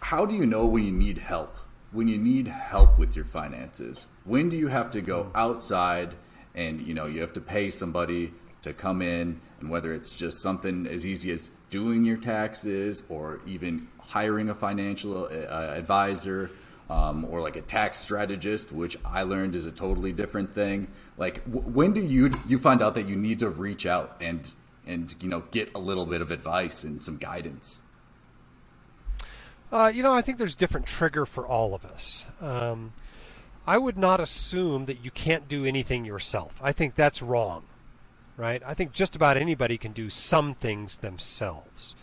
How 0.00 0.24
do 0.24 0.34
you 0.34 0.46
know 0.46 0.66
when 0.66 0.84
you 0.84 0.92
need 0.92 1.18
help? 1.18 1.56
When 1.90 2.08
you 2.08 2.16
need 2.16 2.48
help 2.48 2.98
with 2.98 3.14
your 3.14 3.26
finances? 3.26 4.06
When 4.24 4.48
do 4.48 4.56
you 4.56 4.68
have 4.68 4.90
to 4.92 5.02
go 5.02 5.30
outside 5.34 6.14
and 6.54 6.80
you 6.80 6.94
know 6.94 7.06
you 7.06 7.20
have 7.20 7.32
to 7.34 7.40
pay 7.40 7.68
somebody 7.68 8.32
to 8.62 8.72
come 8.72 9.02
in, 9.02 9.40
and 9.60 9.70
whether 9.70 9.92
it's 9.92 10.10
just 10.10 10.40
something 10.40 10.86
as 10.86 11.06
easy 11.06 11.30
as 11.32 11.50
doing 11.70 12.04
your 12.04 12.16
taxes 12.16 13.04
or 13.08 13.40
even 13.46 13.88
hiring 13.98 14.48
a 14.48 14.54
financial 14.54 15.24
uh, 15.24 15.28
advisor 15.28 16.50
um, 16.90 17.24
or 17.24 17.40
like 17.40 17.56
a 17.56 17.62
tax 17.62 17.98
strategist, 17.98 18.72
which 18.72 18.96
I 19.04 19.22
learned 19.22 19.56
is 19.56 19.66
a 19.66 19.72
totally 19.72 20.12
different 20.12 20.52
thing. 20.52 20.88
Like, 21.16 21.44
w- 21.46 21.66
when 21.66 21.92
do 21.92 22.04
you 22.04 22.30
you 22.46 22.58
find 22.58 22.82
out 22.82 22.94
that 22.96 23.06
you 23.06 23.16
need 23.16 23.38
to 23.40 23.48
reach 23.48 23.86
out 23.86 24.16
and 24.20 24.50
and 24.86 25.14
you 25.20 25.28
know 25.28 25.44
get 25.50 25.70
a 25.74 25.78
little 25.78 26.06
bit 26.06 26.20
of 26.20 26.30
advice 26.30 26.84
and 26.84 27.02
some 27.02 27.16
guidance? 27.16 27.80
Uh, 29.70 29.90
you 29.92 30.02
know, 30.02 30.12
I 30.12 30.20
think 30.20 30.36
there's 30.36 30.54
different 30.54 30.86
trigger 30.86 31.24
for 31.24 31.46
all 31.46 31.74
of 31.74 31.84
us. 31.86 32.26
Um, 32.42 32.92
I 33.66 33.78
would 33.78 33.96
not 33.96 34.20
assume 34.20 34.84
that 34.84 35.02
you 35.02 35.10
can't 35.10 35.48
do 35.48 35.64
anything 35.64 36.04
yourself. 36.04 36.60
I 36.62 36.72
think 36.72 36.94
that's 36.94 37.22
wrong, 37.22 37.62
right? 38.42 38.62
I 38.66 38.74
think 38.74 38.92
just 38.92 39.14
about 39.14 39.36
anybody 39.36 39.78
can 39.78 39.92
do 39.92 40.10
some 40.10 40.52
things 40.52 40.96
themselves. 40.96 41.94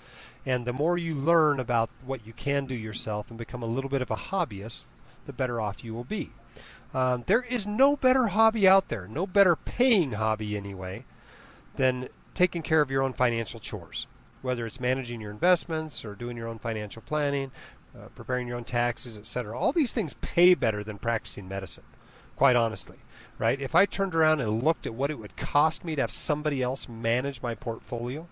And 0.45 0.65
the 0.65 0.73
more 0.73 0.97
you 0.97 1.13
learn 1.13 1.59
about 1.59 1.89
what 2.05 2.25
you 2.25 2.33
can 2.33 2.65
do 2.65 2.73
yourself 2.73 3.29
and 3.29 3.37
become 3.37 3.61
a 3.61 3.67
little 3.67 3.89
bit 3.89 4.01
of 4.01 4.09
a 4.09 4.15
hobbyist, 4.15 4.85
the 5.25 5.33
better 5.33 5.59
off 5.59 5.83
you 5.83 5.93
will 5.93 6.05
be. 6.05 6.31
Um, 6.93 7.25
there 7.27 7.41
is 7.41 7.67
no 7.67 7.97
better 7.97 8.27
hobby 8.27 8.67
out 8.67 8.87
there, 8.87 9.07
no 9.07 9.27
better 9.27 9.57
paying 9.57 10.13
hobby 10.13 10.55
anyway, 10.55 11.03
than 11.75 12.07
taking 12.33 12.61
care 12.61 12.81
of 12.81 12.89
your 12.89 13.03
own 13.03 13.13
financial 13.13 13.59
chores 13.59 14.07
whether 14.41 14.65
it's 14.65 14.79
managing 14.79 15.21
your 15.21 15.31
investments 15.31 16.05
or 16.05 16.15
doing 16.15 16.37
your 16.37 16.47
own 16.47 16.59
financial 16.59 17.01
planning, 17.01 17.51
uh, 17.97 18.07
preparing 18.15 18.47
your 18.47 18.57
own 18.57 18.63
taxes, 18.63 19.17
etc. 19.17 19.57
All 19.57 19.71
these 19.71 19.91
things 19.91 20.15
pay 20.21 20.53
better 20.53 20.83
than 20.83 20.97
practicing 20.97 21.47
medicine, 21.47 21.83
quite 22.35 22.55
honestly, 22.55 22.97
right? 23.39 23.59
If 23.59 23.73
I 23.73 23.85
turned 23.85 24.13
around 24.13 24.41
and 24.41 24.63
looked 24.63 24.85
at 24.85 24.93
what 24.93 25.09
it 25.09 25.17
would 25.17 25.35
cost 25.37 25.83
me 25.83 25.95
to 25.95 26.01
have 26.01 26.11
somebody 26.11 26.61
else 26.61 26.87
manage 26.87 27.41
my 27.41 27.55
portfolio, 27.55 28.27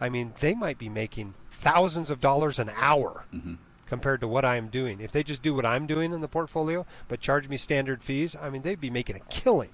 I 0.00 0.08
mean, 0.08 0.32
they 0.40 0.54
might 0.54 0.78
be 0.78 0.88
making 0.88 1.34
thousands 1.50 2.10
of 2.10 2.20
dollars 2.20 2.58
an 2.58 2.70
hour. 2.74 3.26
Mm-hmm. 3.32 3.54
Compared 3.86 4.20
to 4.22 4.26
what 4.26 4.44
I'm 4.44 4.66
doing. 4.66 5.00
If 5.00 5.12
they 5.12 5.22
just 5.22 5.42
do 5.42 5.54
what 5.54 5.64
I'm 5.64 5.86
doing 5.86 6.12
in 6.12 6.20
the 6.20 6.26
portfolio, 6.26 6.84
but 7.06 7.20
charge 7.20 7.48
me 7.48 7.56
standard 7.56 8.02
fees, 8.02 8.34
I 8.34 8.50
mean, 8.50 8.62
they'd 8.62 8.80
be 8.80 8.90
making 8.90 9.14
a 9.14 9.20
killing. 9.30 9.68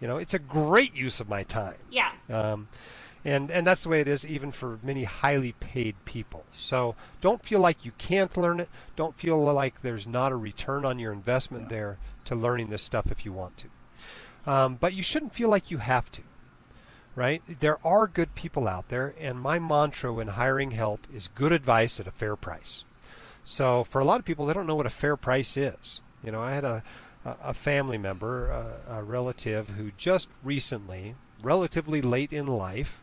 You 0.00 0.08
know, 0.08 0.16
it's 0.16 0.34
a 0.34 0.40
great 0.40 0.96
use 0.96 1.20
of 1.20 1.28
my 1.28 1.44
time. 1.44 1.76
Yeah. 1.88 2.10
Um, 2.28 2.66
and 3.24 3.50
and 3.50 3.66
that's 3.66 3.82
the 3.82 3.88
way 3.88 4.00
it 4.00 4.08
is 4.08 4.26
even 4.26 4.52
for 4.52 4.78
many 4.82 5.04
highly 5.04 5.52
paid 5.52 5.94
people 6.04 6.44
so 6.52 6.94
don't 7.20 7.42
feel 7.42 7.60
like 7.60 7.84
you 7.84 7.92
can't 7.96 8.36
learn 8.36 8.60
it 8.60 8.68
don't 8.96 9.16
feel 9.16 9.42
like 9.42 9.80
there's 9.82 10.06
not 10.06 10.30
a 10.30 10.36
return 10.36 10.84
on 10.84 10.98
your 10.98 11.12
investment 11.12 11.68
there 11.68 11.96
to 12.24 12.34
learning 12.34 12.68
this 12.68 12.82
stuff 12.82 13.10
if 13.10 13.24
you 13.24 13.32
want 13.32 13.56
to 13.56 13.68
um, 14.46 14.76
but 14.76 14.92
you 14.92 15.02
shouldn't 15.02 15.34
feel 15.34 15.48
like 15.48 15.70
you 15.70 15.78
have 15.78 16.10
to 16.12 16.22
right? 17.16 17.42
There 17.60 17.78
are 17.86 18.08
good 18.08 18.34
people 18.34 18.66
out 18.66 18.88
there 18.88 19.14
and 19.20 19.40
my 19.40 19.60
mantra 19.60 20.12
when 20.12 20.26
hiring 20.26 20.72
help 20.72 21.06
is 21.14 21.28
good 21.28 21.52
advice 21.52 22.00
at 22.00 22.08
a 22.08 22.10
fair 22.10 22.34
price. 22.34 22.82
So 23.44 23.84
for 23.84 24.00
a 24.00 24.04
lot 24.04 24.18
of 24.18 24.24
people 24.24 24.46
they 24.46 24.52
don't 24.52 24.66
know 24.66 24.74
what 24.74 24.84
a 24.84 24.90
fair 24.90 25.16
price 25.16 25.56
is. 25.56 26.00
You 26.24 26.32
know 26.32 26.40
i 26.40 26.52
had 26.52 26.64
a 26.64 26.82
a 27.24 27.54
family 27.54 27.96
member, 27.96 28.50
a, 28.50 28.98
a 28.98 29.02
relative 29.02 29.70
who 29.70 29.92
just 29.96 30.28
recently, 30.42 31.14
relatively 31.42 32.02
late 32.02 32.32
in 32.32 32.46
life, 32.46 33.00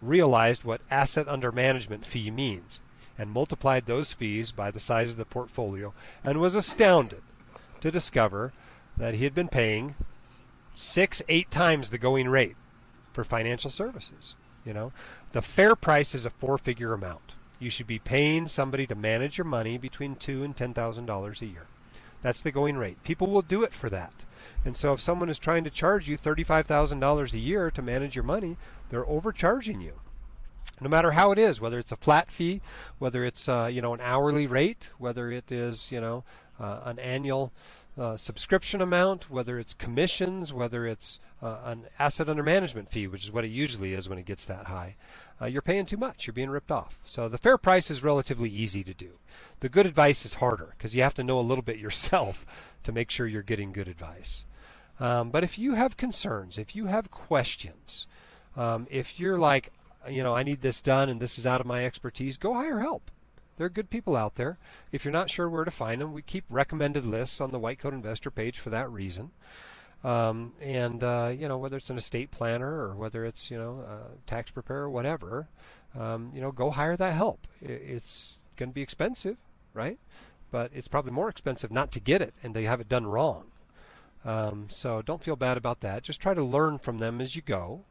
realized 0.00 0.64
what 0.64 0.80
asset 0.90 1.28
under 1.28 1.52
management 1.52 2.04
fee 2.04 2.30
means 2.30 2.80
and 3.16 3.30
multiplied 3.30 3.86
those 3.86 4.12
fees 4.12 4.50
by 4.50 4.70
the 4.70 4.80
size 4.80 5.12
of 5.12 5.16
the 5.16 5.24
portfolio 5.24 5.94
and 6.24 6.40
was 6.40 6.56
astounded 6.56 7.22
to 7.80 7.90
discover 7.90 8.52
that 8.96 9.14
he 9.14 9.24
had 9.24 9.34
been 9.34 9.48
paying 9.48 9.94
six, 10.74 11.22
eight 11.28 11.50
times 11.50 11.90
the 11.90 11.98
going 11.98 12.28
rate 12.28 12.56
for 13.12 13.24
financial 13.24 13.70
services. 13.70 14.34
You 14.64 14.72
know, 14.72 14.92
the 15.32 15.42
fair 15.42 15.74
price 15.74 16.14
is 16.14 16.24
a 16.24 16.30
four 16.30 16.58
figure 16.58 16.92
amount. 16.92 17.34
You 17.58 17.70
should 17.70 17.86
be 17.86 17.98
paying 17.98 18.48
somebody 18.48 18.86
to 18.86 18.94
manage 18.94 19.38
your 19.38 19.44
money 19.44 19.78
between 19.78 20.16
two 20.16 20.42
and 20.42 20.56
ten 20.56 20.74
thousand 20.74 21.06
dollars 21.06 21.42
a 21.42 21.46
year. 21.46 21.66
That's 22.22 22.42
the 22.42 22.52
going 22.52 22.76
rate. 22.76 23.02
People 23.02 23.26
will 23.26 23.42
do 23.42 23.62
it 23.62 23.72
for 23.72 23.90
that. 23.90 24.12
And 24.64 24.76
so 24.76 24.92
if 24.92 25.00
someone 25.00 25.28
is 25.28 25.38
trying 25.38 25.64
to 25.64 25.70
charge 25.70 26.08
you 26.08 26.16
$35,000 26.16 27.32
a 27.32 27.38
year 27.38 27.70
to 27.70 27.82
manage 27.82 28.14
your 28.14 28.24
money, 28.24 28.56
they're 28.90 29.08
overcharging 29.08 29.80
you. 29.80 29.94
No 30.80 30.88
matter 30.88 31.12
how 31.12 31.32
it 31.32 31.38
is, 31.38 31.60
whether 31.60 31.78
it's 31.78 31.92
a 31.92 31.96
flat 31.96 32.30
fee, 32.30 32.60
whether 32.98 33.24
it's 33.24 33.48
uh, 33.48 33.68
you 33.70 33.80
know 33.80 33.94
an 33.94 34.00
hourly 34.00 34.46
rate, 34.46 34.90
whether 34.98 35.30
it 35.30 35.52
is 35.52 35.92
you 35.92 36.00
know 36.00 36.24
uh, 36.58 36.80
an 36.84 36.98
annual 36.98 37.52
uh, 37.98 38.16
subscription 38.16 38.80
amount, 38.80 39.30
whether 39.30 39.58
it's 39.58 39.74
commissions, 39.74 40.52
whether 40.52 40.86
it's 40.86 41.20
uh, 41.42 41.58
an 41.64 41.84
asset 41.98 42.28
under 42.28 42.42
management 42.42 42.90
fee, 42.90 43.06
which 43.06 43.24
is 43.24 43.32
what 43.32 43.44
it 43.44 43.50
usually 43.50 43.92
is 43.92 44.08
when 44.08 44.18
it 44.18 44.24
gets 44.24 44.46
that 44.46 44.66
high, 44.66 44.96
uh, 45.40 45.46
you're 45.46 45.60
paying 45.60 45.84
too 45.84 45.96
much. 45.96 46.26
You're 46.26 46.32
being 46.34 46.50
ripped 46.50 46.70
off. 46.70 46.98
So 47.04 47.28
the 47.28 47.38
fair 47.38 47.58
price 47.58 47.90
is 47.90 48.02
relatively 48.02 48.48
easy 48.48 48.82
to 48.84 48.94
do. 48.94 49.18
The 49.60 49.68
good 49.68 49.86
advice 49.86 50.24
is 50.24 50.34
harder 50.34 50.74
because 50.76 50.94
you 50.94 51.02
have 51.02 51.14
to 51.14 51.24
know 51.24 51.38
a 51.38 51.42
little 51.42 51.62
bit 51.62 51.78
yourself 51.78 52.46
to 52.84 52.92
make 52.92 53.10
sure 53.10 53.26
you're 53.26 53.42
getting 53.42 53.72
good 53.72 53.88
advice. 53.88 54.44
Um, 54.98 55.30
but 55.30 55.44
if 55.44 55.58
you 55.58 55.74
have 55.74 55.96
concerns, 55.96 56.58
if 56.58 56.76
you 56.76 56.86
have 56.86 57.10
questions, 57.10 58.06
um, 58.56 58.86
if 58.90 59.18
you're 59.18 59.38
like, 59.38 59.72
you 60.08 60.22
know, 60.22 60.34
I 60.34 60.42
need 60.42 60.62
this 60.62 60.80
done 60.80 61.08
and 61.08 61.20
this 61.20 61.38
is 61.38 61.46
out 61.46 61.60
of 61.60 61.66
my 61.66 61.84
expertise, 61.84 62.38
go 62.38 62.54
hire 62.54 62.80
help. 62.80 63.10
There 63.62 63.68
are 63.68 63.70
good 63.70 63.90
people 63.90 64.16
out 64.16 64.34
there. 64.34 64.58
If 64.90 65.04
you're 65.04 65.12
not 65.12 65.30
sure 65.30 65.48
where 65.48 65.64
to 65.64 65.70
find 65.70 66.00
them, 66.00 66.12
we 66.12 66.20
keep 66.20 66.42
recommended 66.50 67.04
lists 67.04 67.40
on 67.40 67.52
the 67.52 67.60
White 67.60 67.78
Coat 67.78 67.94
Investor 67.94 68.28
page 68.28 68.58
for 68.58 68.70
that 68.70 68.90
reason. 68.90 69.30
Um, 70.02 70.54
and 70.60 71.04
uh, 71.04 71.32
you 71.32 71.46
know 71.46 71.58
whether 71.58 71.76
it's 71.76 71.88
an 71.88 71.96
estate 71.96 72.32
planner 72.32 72.66
or 72.66 72.96
whether 72.96 73.24
it's 73.24 73.52
you 73.52 73.56
know 73.56 73.84
a 73.86 74.28
tax 74.28 74.50
preparer, 74.50 74.90
whatever, 74.90 75.46
um, 75.96 76.32
you 76.34 76.40
know, 76.40 76.50
go 76.50 76.72
hire 76.72 76.96
that 76.96 77.14
help. 77.14 77.46
It's 77.60 78.38
going 78.56 78.70
to 78.70 78.74
be 78.74 78.82
expensive, 78.82 79.36
right? 79.74 80.00
But 80.50 80.72
it's 80.74 80.88
probably 80.88 81.12
more 81.12 81.28
expensive 81.28 81.70
not 81.70 81.92
to 81.92 82.00
get 82.00 82.20
it 82.20 82.34
and 82.42 82.54
to 82.54 82.66
have 82.66 82.80
it 82.80 82.88
done 82.88 83.06
wrong. 83.06 83.44
Um, 84.24 84.66
so 84.70 85.02
don't 85.02 85.22
feel 85.22 85.36
bad 85.36 85.56
about 85.56 85.82
that. 85.82 86.02
Just 86.02 86.20
try 86.20 86.34
to 86.34 86.42
learn 86.42 86.78
from 86.78 86.98
them 86.98 87.20
as 87.20 87.36
you 87.36 87.42
go 87.42 87.84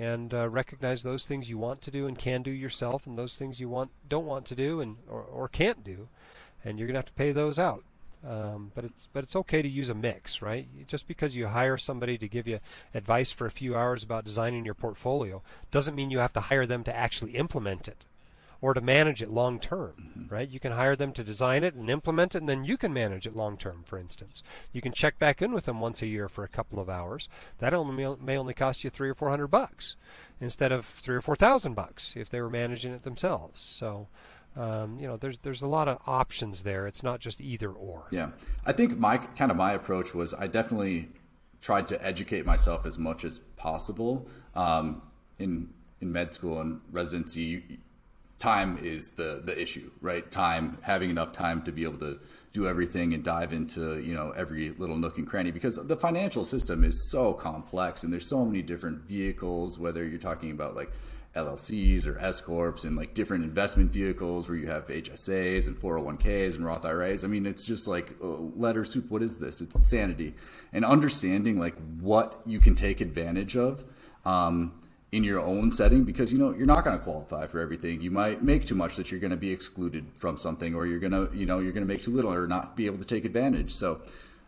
and 0.00 0.32
uh, 0.32 0.48
recognize 0.48 1.02
those 1.02 1.26
things 1.26 1.50
you 1.50 1.58
want 1.58 1.82
to 1.82 1.90
do 1.90 2.06
and 2.06 2.16
can 2.16 2.42
do 2.42 2.50
yourself 2.50 3.06
and 3.06 3.18
those 3.18 3.36
things 3.36 3.60
you 3.60 3.68
want 3.68 3.90
don't 4.08 4.24
want 4.24 4.46
to 4.46 4.54
do 4.54 4.80
and 4.80 4.96
or, 5.06 5.20
or 5.20 5.46
can't 5.46 5.84
do 5.84 6.08
and 6.64 6.78
you're 6.78 6.88
going 6.88 6.94
to 6.94 6.98
have 6.98 7.06
to 7.06 7.12
pay 7.12 7.32
those 7.32 7.58
out. 7.58 7.84
Um, 8.26 8.72
but 8.74 8.84
it's 8.84 9.08
but 9.12 9.24
it's 9.24 9.36
okay 9.36 9.62
to 9.62 9.68
use 9.68 9.90
a 9.90 9.94
mix 9.94 10.40
right? 10.40 10.66
Just 10.86 11.06
because 11.06 11.36
you 11.36 11.48
hire 11.48 11.76
somebody 11.76 12.16
to 12.16 12.28
give 12.28 12.48
you 12.48 12.60
advice 12.94 13.30
for 13.30 13.46
a 13.46 13.50
few 13.50 13.76
hours 13.76 14.02
about 14.02 14.24
designing 14.24 14.64
your 14.64 14.74
portfolio 14.74 15.42
doesn't 15.70 15.94
mean 15.94 16.10
you 16.10 16.18
have 16.18 16.32
to 16.34 16.40
hire 16.40 16.66
them 16.66 16.82
to 16.84 16.96
actually 16.96 17.32
implement 17.32 17.86
it 17.86 18.04
or 18.62 18.74
to 18.74 18.80
manage 18.80 19.22
it 19.22 19.30
long 19.30 19.58
term, 19.58 19.94
mm-hmm. 19.98 20.34
right? 20.34 20.48
You 20.48 20.60
can 20.60 20.72
hire 20.72 20.96
them 20.96 21.12
to 21.12 21.24
design 21.24 21.64
it 21.64 21.74
and 21.74 21.88
implement 21.88 22.34
it, 22.34 22.38
and 22.38 22.48
then 22.48 22.64
you 22.64 22.76
can 22.76 22.92
manage 22.92 23.26
it 23.26 23.36
long 23.36 23.56
term, 23.56 23.82
for 23.84 23.98
instance. 23.98 24.42
You 24.72 24.80
can 24.80 24.92
check 24.92 25.18
back 25.18 25.40
in 25.40 25.52
with 25.52 25.64
them 25.64 25.80
once 25.80 26.02
a 26.02 26.06
year 26.06 26.28
for 26.28 26.44
a 26.44 26.48
couple 26.48 26.78
of 26.78 26.90
hours. 26.90 27.28
That 27.58 27.74
only 27.74 28.16
may 28.20 28.36
only 28.36 28.54
cost 28.54 28.84
you 28.84 28.90
three 28.90 29.10
or 29.10 29.14
four 29.14 29.30
hundred 29.30 29.48
bucks 29.48 29.96
instead 30.40 30.72
of 30.72 30.86
three 30.86 31.16
or 31.16 31.22
four 31.22 31.36
thousand 31.36 31.74
bucks 31.74 32.14
if 32.16 32.28
they 32.30 32.40
were 32.40 32.50
managing 32.50 32.92
it 32.92 33.02
themselves. 33.02 33.60
So. 33.60 34.08
Um, 34.56 34.98
you 34.98 35.06
know, 35.06 35.16
there's 35.16 35.38
there's 35.38 35.62
a 35.62 35.68
lot 35.68 35.86
of 35.86 35.98
options 36.08 36.64
there. 36.64 36.88
It's 36.88 37.04
not 37.04 37.20
just 37.20 37.40
either 37.40 37.70
or. 37.70 38.08
Yeah, 38.10 38.30
I 38.66 38.72
think 38.72 38.98
my 38.98 39.18
kind 39.18 39.52
of 39.52 39.56
my 39.56 39.74
approach 39.74 40.12
was 40.12 40.34
I 40.34 40.48
definitely 40.48 41.08
tried 41.60 41.86
to 41.86 42.04
educate 42.04 42.44
myself 42.44 42.84
as 42.84 42.98
much 42.98 43.24
as 43.24 43.38
possible. 43.56 44.26
Um, 44.56 45.02
in 45.38 45.68
in 46.00 46.12
med 46.12 46.32
school 46.32 46.60
and 46.60 46.80
residency, 46.90 47.78
time 48.40 48.78
is 48.82 49.10
the 49.10 49.40
the 49.44 49.60
issue, 49.60 49.90
right? 50.00 50.28
Time, 50.28 50.78
having 50.80 51.10
enough 51.10 51.32
time 51.32 51.62
to 51.62 51.70
be 51.72 51.84
able 51.84 51.98
to 51.98 52.18
do 52.52 52.66
everything 52.66 53.14
and 53.14 53.22
dive 53.22 53.52
into 53.52 54.00
you 54.00 54.14
know 54.14 54.32
every 54.36 54.70
little 54.70 54.96
nook 54.96 55.18
and 55.18 55.26
cranny 55.28 55.52
because 55.52 55.76
the 55.76 55.96
financial 55.96 56.42
system 56.42 56.82
is 56.82 57.08
so 57.08 57.32
complex 57.32 58.02
and 58.02 58.12
there's 58.12 58.26
so 58.26 58.44
many 58.44 58.62
different 58.62 59.02
vehicles. 59.02 59.78
Whether 59.78 60.04
you're 60.04 60.18
talking 60.18 60.50
about 60.50 60.74
like 60.74 60.90
LLCs 61.36 62.06
or 62.06 62.18
S 62.18 62.40
corps 62.40 62.84
and 62.84 62.96
like 62.96 63.14
different 63.14 63.44
investment 63.44 63.92
vehicles 63.92 64.48
where 64.48 64.58
you 64.58 64.66
have 64.66 64.88
HSAs 64.88 65.68
and 65.68 65.78
401ks 65.78 66.56
and 66.56 66.66
Roth 66.66 66.84
IRAs. 66.84 67.22
I 67.22 67.28
mean, 67.28 67.46
it's 67.46 67.64
just 67.64 67.86
like 67.86 68.16
uh, 68.22 68.26
letter 68.26 68.84
soup. 68.84 69.10
What 69.10 69.22
is 69.22 69.36
this? 69.36 69.60
It's 69.60 69.76
insanity. 69.76 70.34
And 70.72 70.84
understanding 70.84 71.60
like 71.60 71.76
what 72.00 72.40
you 72.46 72.58
can 72.58 72.74
take 72.74 73.00
advantage 73.00 73.56
of. 73.56 73.84
Um, 74.24 74.79
in 75.12 75.24
your 75.24 75.40
own 75.40 75.72
setting 75.72 76.04
because 76.04 76.32
you 76.32 76.38
know 76.38 76.52
you're 76.52 76.66
not 76.66 76.84
going 76.84 76.96
to 76.96 77.02
qualify 77.02 77.46
for 77.46 77.60
everything. 77.60 78.00
You 78.00 78.10
might 78.10 78.42
make 78.42 78.66
too 78.66 78.74
much 78.74 78.96
that 78.96 79.10
you're 79.10 79.20
going 79.20 79.32
to 79.32 79.36
be 79.36 79.50
excluded 79.50 80.06
from 80.14 80.36
something 80.36 80.74
or 80.74 80.86
you're 80.86 81.00
going 81.00 81.12
to 81.12 81.30
you 81.36 81.46
know 81.46 81.58
you're 81.58 81.72
going 81.72 81.86
to 81.86 81.92
make 81.92 82.02
too 82.02 82.12
little 82.12 82.32
or 82.32 82.46
not 82.46 82.76
be 82.76 82.86
able 82.86 82.98
to 82.98 83.06
take 83.06 83.24
advantage. 83.24 83.74
So 83.74 84.02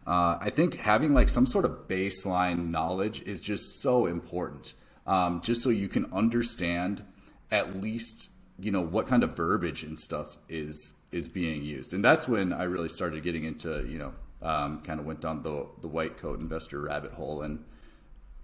uh, 0.05 0.37
i 0.41 0.51
think 0.51 0.75
having 0.75 1.15
like 1.15 1.29
some 1.29 1.47
sort 1.47 1.65
of 1.65 1.87
baseline 1.87 2.71
knowledge 2.71 3.23
is 3.23 3.41
just 3.41 3.81
so 3.81 4.07
important 4.07 4.75
um, 5.07 5.41
just 5.43 5.63
so 5.63 5.71
you 5.71 5.89
can 5.89 6.13
understand 6.13 7.05
at 7.51 7.77
least 7.77 8.31
you 8.59 8.71
know 8.71 8.81
what 8.81 9.07
kind 9.07 9.23
of 9.23 9.37
verbiage 9.37 9.83
and 9.83 9.99
stuff 9.99 10.37
is 10.49 10.93
is 11.11 11.29
being 11.29 11.63
used. 11.63 11.93
And 11.93 12.05
that's 12.05 12.27
when 12.27 12.53
i 12.53 12.65
really 12.65 12.89
started 12.89 13.23
getting 13.23 13.45
into 13.45 13.85
you 13.87 13.99
know 13.99 14.13
um, 14.43 14.81
kind 14.83 14.99
of 14.99 15.07
went 15.07 15.21
down 15.21 15.43
the 15.43 15.67
the 15.81 15.89
white 15.89 16.17
coat 16.17 16.41
investor 16.41 16.81
rabbit 16.81 17.13
hole 17.13 17.43
and 17.43 17.65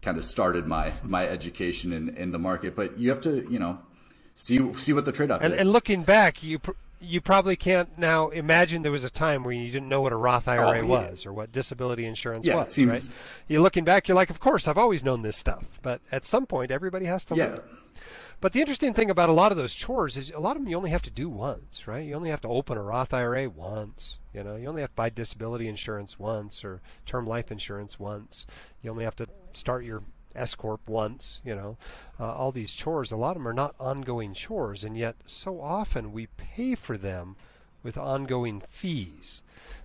kind 0.03 0.17
of 0.17 0.25
started 0.25 0.67
my 0.67 0.93
my 1.03 1.27
education 1.27 1.93
in, 1.93 2.11
in 2.17 2.33
the 2.33 2.39
market. 2.39 2.77
But 2.77 2.99
you 2.99 3.11
have 3.11 3.21
to, 3.23 3.47
you 3.51 3.59
know, 3.59 3.79
see 4.35 4.73
see 4.75 4.93
what 4.93 5.05
the 5.05 5.13
trade 5.13 5.31
off 5.31 5.43
is. 5.43 5.53
And 5.53 5.71
looking 5.71 6.03
back, 6.03 6.43
you 6.43 6.59
pr- 6.59 6.73
you 7.01 7.21
probably 7.21 7.57
can't 7.57 7.97
now 7.99 8.29
imagine 8.29 8.83
there 8.83 8.93
was 8.93 9.05
a 9.05 9.11
time 9.11 9.45
where 9.45 9.53
you 9.53 9.71
didn't 9.71 9.89
know 9.89 10.01
what 10.01 10.13
a 10.13 10.17
Roth 10.17 10.49
IRA 10.49 10.69
oh, 10.69 10.73
yeah. 10.75 10.83
was 10.83 11.27
or 11.27 11.33
what 11.33 11.53
disability 11.53 12.05
insurance 12.05 12.47
yeah, 12.47 12.57
was. 12.57 12.73
Seems... 12.73 12.93
Right? 12.93 13.17
You're 13.47 13.61
looking 13.61 13.85
back, 13.85 14.09
you're 14.09 14.17
like, 14.17 14.31
of 14.31 14.41
course, 14.41 14.67
I've 14.67 14.79
always 14.79 15.05
known 15.05 15.23
this 15.23 15.37
stuff. 15.37 15.79
But 15.83 16.01
at 16.11 16.25
some 16.25 16.47
point, 16.47 16.71
everybody 16.71 17.07
has 17.07 17.25
to 17.27 17.37
yeah. 17.37 17.47
learn. 17.47 17.63
But 18.41 18.53
the 18.53 18.61
interesting 18.61 18.95
thing 18.95 19.11
about 19.11 19.29
a 19.29 19.33
lot 19.33 19.51
of 19.51 19.59
those 19.59 19.75
chores 19.75 20.17
is 20.17 20.31
a 20.31 20.39
lot 20.39 20.57
of 20.57 20.63
them 20.63 20.71
you 20.71 20.77
only 20.77 20.91
have 20.91 21.03
to 21.03 21.11
do 21.11 21.29
once, 21.29 21.89
right? 21.89 22.07
You 22.07 22.15
only 22.15 22.31
have 22.31 22.41
to 22.43 22.49
open 22.49 22.79
a 22.79 22.83
Roth 22.83 23.13
IRA 23.13 23.51
once. 23.51 24.19
You 24.33 24.45
know, 24.45 24.55
you 24.55 24.69
only 24.69 24.81
have 24.83 24.91
to 24.91 24.97
buy 24.97 25.11
disability 25.11 25.67
insurance 25.67 26.21
once 26.21 26.65
or 26.65 26.81
term 27.05 27.27
life 27.27 27.51
insurance 27.51 27.99
once. 27.99 28.47
You 28.81 28.93
only 28.93 29.03
have 29.03 29.17
to 29.17 29.27
start 29.55 29.85
your 29.85 30.05
S 30.37 30.55
corp 30.55 30.89
once. 30.89 31.41
You 31.45 31.57
know, 31.57 31.79
uh, 32.21 32.33
all 32.33 32.53
these 32.53 32.73
chores. 32.73 33.11
A 33.11 33.17
lot 33.17 33.37
of 33.37 33.43
them 33.43 33.49
are 33.49 33.53
not 33.53 33.75
ongoing 33.81 34.35
chores, 34.35 34.85
and 34.85 34.97
yet 34.97 35.17
so 35.27 35.61
often 35.61 36.13
we 36.13 36.29
pay 36.37 36.77
for 36.77 36.97
them 36.97 37.35
with 37.83 37.99
ongoing 37.99 38.61
fees. 38.61 39.43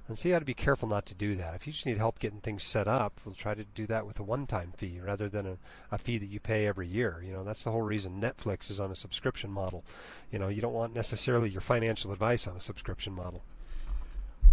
And 0.07 0.19
so 0.19 0.27
you 0.27 0.35
got 0.35 0.39
to 0.39 0.45
be 0.45 0.53
careful 0.53 0.89
not 0.89 1.05
to 1.07 1.15
do 1.15 1.35
that. 1.35 1.53
If 1.55 1.65
you 1.65 1.71
just 1.71 1.85
need 1.85 1.97
help 1.97 2.19
getting 2.19 2.41
things 2.41 2.63
set 2.63 2.89
up, 2.89 3.21
we'll 3.23 3.35
try 3.35 3.53
to 3.53 3.63
do 3.63 3.87
that 3.87 4.05
with 4.05 4.19
a 4.19 4.23
one-time 4.23 4.73
fee 4.75 4.99
rather 5.01 5.29
than 5.29 5.45
a, 5.47 5.57
a 5.91 5.97
fee 5.97 6.17
that 6.17 6.25
you 6.25 6.41
pay 6.41 6.67
every 6.67 6.87
year. 6.87 7.23
You 7.25 7.31
know, 7.31 7.43
that's 7.45 7.63
the 7.63 7.71
whole 7.71 7.81
reason 7.81 8.21
Netflix 8.21 8.69
is 8.69 8.81
on 8.81 8.91
a 8.91 8.95
subscription 8.95 9.49
model. 9.49 9.85
You 10.29 10.39
know, 10.39 10.49
you 10.49 10.61
don't 10.61 10.73
want 10.73 10.93
necessarily 10.93 11.49
your 11.49 11.61
financial 11.61 12.11
advice 12.11 12.47
on 12.47 12.55
a 12.57 12.59
subscription 12.59 13.13
model. 13.13 13.43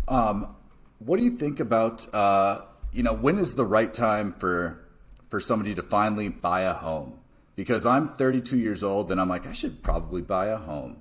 Um, 0.06 0.54
what 1.00 1.18
do 1.18 1.24
you 1.24 1.30
think 1.30 1.58
about 1.58 2.12
uh, 2.14 2.62
you 2.92 3.02
know 3.02 3.14
when 3.14 3.38
is 3.38 3.54
the 3.54 3.64
right 3.64 3.92
time 3.92 4.32
for 4.32 4.84
for 5.28 5.40
somebody 5.40 5.74
to 5.74 5.82
finally 5.82 6.28
buy 6.28 6.62
a 6.62 6.74
home? 6.74 7.18
Because 7.56 7.84
I'm 7.86 8.08
32 8.08 8.56
years 8.56 8.84
old 8.84 9.10
and 9.10 9.20
I'm 9.20 9.28
like 9.28 9.46
I 9.46 9.52
should 9.52 9.82
probably 9.82 10.22
buy 10.22 10.46
a 10.46 10.56
home 10.56 10.98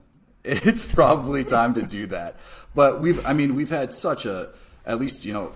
it's 0.65 0.83
probably 0.83 1.43
time 1.43 1.75
to 1.75 1.83
do 1.83 2.07
that. 2.07 2.37
But 2.73 3.01
we've, 3.01 3.23
I 3.23 3.33
mean, 3.33 3.53
we've 3.53 3.69
had 3.69 3.93
such 3.93 4.25
a, 4.25 4.49
at 4.83 4.99
least, 4.99 5.23
you 5.23 5.31
know, 5.31 5.51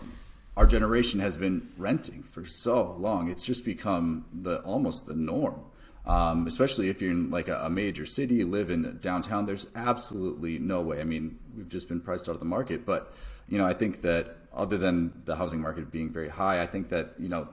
our 0.56 0.68
generation 0.68 1.20
has 1.20 1.36
been 1.36 1.68
renting 1.80 2.22
for 2.22 2.46
so 2.46 2.96
long. 3.00 3.32
It's 3.32 3.44
just 3.44 3.66
become 3.66 4.26
the 4.32 4.60
almost 4.62 5.08
the 5.08 5.16
norm. 5.16 5.62
Um, 6.06 6.46
especially 6.48 6.90
if 6.90 7.02
you're 7.02 7.12
in 7.12 7.32
like 7.32 7.48
a, 7.48 7.62
a, 7.64 7.70
major 7.70 8.06
city, 8.06 8.44
live 8.44 8.70
in 8.70 9.00
downtown. 9.02 9.46
There's 9.46 9.68
absolutely 9.74 10.60
no 10.60 10.82
way. 10.82 11.00
I 11.00 11.06
mean, 11.06 11.40
we've 11.56 11.70
just 11.70 11.88
been 11.88 12.02
priced 12.02 12.28
out 12.28 12.34
of 12.34 12.40
the 12.40 12.46
market. 12.46 12.86
But 12.86 13.14
you 13.48 13.58
know, 13.58 13.66
I 13.66 13.74
think 13.74 14.02
that 14.02 14.36
other 14.54 14.78
than 14.78 15.22
the 15.24 15.38
housing 15.38 15.62
market 15.62 15.92
being 15.92 16.12
very 16.12 16.28
high, 16.28 16.62
I 16.62 16.68
think 16.68 16.90
that 16.90 17.14
you 17.18 17.30
know, 17.30 17.48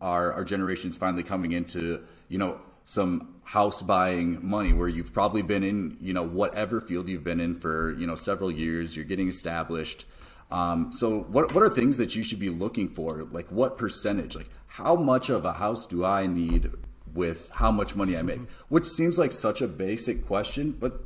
our 0.00 0.32
our 0.32 0.44
generation's 0.44 0.96
finally 0.96 1.24
coming 1.24 1.52
into 1.52 2.04
you 2.28 2.38
know 2.38 2.60
some 2.84 3.35
house 3.46 3.80
buying 3.80 4.44
money 4.44 4.72
where 4.72 4.88
you've 4.88 5.12
probably 5.12 5.40
been 5.40 5.62
in, 5.62 5.96
you 6.00 6.12
know, 6.12 6.26
whatever 6.26 6.80
field 6.80 7.08
you've 7.08 7.22
been 7.22 7.38
in 7.38 7.54
for, 7.54 7.92
you 7.92 8.04
know, 8.04 8.16
several 8.16 8.50
years, 8.50 8.96
you're 8.96 9.04
getting 9.04 9.28
established. 9.28 10.04
Um, 10.50 10.90
so 10.92 11.20
what, 11.20 11.54
what 11.54 11.62
are 11.62 11.70
things 11.70 11.96
that 11.98 12.16
you 12.16 12.24
should 12.24 12.40
be 12.40 12.50
looking 12.50 12.88
for? 12.88 13.22
Like 13.30 13.46
what 13.52 13.78
percentage, 13.78 14.34
like 14.34 14.50
how 14.66 14.96
much 14.96 15.30
of 15.30 15.44
a 15.44 15.52
house 15.52 15.86
do 15.86 16.04
I 16.04 16.26
need 16.26 16.72
with 17.14 17.48
how 17.52 17.70
much 17.70 17.94
money 17.94 18.16
I 18.16 18.22
make? 18.22 18.40
Which 18.68 18.84
seems 18.84 19.16
like 19.16 19.30
such 19.30 19.62
a 19.62 19.68
basic 19.68 20.26
question, 20.26 20.72
but 20.72 21.00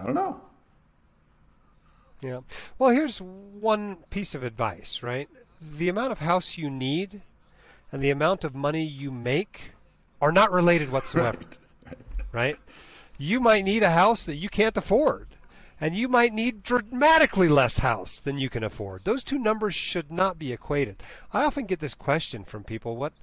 I 0.00 0.06
don't 0.06 0.14
know. 0.14 0.40
Yeah. 2.22 2.40
Well, 2.78 2.90
here's 2.90 3.18
one 3.20 3.96
piece 4.08 4.34
of 4.34 4.42
advice, 4.42 5.02
right? 5.02 5.28
The 5.60 5.90
amount 5.90 6.12
of 6.12 6.20
house 6.20 6.56
you 6.56 6.70
need 6.70 7.20
and 7.92 8.02
the 8.02 8.10
amount 8.10 8.42
of 8.42 8.54
money 8.54 8.84
you 8.84 9.10
make 9.10 9.72
are 10.20 10.32
not 10.32 10.52
related 10.52 10.90
whatsoever. 10.92 11.38
Right. 11.84 11.96
right? 12.32 12.56
You 13.16 13.40
might 13.40 13.64
need 13.64 13.82
a 13.82 13.90
house 13.90 14.26
that 14.26 14.36
you 14.36 14.48
can't 14.50 14.76
afford, 14.76 15.28
and 15.80 15.96
you 15.96 16.06
might 16.06 16.34
need 16.34 16.62
dramatically 16.62 17.48
less 17.48 17.78
house 17.78 18.20
than 18.20 18.36
you 18.38 18.50
can 18.50 18.62
afford. 18.62 19.04
Those 19.04 19.24
two 19.24 19.38
numbers 19.38 19.74
should 19.74 20.12
not 20.12 20.38
be 20.38 20.52
equated. 20.52 21.02
I 21.32 21.44
often 21.44 21.64
get 21.64 21.80
this 21.80 21.94
question 21.94 22.44
from 22.44 22.64
people, 22.64 22.96
what 22.96 23.14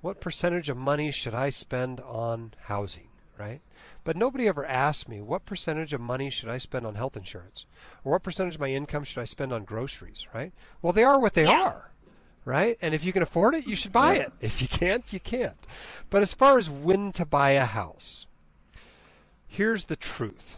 what 0.00 0.20
percentage 0.20 0.68
of 0.68 0.76
money 0.76 1.10
should 1.10 1.34
I 1.34 1.50
spend 1.50 2.00
on 2.00 2.52
housing, 2.64 3.08
right? 3.38 3.60
But 4.04 4.16
nobody 4.16 4.46
ever 4.48 4.66
asks 4.66 5.08
me 5.08 5.22
what 5.22 5.46
percentage 5.46 5.92
of 5.92 6.00
money 6.00 6.28
should 6.28 6.50
I 6.50 6.58
spend 6.58 6.86
on 6.86 6.94
health 6.94 7.16
insurance 7.16 7.64
or 8.04 8.12
what 8.12 8.22
percentage 8.22 8.56
of 8.56 8.60
my 8.60 8.70
income 8.70 9.04
should 9.04 9.20
I 9.20 9.24
spend 9.24 9.52
on 9.52 9.64
groceries, 9.64 10.26
right? 10.34 10.52
Well, 10.82 10.92
they 10.92 11.04
are 11.04 11.18
what 11.18 11.32
they 11.34 11.44
yeah. 11.44 11.62
are 11.62 11.90
right? 12.44 12.76
And 12.82 12.94
if 12.94 13.04
you 13.04 13.12
can 13.12 13.22
afford 13.22 13.54
it, 13.54 13.66
you 13.66 13.76
should 13.76 13.92
buy 13.92 14.14
it. 14.16 14.32
If 14.40 14.60
you 14.60 14.68
can't, 14.68 15.12
you 15.12 15.20
can't. 15.20 15.56
But 16.10 16.22
as 16.22 16.34
far 16.34 16.58
as 16.58 16.68
when 16.68 17.12
to 17.12 17.24
buy 17.24 17.50
a 17.50 17.64
house, 17.64 18.26
here's 19.46 19.86
the 19.86 19.96
truth. 19.96 20.56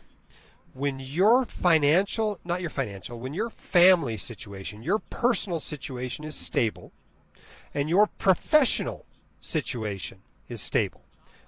When 0.74 1.00
your 1.00 1.46
financial, 1.46 2.38
not 2.44 2.60
your 2.60 2.70
financial, 2.70 3.18
when 3.18 3.32
your 3.32 3.50
family 3.50 4.16
situation, 4.16 4.82
your 4.82 4.98
personal 4.98 5.60
situation 5.60 6.24
is 6.24 6.34
stable, 6.34 6.92
and 7.72 7.88
your 7.88 8.06
professional 8.06 9.06
situation 9.40 10.18
is 10.48 10.60
stable, 10.60 11.02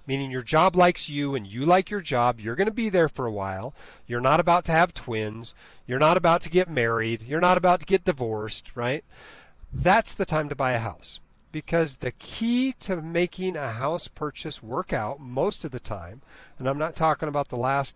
meaning 0.07 0.31
your 0.31 0.41
job 0.41 0.75
likes 0.75 1.09
you 1.09 1.35
and 1.35 1.45
you 1.45 1.65
like 1.65 1.91
your 1.91 2.01
job, 2.01 2.39
you're 2.39 2.55
going 2.55 2.67
to 2.67 2.73
be 2.73 2.89
there 2.89 3.09
for 3.09 3.27
a 3.27 3.31
while. 3.31 3.75
You're 4.07 4.21
not 4.21 4.39
about 4.39 4.65
to 4.65 4.71
have 4.71 4.93
twins. 4.93 5.53
You're 5.85 5.99
not 5.99 6.17
about 6.17 6.41
to 6.43 6.49
get 6.49 6.69
married. 6.69 7.21
You're 7.23 7.39
not 7.39 7.57
about 7.57 7.81
to 7.81 7.85
get 7.85 8.05
divorced, 8.05 8.75
right? 8.75 9.03
That's 9.73 10.13
the 10.13 10.25
time 10.25 10.49
to 10.49 10.55
buy 10.55 10.73
a 10.73 10.79
house. 10.79 11.19
Because 11.51 11.97
the 11.97 12.11
key 12.11 12.75
to 12.81 13.01
making 13.01 13.57
a 13.57 13.71
house 13.71 14.07
purchase 14.07 14.61
work 14.61 14.93
out 14.93 15.19
most 15.19 15.65
of 15.65 15.71
the 15.71 15.79
time, 15.79 16.21
and 16.59 16.69
I'm 16.69 16.77
not 16.77 16.95
talking 16.95 17.27
about 17.27 17.49
the 17.49 17.57
last 17.57 17.95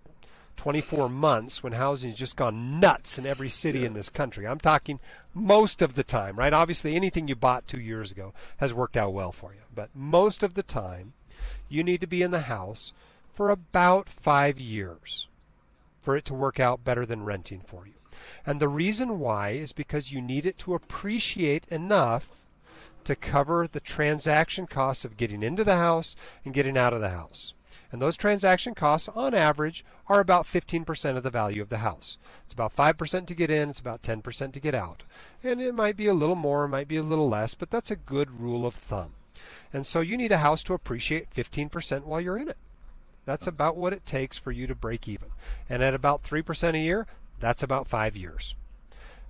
24 0.57 1.09
months 1.09 1.61
when 1.61 1.73
housing 1.73 2.11
has 2.11 2.19
just 2.19 2.35
gone 2.35 2.79
nuts 2.79 3.17
in 3.17 3.25
every 3.25 3.49
city 3.49 3.79
yeah. 3.79 3.87
in 3.87 3.93
this 3.93 4.09
country. 4.09 4.47
I'm 4.47 4.59
talking 4.59 4.99
most 5.33 5.81
of 5.81 5.95
the 5.95 6.03
time, 6.03 6.37
right? 6.37 6.53
Obviously, 6.53 6.95
anything 6.95 7.27
you 7.27 7.35
bought 7.35 7.67
two 7.67 7.79
years 7.79 8.11
ago 8.11 8.33
has 8.57 8.73
worked 8.73 8.97
out 8.97 9.13
well 9.13 9.31
for 9.31 9.53
you. 9.53 9.61
But 9.73 9.89
most 9.93 10.41
of 10.41 10.53
the 10.53 10.63
time, 10.63 11.13
you 11.69 11.83
need 11.83 12.01
to 12.01 12.07
be 12.07 12.21
in 12.21 12.31
the 12.31 12.41
house 12.41 12.93
for 13.33 13.49
about 13.49 14.09
five 14.09 14.59
years 14.59 15.27
for 15.99 16.15
it 16.15 16.25
to 16.25 16.33
work 16.33 16.59
out 16.59 16.83
better 16.83 17.05
than 17.05 17.25
renting 17.25 17.61
for 17.65 17.87
you. 17.87 17.93
And 18.45 18.59
the 18.59 18.67
reason 18.67 19.19
why 19.19 19.51
is 19.51 19.71
because 19.71 20.11
you 20.11 20.21
need 20.21 20.45
it 20.45 20.57
to 20.59 20.73
appreciate 20.73 21.65
enough 21.67 22.29
to 23.03 23.15
cover 23.15 23.67
the 23.67 23.79
transaction 23.79 24.67
costs 24.67 25.03
of 25.03 25.17
getting 25.17 25.43
into 25.43 25.63
the 25.63 25.75
house 25.75 26.15
and 26.45 26.53
getting 26.53 26.77
out 26.77 26.93
of 26.93 27.01
the 27.01 27.09
house. 27.09 27.53
And 27.91 28.01
those 28.01 28.17
transaction 28.17 28.73
costs, 28.73 29.07
on 29.09 29.33
average, 29.35 29.85
are 30.07 30.19
about 30.19 30.45
15% 30.45 31.15
of 31.15 31.23
the 31.23 31.29
value 31.29 31.61
of 31.61 31.69
the 31.69 31.77
house. 31.77 32.17
It's 32.45 32.53
about 32.53 32.75
5% 32.75 33.27
to 33.27 33.35
get 33.35 33.51
in, 33.51 33.69
it's 33.69 33.79
about 33.79 34.01
10% 34.01 34.51
to 34.53 34.59
get 34.59 34.73
out. 34.73 35.03
And 35.43 35.61
it 35.61 35.75
might 35.75 35.95
be 35.95 36.07
a 36.07 36.13
little 36.13 36.35
more, 36.35 36.65
it 36.65 36.69
might 36.69 36.87
be 36.87 36.97
a 36.97 37.03
little 37.03 37.29
less, 37.29 37.53
but 37.53 37.69
that's 37.69 37.91
a 37.91 37.95
good 37.95 38.39
rule 38.39 38.65
of 38.65 38.73
thumb. 38.73 39.13
And 39.71 39.85
so 39.85 40.01
you 40.01 40.17
need 40.17 40.31
a 40.31 40.39
house 40.39 40.63
to 40.63 40.73
appreciate 40.73 41.33
15% 41.33 42.03
while 42.03 42.21
you're 42.21 42.37
in 42.37 42.49
it. 42.49 42.57
That's 43.25 43.47
about 43.47 43.77
what 43.77 43.93
it 43.93 44.05
takes 44.05 44.37
for 44.37 44.51
you 44.51 44.67
to 44.67 44.75
break 44.75 45.07
even. 45.07 45.29
And 45.69 45.83
at 45.83 45.93
about 45.93 46.23
3% 46.23 46.73
a 46.73 46.79
year, 46.79 47.07
that's 47.43 47.63
about 47.63 47.87
five 47.87 48.15
years. 48.15 48.55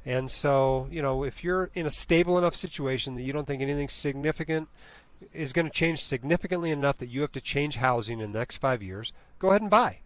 And 0.06 0.30
so, 0.30 0.88
you 0.92 1.02
know, 1.02 1.24
if 1.24 1.44
you're 1.44 1.70
in 1.74 1.86
a 1.86 1.92
stable 1.92 2.38
enough 2.38 2.56
situation 2.56 3.16
that 3.16 3.24
you 3.24 3.34
don't 3.34 3.48
think 3.48 3.62
anything 3.62 3.90
significant 3.90 4.68
is 5.34 5.54
going 5.54 5.66
to 5.66 5.72
change 5.72 6.04
significantly 6.04 6.72
enough 6.72 6.98
that 6.98 7.10
you 7.10 7.22
have 7.22 7.32
to 7.32 7.42
change 7.42 7.78
housing 7.78 8.20
in 8.20 8.34
the 8.34 8.40
next 8.40 8.58
five 8.58 8.84
years, 8.84 9.14
go 9.40 9.50
ahead 9.50 9.62
and 9.62 9.72
buy. 9.72 10.00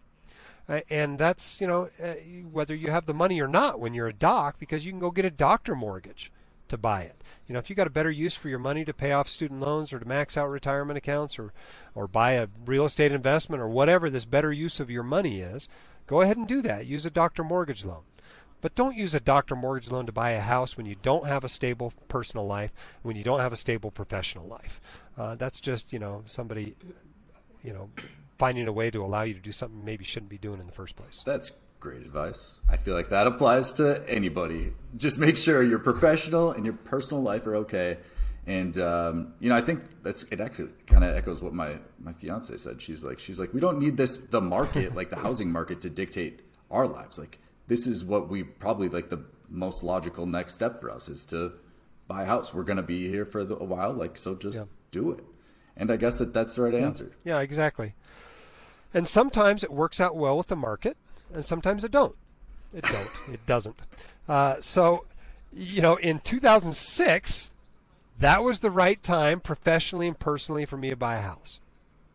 And 0.90 1.18
that's, 1.18 1.60
you 1.60 1.66
know, 1.66 1.88
uh, 2.02 2.14
whether 2.52 2.74
you 2.74 2.90
have 2.90 3.06
the 3.06 3.14
money 3.14 3.40
or 3.40 3.48
not 3.48 3.80
when 3.80 3.94
you're 3.94 4.06
a 4.06 4.12
doc, 4.12 4.58
because 4.58 4.84
you 4.84 4.92
can 4.92 5.00
go 5.00 5.10
get 5.10 5.24
a 5.24 5.30
doctor 5.30 5.74
mortgage 5.74 6.30
to 6.68 6.76
buy 6.76 7.02
it. 7.02 7.16
You 7.48 7.54
know, 7.54 7.58
if 7.58 7.70
you 7.70 7.76
got 7.76 7.86
a 7.86 7.90
better 7.90 8.10
use 8.10 8.34
for 8.34 8.50
your 8.50 8.58
money 8.58 8.84
to 8.84 8.92
pay 8.92 9.12
off 9.12 9.30
student 9.30 9.60
loans 9.60 9.92
or 9.92 9.98
to 9.98 10.06
max 10.06 10.36
out 10.36 10.50
retirement 10.50 10.98
accounts 10.98 11.38
or, 11.38 11.54
or 11.94 12.06
buy 12.06 12.32
a 12.32 12.48
real 12.66 12.84
estate 12.84 13.10
investment 13.10 13.62
or 13.62 13.68
whatever 13.68 14.10
this 14.10 14.26
better 14.26 14.52
use 14.52 14.78
of 14.78 14.90
your 14.90 15.02
money 15.02 15.40
is, 15.40 15.68
Go 16.08 16.22
ahead 16.22 16.38
and 16.38 16.48
do 16.48 16.62
that. 16.62 16.86
Use 16.86 17.06
a 17.06 17.10
doctor 17.10 17.44
mortgage 17.44 17.84
loan. 17.84 18.02
But 18.60 18.74
don't 18.74 18.96
use 18.96 19.14
a 19.14 19.20
doctor 19.20 19.54
mortgage 19.54 19.90
loan 19.90 20.06
to 20.06 20.12
buy 20.12 20.30
a 20.30 20.40
house 20.40 20.76
when 20.76 20.86
you 20.86 20.96
don't 21.00 21.26
have 21.26 21.44
a 21.44 21.48
stable 21.48 21.92
personal 22.08 22.44
life, 22.44 22.72
when 23.02 23.14
you 23.14 23.22
don't 23.22 23.38
have 23.38 23.52
a 23.52 23.56
stable 23.56 23.92
professional 23.92 24.48
life. 24.48 24.80
Uh, 25.16 25.36
that's 25.36 25.60
just, 25.60 25.92
you 25.92 26.00
know, 26.00 26.22
somebody, 26.24 26.74
you 27.62 27.72
know, 27.72 27.90
finding 28.36 28.66
a 28.66 28.72
way 28.72 28.90
to 28.90 29.00
allow 29.04 29.22
you 29.22 29.34
to 29.34 29.40
do 29.40 29.52
something 29.52 29.84
maybe 29.84 30.04
shouldn't 30.04 30.30
be 30.30 30.38
doing 30.38 30.58
in 30.60 30.66
the 30.66 30.72
first 30.72 30.96
place. 30.96 31.22
That's 31.24 31.52
great 31.78 32.00
advice. 32.00 32.58
I 32.68 32.78
feel 32.78 32.94
like 32.94 33.10
that 33.10 33.28
applies 33.28 33.70
to 33.74 34.02
anybody. 34.08 34.72
Just 34.96 35.18
make 35.18 35.36
sure 35.36 35.62
your 35.62 35.78
professional 35.78 36.50
and 36.50 36.64
your 36.64 36.74
personal 36.74 37.22
life 37.22 37.46
are 37.46 37.54
okay 37.56 37.98
and 38.48 38.78
um, 38.78 39.34
you 39.40 39.50
know, 39.50 39.54
I 39.54 39.60
think 39.60 40.02
that's 40.02 40.22
it. 40.24 40.40
Actually, 40.40 40.70
kind 40.86 41.04
of 41.04 41.14
echoes 41.14 41.42
what 41.42 41.52
my 41.52 41.76
my 42.00 42.14
fiance 42.14 42.56
said. 42.56 42.80
She's 42.80 43.04
like, 43.04 43.18
she's 43.18 43.38
like, 43.38 43.52
we 43.52 43.60
don't 43.60 43.78
need 43.78 43.98
this 43.98 44.16
the 44.16 44.40
market, 44.40 44.94
like 44.94 45.10
the 45.10 45.18
housing 45.26 45.52
market, 45.52 45.82
to 45.82 45.90
dictate 45.90 46.40
our 46.70 46.88
lives. 46.88 47.18
Like 47.18 47.38
this 47.66 47.86
is 47.86 48.06
what 48.06 48.30
we 48.30 48.42
probably 48.42 48.88
like 48.88 49.10
the 49.10 49.22
most 49.50 49.82
logical 49.82 50.24
next 50.24 50.54
step 50.54 50.80
for 50.80 50.90
us 50.90 51.10
is 51.10 51.26
to 51.26 51.52
buy 52.08 52.22
a 52.22 52.24
house. 52.24 52.54
We're 52.54 52.62
going 52.62 52.78
to 52.78 52.82
be 52.82 53.08
here 53.08 53.26
for 53.26 53.44
the, 53.44 53.54
a 53.56 53.64
while, 53.64 53.92
like 53.92 54.16
so. 54.16 54.34
Just 54.34 54.60
yeah. 54.60 54.64
do 54.92 55.10
it. 55.12 55.22
And 55.76 55.90
I 55.90 55.96
guess 55.96 56.18
that 56.18 56.32
that's 56.32 56.54
the 56.54 56.62
right 56.62 56.72
yeah. 56.72 56.80
answer. 56.80 57.12
Yeah, 57.24 57.40
exactly. 57.40 57.94
And 58.94 59.06
sometimes 59.06 59.62
it 59.62 59.70
works 59.70 60.00
out 60.00 60.16
well 60.16 60.38
with 60.38 60.46
the 60.46 60.56
market, 60.56 60.96
and 61.34 61.44
sometimes 61.44 61.84
it 61.84 61.90
don't. 61.90 62.16
It 62.72 62.84
don't. 62.84 63.10
it 63.30 63.44
doesn't. 63.46 63.80
Uh, 64.28 64.60
so, 64.60 65.06
you 65.54 65.80
know, 65.80 65.96
in 65.96 66.18
2006 66.18 67.50
that 68.18 68.42
was 68.42 68.60
the 68.60 68.70
right 68.70 69.02
time 69.02 69.40
professionally 69.40 70.06
and 70.08 70.18
personally 70.18 70.64
for 70.66 70.76
me 70.76 70.90
to 70.90 70.96
buy 70.96 71.16
a 71.16 71.22
house. 71.22 71.60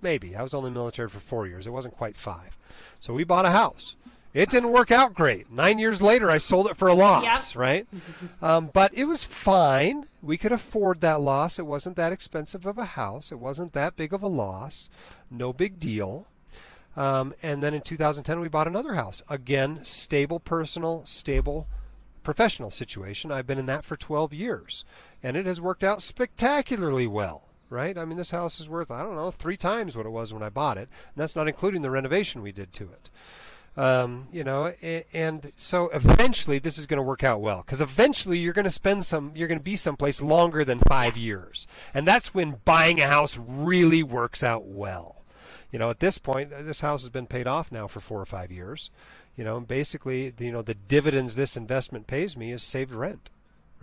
maybe. 0.01 0.35
I 0.35 0.43
was 0.43 0.53
only 0.53 0.69
military 0.71 1.07
for 1.07 1.19
four 1.21 1.47
years. 1.47 1.65
It 1.65 1.69
wasn't 1.71 1.95
quite 1.95 2.17
five. 2.17 2.57
So 2.99 3.13
we 3.13 3.23
bought 3.23 3.45
a 3.45 3.51
house. 3.51 3.95
It 4.33 4.49
didn't 4.49 4.71
work 4.73 4.91
out 4.91 5.13
great. 5.13 5.49
Nine 5.49 5.79
years 5.79 6.01
later, 6.01 6.29
I 6.29 6.39
sold 6.39 6.67
it 6.67 6.75
for 6.75 6.87
a 6.89 6.93
loss, 6.93 7.53
Yep. 7.53 7.59
right? 7.61 7.87
Um, 8.41 8.69
but 8.73 8.93
it 8.93 9.05
was 9.05 9.23
fine. 9.23 10.07
We 10.21 10.37
could 10.37 10.51
afford 10.51 10.99
that 11.01 11.21
loss. 11.21 11.57
It 11.59 11.65
wasn't 11.67 11.95
that 11.97 12.11
expensive 12.11 12.65
of 12.65 12.77
a 12.77 12.83
house. 12.85 13.31
It 13.31 13.39
wasn't 13.39 13.71
that 13.73 13.95
big 13.95 14.11
of 14.11 14.21
a 14.23 14.27
loss. 14.27 14.89
No 15.31 15.53
big 15.53 15.79
deal. 15.79 16.25
Um, 16.97 17.33
and 17.41 17.63
then 17.63 17.73
in 17.73 17.81
2010, 17.81 18.39
we 18.41 18.49
bought 18.49 18.67
another 18.67 18.95
house. 18.95 19.21
Again, 19.29 19.85
stable 19.85 20.39
personal, 20.39 21.05
stable 21.05 21.67
professional 22.23 22.71
situation. 22.71 23.31
I've 23.31 23.47
been 23.47 23.57
in 23.59 23.67
that 23.67 23.85
for 23.85 23.95
12 23.95 24.33
years, 24.33 24.83
and 25.23 25.35
it 25.37 25.45
has 25.45 25.61
worked 25.61 25.83
out 25.83 26.01
spectacularly 26.03 27.07
well. 27.07 27.43
Right? 27.69 27.97
I 27.97 28.05
mean, 28.05 28.17
this 28.17 28.29
house 28.29 28.59
is 28.59 28.69
worth 28.69 28.91
I 28.91 29.01
don't 29.01 29.15
know 29.15 29.31
three 29.31 29.57
times 29.57 29.97
what 29.97 30.05
it 30.05 30.11
was 30.11 30.31
when 30.31 30.43
I 30.43 30.49
bought 30.49 30.77
it, 30.77 30.89
and 30.89 31.15
that's 31.15 31.35
not 31.35 31.47
including 31.47 31.81
the 31.81 31.89
renovation 31.89 32.43
we 32.43 32.51
did 32.51 32.71
to 32.73 32.83
it. 32.83 33.09
Um, 33.75 34.27
you 34.31 34.43
know, 34.43 34.71
a- 34.83 35.05
and 35.13 35.51
so 35.57 35.89
eventually 35.89 36.59
this 36.59 36.77
is 36.77 36.85
going 36.85 36.99
to 36.99 37.03
work 37.03 37.23
out 37.23 37.41
well 37.41 37.63
because 37.65 37.81
eventually 37.81 38.37
you're 38.37 38.53
going 38.53 38.65
to 38.65 38.71
spend 38.71 39.07
some, 39.07 39.31
you're 39.33 39.47
going 39.47 39.59
to 39.59 39.63
be 39.63 39.75
someplace 39.75 40.21
longer 40.21 40.63
than 40.63 40.77
five 40.87 41.17
years, 41.17 41.65
and 41.95 42.07
that's 42.07 42.35
when 42.35 42.59
buying 42.65 43.01
a 43.01 43.07
house 43.07 43.35
really 43.37 44.03
works 44.03 44.43
out 44.43 44.65
well. 44.65 45.23
You 45.71 45.79
know, 45.79 45.89
at 45.89 45.99
this 45.99 46.19
point, 46.19 46.53
uh, 46.53 46.61
this 46.61 46.81
house 46.81 47.01
has 47.01 47.09
been 47.09 47.25
paid 47.25 47.47
off 47.47 47.71
now 47.71 47.87
for 47.87 47.99
four 47.99 48.21
or 48.21 48.27
five 48.27 48.51
years. 48.51 48.91
You 49.35 49.43
know, 49.43 49.59
basically, 49.59 50.31
you 50.37 50.51
know, 50.51 50.61
the 50.61 50.75
dividends 50.75 51.33
this 51.33 51.57
investment 51.57 52.05
pays 52.05 52.37
me 52.37 52.51
is 52.51 52.61
saved 52.61 52.91
rent. 52.91 53.31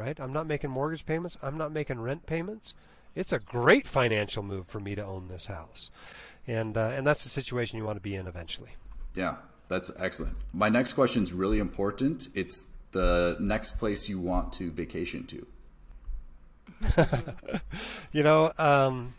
Right? 0.01 0.19
I'm 0.19 0.33
not 0.33 0.47
making 0.47 0.71
mortgage 0.71 1.05
payments. 1.05 1.37
I'm 1.43 1.59
not 1.59 1.73
making 1.73 2.01
rent 2.01 2.25
payments. 2.25 2.73
It's 3.15 3.35
a 3.35 3.39
great 3.39 3.87
financial 3.87 4.43
move 4.43 4.67
for 4.67 4.81
me 4.81 4.95
to 4.95 5.05
own 5.05 5.29
this 5.29 5.45
house, 5.47 5.91
and 6.47 6.75
uh, 6.75 6.93
and 6.95 7.07
that's 7.07 7.23
the 7.23 7.29
situation 7.29 7.77
you 7.77 7.85
want 7.85 7.97
to 7.97 8.03
be 8.03 8.15
in 8.15 8.27
eventually. 8.27 8.71
Yeah, 9.15 9.35
that's 9.69 9.91
excellent. 9.99 10.37
My 10.55 10.71
next 10.71 10.95
question 10.95 11.23
is 11.23 11.35
really 11.35 11.59
important. 11.59 12.29
It's 12.35 12.65
the 12.93 13.37
next 13.39 13.77
place 13.79 14.09
you 14.09 14.19
want 14.19 14.55
to 14.55 14.71
vacation 14.71 15.27
to. 15.27 15.47
You 18.13 18.25
know, 18.25 18.53
um, 18.59 19.15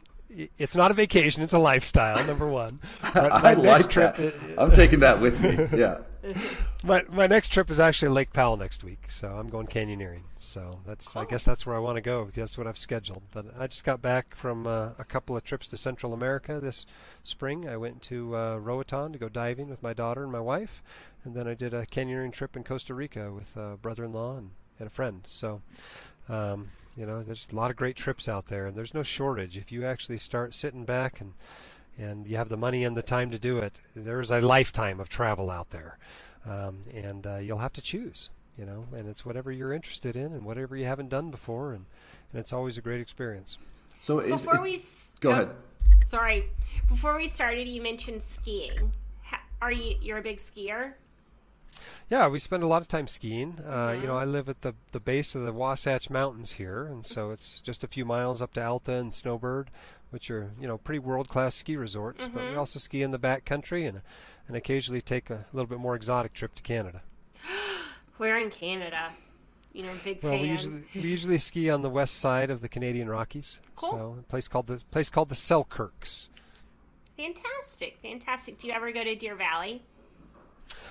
it's 0.57 0.75
not 0.75 0.91
a 0.91 0.93
vacation; 0.93 1.43
it's 1.43 1.53
a 1.53 1.59
lifestyle. 1.59 2.25
Number 2.27 2.47
one. 2.47 2.79
I 3.03 3.53
like 3.53 3.89
trip, 3.89 4.17
that. 4.17 4.34
I'm 4.57 4.71
taking 4.71 4.99
that 4.99 5.21
with 5.21 5.39
me. 5.41 5.79
Yeah. 5.79 5.99
my 6.84 7.03
my 7.09 7.27
next 7.27 7.49
trip 7.53 7.69
is 7.69 7.79
actually 7.79 8.09
Lake 8.09 8.34
Powell 8.34 8.57
next 8.57 8.84
week, 8.84 9.09
so 9.09 9.27
I'm 9.27 9.49
going 9.49 9.67
canyoneering. 9.67 10.23
So 10.44 10.80
that's 10.86 11.16
I 11.16 11.26
guess 11.26 11.46
that's 11.46 11.66
where 11.66 11.76
I 11.76 11.80
want 11.80 11.98
to 11.98 12.02
go. 12.02 12.26
because 12.26 12.42
That's 12.42 12.58
what 12.58 12.66
I've 12.66 12.78
scheduled. 12.78 13.22
But 13.32 13.46
I 13.58 13.68
just 13.68 13.84
got 13.84 14.02
back 14.02 14.36
from 14.36 14.66
uh, 14.66 14.89
a 14.98 15.04
couple 15.04 15.38
of 15.38 15.44
trips 15.44 15.68
to 15.68 15.78
Central 15.78 16.14
America 16.14 16.60
this 16.60 16.86
spring. 17.24 17.70
I 17.70 17.78
went 17.78 18.02
to 18.04 18.36
uh, 18.36 18.58
Roatan 18.58 19.14
to 19.14 19.20
go 19.20 19.30
diving 19.30 19.70
with 19.70 19.84
my 19.84 19.94
daughter 19.94 20.24
and 20.24 20.32
my 20.32 20.39
wife, 20.39 20.82
and 21.24 21.36
then 21.36 21.48
I 21.48 21.54
did 21.54 21.74
a 21.76 21.86
canyoneering 21.86 22.34
trip 22.34 22.58
in 22.58 22.64
Costa 22.64 22.96
Rica 22.96 23.32
with 23.32 23.56
a 23.56 23.78
brother-in-law 23.78 24.38
and, 24.38 24.52
and 24.80 24.88
a 24.88 24.92
friend. 24.92 25.22
So. 25.26 25.62
Um, 26.30 26.70
you 26.96 27.06
know, 27.06 27.24
there's 27.24 27.48
a 27.52 27.56
lot 27.56 27.72
of 27.72 27.78
great 27.78 27.96
trips 27.96 28.28
out 28.28 28.48
there, 28.48 28.68
and 28.68 28.76
there's 28.76 28.94
no 28.94 29.04
shortage. 29.04 29.58
If 29.58 29.72
you 29.72 29.86
actually 29.86 30.18
start 30.18 30.54
sitting 30.54 30.84
back 30.84 31.22
and 31.22 31.34
and 31.98 32.28
you 32.28 32.38
have 32.38 32.50
the 32.50 32.58
money 32.58 32.84
and 32.84 32.96
the 32.96 33.02
time 33.02 33.32
to 33.32 33.39
do 33.39 33.58
it, 33.58 33.80
there's 33.96 34.32
a 34.32 34.42
lifetime 34.42 35.00
of 35.00 35.10
travel 35.10 35.50
out 35.50 35.70
there, 35.70 35.98
um, 36.46 36.84
and 36.94 37.26
uh, 37.28 37.38
you'll 37.38 37.60
have 37.60 37.74
to 37.74 37.82
choose. 37.82 38.30
You 38.58 38.66
know, 38.66 38.86
and 38.93 39.08
it's 39.08 39.26
whatever 39.26 39.52
you're 39.52 39.74
interested 39.74 40.16
in 40.16 40.34
and 40.34 40.43
whatever 40.43 40.76
you 40.76 40.86
haven't 40.86 41.10
done 41.10 41.32
before, 41.32 41.72
and 41.74 41.86
and 42.32 42.39
it's 42.39 42.54
always 42.54 42.78
a 42.78 42.82
great 42.82 43.02
experience. 43.02 43.58
So 43.99 44.20
is, 44.20 44.43
Before 44.43 44.56
is- 44.56 44.62
we 44.62 44.74
s- 44.76 45.16
go 45.20 45.30
oh, 45.30 45.34
ahead. 45.34 45.49
Sorry, 46.04 46.49
before 46.89 47.16
we 47.16 47.28
started, 47.28 47.68
you 47.68 47.82
mentioned 47.82 48.24
skiing. 48.24 48.91
Are 49.62 49.72
you 49.72 49.95
you're 50.02 50.18
a 50.18 50.24
big 50.24 50.38
skier? 50.38 50.93
Yeah, 52.10 52.28
we 52.28 52.39
spend 52.39 52.64
a 52.64 52.68
lot 52.68 52.82
of 52.82 52.88
time 52.88 53.08
skiing. 53.08 53.60
Uh, 53.60 53.97
you 53.99 54.08
know, 54.08 54.18
I 54.18 54.26
live 54.26 54.49
at 54.49 54.62
the 54.64 54.74
the 54.91 54.99
base 54.99 55.36
of 55.36 55.43
the 55.43 55.54
Wasatch 55.54 56.10
Mountains 56.10 56.54
here, 56.54 56.86
and 56.86 57.06
so 57.06 57.30
it's 57.30 57.62
just 57.62 57.84
a 57.84 57.88
few 57.88 58.04
miles 58.04 58.41
up 58.41 58.54
to 58.56 58.66
Alta 58.66 58.93
and 58.93 59.14
Snowbird, 59.14 59.70
which 60.10 60.32
are 60.32 60.52
you 60.60 60.68
know 60.68 60.80
pretty 60.80 60.99
world 60.99 61.30
class 61.30 61.54
ski 61.54 61.78
resorts. 61.78 62.28
But 62.28 62.49
we 62.49 62.56
also 62.56 62.80
ski 62.80 63.04
in 63.04 63.12
the 63.12 63.20
back 63.20 63.45
country 63.45 63.86
and 63.86 64.02
and 64.47 64.58
occasionally 64.58 65.02
take 65.02 65.30
a 65.30 65.45
little 65.54 65.70
bit 65.70 65.80
more 65.80 65.95
exotic 65.95 66.34
trip 66.34 66.56
to 66.56 66.64
Canada. 66.64 67.04
We're 68.22 68.38
in 68.38 68.51
Canada. 68.51 69.09
You 69.74 69.82
know, 69.82 69.89
big 70.03 70.22
Well, 70.22 70.34
fan. 70.34 70.41
we 70.43 70.47
usually 70.49 70.84
we 70.93 71.01
usually 71.01 71.38
ski 71.39 71.72
on 71.72 71.82
the 71.82 71.89
west 71.89 72.17
side 72.19 72.51
of 72.51 72.61
the 72.61 72.69
Canadian 72.69 73.09
Rockies. 73.09 73.59
Cool. 73.76 73.89
So 73.89 74.15
a 74.19 74.22
place 74.22 74.47
called 74.47 74.67
the 74.67 74.80
place 74.91 75.09
called 75.09 75.30
the 75.30 75.36
Selkirks. 75.36 76.28
Fantastic, 77.17 77.97
fantastic. 77.99 78.59
Do 78.59 78.67
you 78.67 78.74
ever 78.74 78.91
go 78.91 79.03
to 79.03 79.15
Deer 79.15 79.34
Valley? 79.36 79.82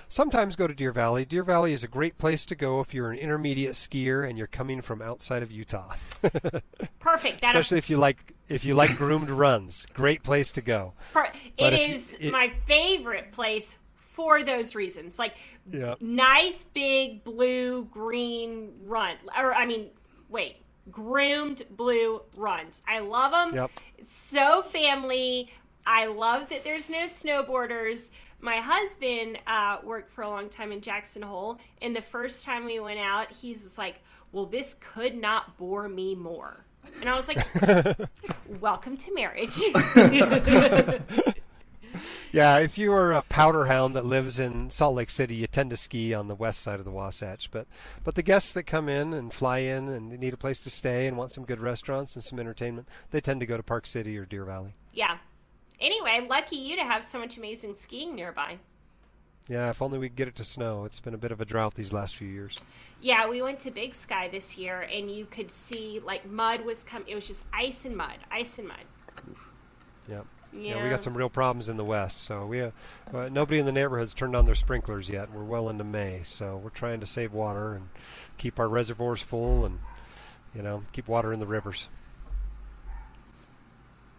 Sometimes 0.09 0.57
go 0.57 0.67
to 0.67 0.75
Deer 0.75 0.91
Valley. 0.91 1.25
Deer 1.25 1.45
Valley 1.45 1.73
is 1.73 1.85
a 1.85 1.89
great 1.89 2.19
place 2.19 2.45
to 2.47 2.57
go 2.57 2.81
if 2.81 2.93
you're 2.93 3.13
an 3.13 3.19
intermediate 3.19 3.75
skier 3.75 4.29
and 4.29 4.37
you're 4.37 4.49
coming 4.49 4.83
from 4.83 5.01
outside 5.01 5.45
of 5.45 5.53
Utah. 5.53 5.95
Perfect. 6.99 7.43
That 7.43 7.55
Especially 7.55 7.79
if 7.79 7.89
you 7.89 7.97
like 7.97 8.33
if 8.49 8.65
you 8.65 8.75
like 8.75 8.97
groomed 8.97 9.31
runs. 9.31 9.87
Great 9.95 10.25
place 10.25 10.51
to 10.53 10.61
go. 10.61 10.95
per- 11.13 11.31
it 11.57 11.73
if 11.75 12.21
you- 12.21 12.29
it- 12.29 12.33
my 12.33 12.51
favorite 12.67 13.31
place 13.31 13.79
for 14.13 14.43
those 14.43 14.75
reasons. 14.75 15.19
Like 15.19 15.35
Yeah. 15.71 15.95
nice 16.01 16.65
big 16.65 17.25
blue 17.25 17.85
green 17.87 18.73
run, 18.85 19.17
or 19.39 19.55
I 19.55 19.67
mean, 19.67 19.91
wait, 20.29 20.57
groomed 20.91 21.63
blue 21.71 22.23
runs. 22.37 22.83
I 22.89 22.99
love 23.01 23.33
them. 23.33 23.55
Yep. 23.55 23.71
So 24.03 24.63
family. 24.63 25.51
I 25.87 26.07
love 26.07 26.51
that 26.51 26.63
there's 26.63 26.91
no 26.91 27.07
snowboarders. 27.07 28.11
My 28.41 28.57
husband 28.59 29.39
uh, 29.47 29.79
worked 29.83 30.11
for 30.11 30.23
a 30.23 30.29
long 30.29 30.49
time 30.49 30.73
in 30.73 30.81
Jackson 30.81 31.23
Hole, 31.23 31.59
and 31.83 31.97
the 31.97 32.03
first 32.03 32.45
time 32.45 32.65
we 32.65 32.79
went 32.81 33.01
out, 33.01 33.31
he 33.33 33.51
was 33.53 33.77
like, 33.79 33.97
"Well, 34.33 34.47
this 34.47 34.75
could 34.75 35.17
not 35.17 35.57
bore 35.57 35.89
me 35.89 36.15
more." 36.15 36.65
And 37.01 37.09
I 37.09 37.17
was 37.17 37.29
like, 37.29 37.39
"Welcome 38.61 38.97
to 38.99 39.15
marriage." 39.15 39.59
Yeah, 42.33 42.59
if 42.59 42.79
you 42.79 42.93
are 42.93 43.13
a 43.13 43.23
powder 43.23 43.67
hound 43.67 43.97
that 43.97 44.05
lives 44.05 44.39
in 44.39 44.71
Salt 44.71 44.95
Lake 44.95 45.11
City, 45.11 45.35
you 45.35 45.49
tend 45.49 45.71
to 45.71 45.77
ski 45.77 46.15
on 46.15 46.29
the 46.29 46.35
west 46.35 46.61
side 46.61 46.79
of 46.79 46.85
the 46.85 46.93
Wasatch. 46.93 47.51
But 47.51 47.67
but 48.05 48.15
the 48.15 48.23
guests 48.23 48.53
that 48.53 48.65
come 48.65 48.89
in 48.89 49.13
and 49.13 49.33
fly 49.33 49.59
in 49.59 49.89
and 49.89 50.19
need 50.19 50.35
a 50.35 50.37
place 50.37 50.61
to 50.61 50.71
stay 50.71 51.09
and 51.09 51.17
want 51.17 51.33
some 51.33 51.45
good 51.45 51.61
restaurants 51.61 52.15
and 52.15 52.23
some 52.23 52.39
entertainment, 52.39 52.89
they 53.11 53.21
tend 53.21 53.41
to 53.41 53.47
go 53.47 53.57
to 53.57 53.63
Park 53.63 53.87
City 53.87 54.17
or 54.17 54.25
Deer 54.25 54.45
Valley. 54.45 54.75
Yeah. 54.93 55.19
Anyway, 55.81 56.27
lucky 56.29 56.57
you 56.57 56.77
to 56.77 56.85
have 56.85 57.05
so 57.05 57.19
much 57.19 57.37
amazing 57.37 57.75
skiing 57.75 58.15
nearby. 58.15 58.59
Yeah, 59.49 59.71
if 59.71 59.83
only 59.83 59.99
we 59.99 60.09
could 60.09 60.17
get 60.17 60.29
it 60.29 60.37
to 60.37 60.45
snow. 60.45 60.85
It's 60.85 61.01
been 61.01 61.15
a 61.15 61.19
bit 61.19 61.33
of 61.33 61.41
a 61.41 61.45
drought 61.45 61.75
these 61.75 61.93
last 61.93 62.15
few 62.15 62.29
years. 62.29 62.57
Yeah, 63.01 63.29
we 63.29 63.43
went 63.43 63.59
to 63.61 63.73
Big 63.73 63.97
Sky 63.97 64.29
this 64.29 64.57
year, 64.57 64.83
and 64.83 65.11
you 65.11 65.25
could 65.25 65.51
see 65.51 66.01
like 66.05 66.25
mud 66.31 66.65
was 66.65 66.85
coming. 66.85 67.09
It 67.09 67.17
was 67.17 67.27
just 67.27 67.45
ice 67.53 67.85
and 67.85 67.97
mud, 67.97 68.19
ice 68.31 68.59
and 68.61 68.69
mud. 68.69 68.85
Yep. 70.09 70.27
Yeah. 70.27 70.40
Yeah, 70.53 70.83
we 70.83 70.91
got 70.91 71.05
some 71.05 71.17
real 71.17 71.31
problems 71.31 71.69
in 71.69 71.77
the 71.77 71.85
west. 71.85 72.23
So 72.23 72.47
we 72.47 72.61
uh, 72.61 72.71
uh, 73.15 73.29
nobody 73.31 73.61
in 73.61 73.67
the 73.67 73.73
neighborhood's 73.73 74.15
turned 74.15 74.35
on 74.35 74.47
their 74.47 74.55
sprinklers 74.55 75.09
yet. 75.09 75.31
We're 75.33 75.45
well 75.45 75.69
into 75.69 75.85
May, 75.85 76.23
so 76.25 76.57
we're 76.57 76.71
trying 76.71 77.01
to 77.01 77.07
save 77.07 77.33
water 77.33 77.75
and 77.75 77.89
keep 78.37 78.59
our 78.59 78.69
reservoirs 78.69 79.23
full 79.23 79.65
and 79.65 79.79
you 80.55 80.63
know 80.63 80.83
keep 80.93 81.07
water 81.07 81.33
in 81.33 81.39
the 81.39 81.47
rivers. 81.47 81.89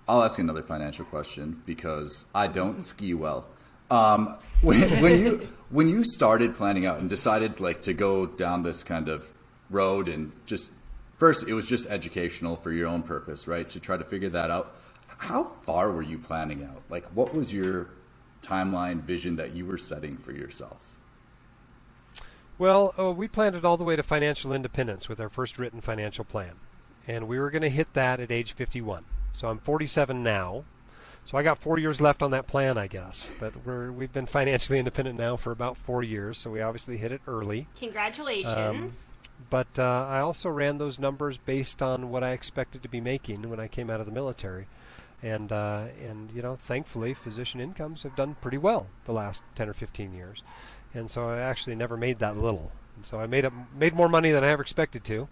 I'll 0.08 0.24
ask 0.24 0.40
another 0.40 0.64
financial 0.64 1.06
question 1.06 1.62
because 1.66 2.26
I 2.34 2.48
don't 2.48 2.82
ski 2.82 3.14
well. 3.14 3.46
Um, 3.90 4.38
when, 4.62 5.02
when 5.02 5.20
you 5.20 5.50
when 5.70 5.90
you 5.90 6.04
started 6.04 6.56
planning 6.56 6.86
out 6.86 7.00
and 7.00 7.10
decided 7.10 7.60
like 7.60 7.82
to 7.84 7.94
go 7.94 8.26
down 8.26 8.64
this 8.64 8.84
kind 8.84 9.10
of 9.10 9.30
road 9.70 10.08
and 10.08 10.32
just 10.46 10.72
first 11.18 11.48
it 11.48 11.54
was 11.54 11.68
just 11.68 11.90
educational 11.90 12.56
for 12.56 12.72
your 12.72 12.88
own 12.88 13.04
purpose, 13.04 13.48
right? 13.48 13.70
To 13.70 13.80
try 13.80 13.98
to 13.98 14.06
figure 14.06 14.30
that 14.30 14.50
out. 14.50 14.76
How 15.22 15.44
far 15.44 15.92
were 15.92 16.02
you 16.02 16.18
planning 16.18 16.64
out? 16.64 16.82
Like, 16.90 17.06
what 17.14 17.32
was 17.32 17.54
your 17.54 17.92
timeline 18.42 19.02
vision 19.02 19.36
that 19.36 19.54
you 19.54 19.68
were 19.68 19.78
setting 19.78 20.18
for 20.18 20.32
yourself? 20.32 20.96
Well, 22.58 22.96
uh, 22.98 23.12
we 23.12 23.28
planned 23.28 23.56
it 23.56 23.64
all 23.64 23.78
the 23.78 23.84
way 23.84 23.96
to 23.96 24.02
financial 24.02 24.52
independence 24.52 25.08
with 25.08 25.22
our 25.22 25.30
first 25.30 25.60
written 25.60 25.80
financial 25.80 26.26
plan, 26.26 26.56
and 27.08 27.28
we 27.28 27.38
were 27.38 27.52
going 27.52 27.62
to 27.62 27.70
hit 27.70 27.94
that 27.94 28.20
at 28.20 28.32
age 28.32 28.54
51. 28.54 29.06
So 29.32 29.48
I'm 29.48 29.60
47 29.60 30.24
now. 30.24 30.64
So 31.24 31.38
I 31.38 31.44
got 31.44 31.60
four 31.60 31.78
years 31.78 32.02
left 32.02 32.24
on 32.24 32.32
that 32.32 32.48
plan, 32.48 32.80
I 32.80 32.88
guess. 32.88 33.30
But 33.40 33.54
we're 33.64 33.92
we've 33.92 34.12
been 34.12 34.26
financially 34.26 34.80
independent 34.80 35.20
now 35.20 35.36
for 35.36 35.52
about 35.52 35.78
four 35.78 36.02
years, 36.02 36.40
so 36.40 36.50
we 36.50 36.62
obviously 36.62 36.98
hit 36.98 37.12
it 37.12 37.22
early. 37.28 37.68
Congratulations. 37.80 39.12
But 39.52 39.78
uh, 39.78 40.08
I 40.10 40.20
also 40.22 40.50
ran 40.50 40.80
those 40.80 40.98
numbers 40.98 41.38
based 41.38 41.80
on 41.84 42.10
what 42.10 42.24
I 42.24 42.32
expected 42.32 42.82
to 42.82 42.90
be 42.90 43.02
making 43.02 43.48
when 43.52 43.60
I 43.60 43.68
came 43.68 43.92
out 43.92 44.00
of 44.00 44.08
the 44.08 44.12
military, 44.12 44.66
and 45.24 45.52
uh, 45.52 45.88
and 46.08 46.32
you 46.32 46.42
know, 46.42 46.56
thankfully, 46.56 47.14
physician 47.14 47.60
incomes 47.60 48.04
have 48.04 48.16
done 48.16 48.36
pretty 48.42 48.58
well 48.58 48.88
the 49.06 49.14
last 49.14 49.44
10 49.56 49.70
or 49.70 49.74
15 49.74 50.14
years, 50.14 50.44
and 50.94 51.10
so 51.10 51.30
I 51.30 51.40
actually 51.40 51.76
never 51.76 51.98
made 51.98 52.20
that 52.20 52.38
little, 52.38 52.72
and 52.96 53.06
so 53.06 53.20
I 53.20 53.28
made 53.28 53.46
up 53.46 53.54
made 53.76 53.94
more 53.94 54.10
money 54.10 54.32
than 54.32 54.44
I 54.44 54.50
ever 54.50 54.62
expected 54.62 55.04
to, 55.06 55.28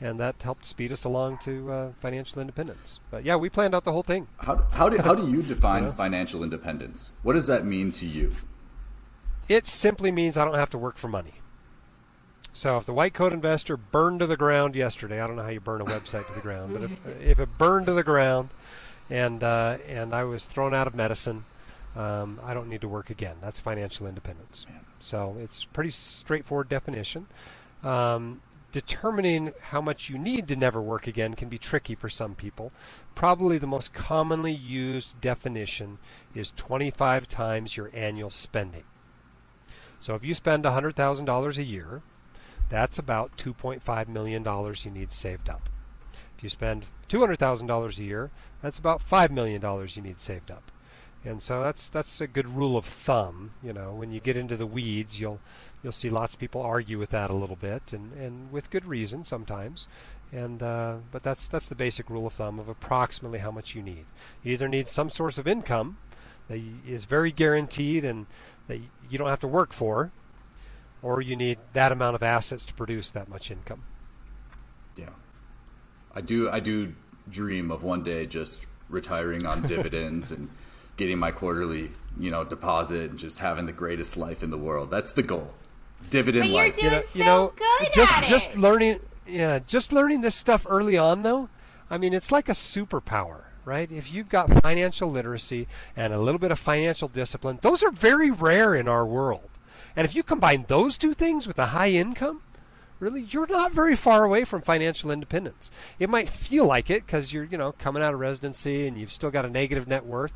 and 0.00 0.18
that 0.20 0.42
helped 0.42 0.64
speed 0.64 0.92
us 0.92 1.04
along 1.04 1.38
to 1.38 1.70
uh, 1.70 1.92
financial 2.00 2.40
independence. 2.40 3.00
But 3.10 3.24
yeah, 3.24 3.36
we 3.36 3.48
planned 3.48 3.74
out 3.74 3.84
the 3.84 3.92
whole 3.92 4.02
thing. 4.02 4.28
How, 4.38 4.66
how, 4.72 4.88
do, 4.88 4.98
how 4.98 5.14
do 5.14 5.28
you 5.30 5.42
define 5.54 5.90
financial 5.92 6.42
independence? 6.42 7.10
What 7.22 7.34
does 7.34 7.46
that 7.46 7.64
mean 7.64 7.92
to 7.92 8.06
you? 8.06 8.32
It 9.48 9.66
simply 9.66 10.10
means 10.10 10.36
I 10.36 10.44
don't 10.44 10.54
have 10.54 10.70
to 10.70 10.78
work 10.78 10.96
for 10.96 11.08
money. 11.08 11.34
So 12.52 12.78
if 12.78 12.86
the 12.86 12.94
white 12.94 13.12
coat 13.12 13.34
investor 13.34 13.76
burned 13.76 14.20
to 14.20 14.26
the 14.26 14.36
ground 14.36 14.74
yesterday, 14.74 15.20
I 15.20 15.26
don't 15.26 15.36
know 15.36 15.42
how 15.42 15.50
you 15.50 15.60
burn 15.60 15.82
a 15.82 15.84
website 15.84 16.26
to 16.26 16.32
the 16.32 16.40
ground, 16.40 16.72
but 16.72 16.82
if, 16.84 17.22
if 17.22 17.38
it 17.38 17.58
burned 17.58 17.86
to 17.86 17.92
the 17.92 18.02
ground 18.02 18.48
and 19.10 19.42
uh, 19.42 19.78
and 19.88 20.14
I 20.14 20.24
was 20.24 20.44
thrown 20.44 20.74
out 20.74 20.86
of 20.86 20.94
medicine, 20.94 21.44
um, 21.94 22.40
I 22.42 22.54
don't 22.54 22.68
need 22.68 22.80
to 22.82 22.88
work 22.88 23.10
again. 23.10 23.36
That's 23.40 23.60
financial 23.60 24.06
independence. 24.06 24.66
So 24.98 25.36
it's 25.40 25.64
pretty 25.64 25.90
straightforward 25.90 26.68
definition. 26.68 27.26
Um, 27.82 28.42
determining 28.72 29.52
how 29.62 29.80
much 29.80 30.10
you 30.10 30.18
need 30.18 30.48
to 30.48 30.56
never 30.56 30.82
work 30.82 31.06
again 31.06 31.34
can 31.34 31.48
be 31.48 31.58
tricky 31.58 31.94
for 31.94 32.08
some 32.08 32.34
people. 32.34 32.72
Probably 33.14 33.58
the 33.58 33.66
most 33.66 33.94
commonly 33.94 34.52
used 34.52 35.20
definition 35.20 35.98
is 36.34 36.50
25 36.56 37.28
times 37.28 37.76
your 37.76 37.90
annual 37.94 38.30
spending. 38.30 38.84
So 39.98 40.14
if 40.14 40.24
you 40.24 40.34
spend 40.34 40.64
$100,000 40.64 41.58
a 41.58 41.64
year, 41.64 42.02
that's 42.68 42.98
about 42.98 43.36
$2.5 43.38 44.08
million 44.08 44.44
you 44.84 44.90
need 44.90 45.12
saved 45.12 45.48
up. 45.48 45.70
If 46.36 46.44
you 46.44 46.50
spend 46.50 46.86
$200,000 47.08 47.98
a 47.98 48.02
year, 48.02 48.30
that's 48.62 48.78
about 48.78 49.06
$5 49.06 49.30
million 49.30 49.62
you 49.94 50.02
need 50.02 50.20
saved 50.20 50.50
up. 50.50 50.70
And 51.26 51.42
so 51.42 51.60
that's 51.60 51.88
that's 51.88 52.20
a 52.20 52.28
good 52.28 52.48
rule 52.48 52.76
of 52.76 52.84
thumb. 52.84 53.50
You 53.60 53.72
know, 53.72 53.92
when 53.92 54.12
you 54.12 54.20
get 54.20 54.36
into 54.36 54.56
the 54.56 54.66
weeds, 54.66 55.18
you'll 55.18 55.40
you'll 55.82 55.92
see 55.92 56.08
lots 56.08 56.34
of 56.34 56.40
people 56.40 56.62
argue 56.62 57.00
with 57.00 57.10
that 57.10 57.30
a 57.30 57.34
little 57.34 57.56
bit, 57.56 57.92
and, 57.92 58.12
and 58.12 58.52
with 58.52 58.70
good 58.70 58.84
reason 58.84 59.24
sometimes. 59.24 59.86
And 60.30 60.62
uh, 60.62 60.98
but 61.10 61.24
that's 61.24 61.48
that's 61.48 61.68
the 61.68 61.74
basic 61.74 62.08
rule 62.08 62.28
of 62.28 62.34
thumb 62.34 62.60
of 62.60 62.68
approximately 62.68 63.40
how 63.40 63.50
much 63.50 63.74
you 63.74 63.82
need. 63.82 64.06
You 64.44 64.52
either 64.52 64.68
need 64.68 64.88
some 64.88 65.10
source 65.10 65.36
of 65.36 65.48
income 65.48 65.98
that 66.46 66.60
is 66.86 67.06
very 67.06 67.32
guaranteed 67.32 68.04
and 68.04 68.26
that 68.68 68.78
you 69.10 69.18
don't 69.18 69.28
have 69.28 69.40
to 69.40 69.48
work 69.48 69.72
for, 69.72 70.12
or 71.02 71.20
you 71.20 71.34
need 71.34 71.58
that 71.72 71.90
amount 71.90 72.14
of 72.14 72.22
assets 72.22 72.64
to 72.66 72.74
produce 72.74 73.10
that 73.10 73.28
much 73.28 73.50
income. 73.50 73.82
Yeah, 74.96 75.10
I 76.16 76.22
do. 76.22 76.50
I 76.50 76.60
do 76.60 76.94
dream 77.28 77.70
of 77.70 77.82
one 77.82 78.02
day 78.02 78.26
just 78.26 78.66
retiring 78.88 79.46
on 79.46 79.62
dividends 79.66 80.32
and 80.32 80.48
getting 80.96 81.18
my 81.18 81.30
quarterly, 81.30 81.90
you 82.18 82.30
know, 82.30 82.42
deposit 82.42 83.10
and 83.10 83.18
just 83.18 83.38
having 83.38 83.66
the 83.66 83.72
greatest 83.72 84.16
life 84.16 84.42
in 84.42 84.50
the 84.50 84.58
world. 84.58 84.90
That's 84.90 85.12
the 85.12 85.22
goal. 85.22 85.52
Dividend 86.08 86.44
but 86.44 86.48
you're 86.48 86.56
life. 86.56 86.76
doing 86.76 86.92
you 86.92 86.98
know, 86.98 87.02
so 87.04 87.18
you 87.18 87.24
know 87.24 87.52
good 87.56 87.88
just 87.92 88.12
at 88.12 88.24
just 88.24 88.50
it. 88.50 88.58
learning 88.58 89.00
yeah, 89.26 89.58
just 89.66 89.92
learning 89.92 90.22
this 90.22 90.34
stuff 90.34 90.66
early 90.68 90.96
on 90.96 91.22
though. 91.22 91.48
I 91.90 91.98
mean, 91.98 92.14
it's 92.14 92.32
like 92.32 92.48
a 92.48 92.52
superpower, 92.52 93.42
right? 93.64 93.90
If 93.90 94.12
you've 94.12 94.28
got 94.28 94.62
financial 94.62 95.10
literacy 95.10 95.68
and 95.96 96.12
a 96.12 96.18
little 96.18 96.38
bit 96.38 96.50
of 96.50 96.58
financial 96.58 97.08
discipline, 97.08 97.58
those 97.62 97.82
are 97.82 97.90
very 97.90 98.30
rare 98.30 98.74
in 98.74 98.88
our 98.88 99.06
world. 99.06 99.50
And 99.94 100.04
if 100.04 100.14
you 100.14 100.22
combine 100.22 100.64
those 100.68 100.98
two 100.98 101.12
things 101.14 101.46
with 101.46 101.58
a 101.58 101.66
high 101.66 101.90
income, 101.90 102.42
really 102.98 103.22
you're 103.22 103.46
not 103.46 103.72
very 103.72 103.96
far 103.96 104.24
away 104.24 104.44
from 104.44 104.62
financial 104.62 105.10
independence. 105.10 105.70
It 105.98 106.10
might 106.10 106.28
feel 106.28 106.66
like 106.66 106.90
it 106.90 107.06
cuz 107.06 107.32
you're, 107.32 107.44
you 107.44 107.58
know, 107.58 107.72
coming 107.72 108.02
out 108.02 108.14
of 108.14 108.20
residency 108.20 108.86
and 108.86 108.98
you've 108.98 109.12
still 109.12 109.30
got 109.30 109.44
a 109.44 109.50
negative 109.50 109.86
net 109.86 110.06
worth. 110.06 110.32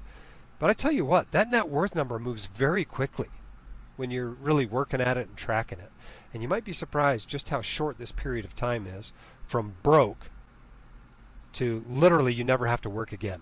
But 0.58 0.70
I 0.70 0.74
tell 0.74 0.92
you 0.92 1.04
what, 1.04 1.32
that 1.32 1.50
net 1.50 1.68
worth 1.68 1.94
number 1.94 2.18
moves 2.18 2.46
very 2.46 2.84
quickly 2.84 3.28
when 3.96 4.10
you're 4.10 4.28
really 4.28 4.66
working 4.66 5.00
at 5.00 5.16
it 5.16 5.28
and 5.28 5.36
tracking 5.36 5.78
it. 5.78 5.90
And 6.32 6.42
you 6.42 6.48
might 6.48 6.64
be 6.64 6.72
surprised 6.72 7.28
just 7.28 7.48
how 7.48 7.60
short 7.60 7.98
this 7.98 8.12
period 8.12 8.44
of 8.44 8.54
time 8.54 8.86
is 8.86 9.12
from 9.46 9.74
broke 9.82 10.30
to 11.54 11.84
literally 11.88 12.32
you 12.32 12.44
never 12.44 12.66
have 12.66 12.80
to 12.82 12.90
work 12.90 13.12
again. 13.12 13.40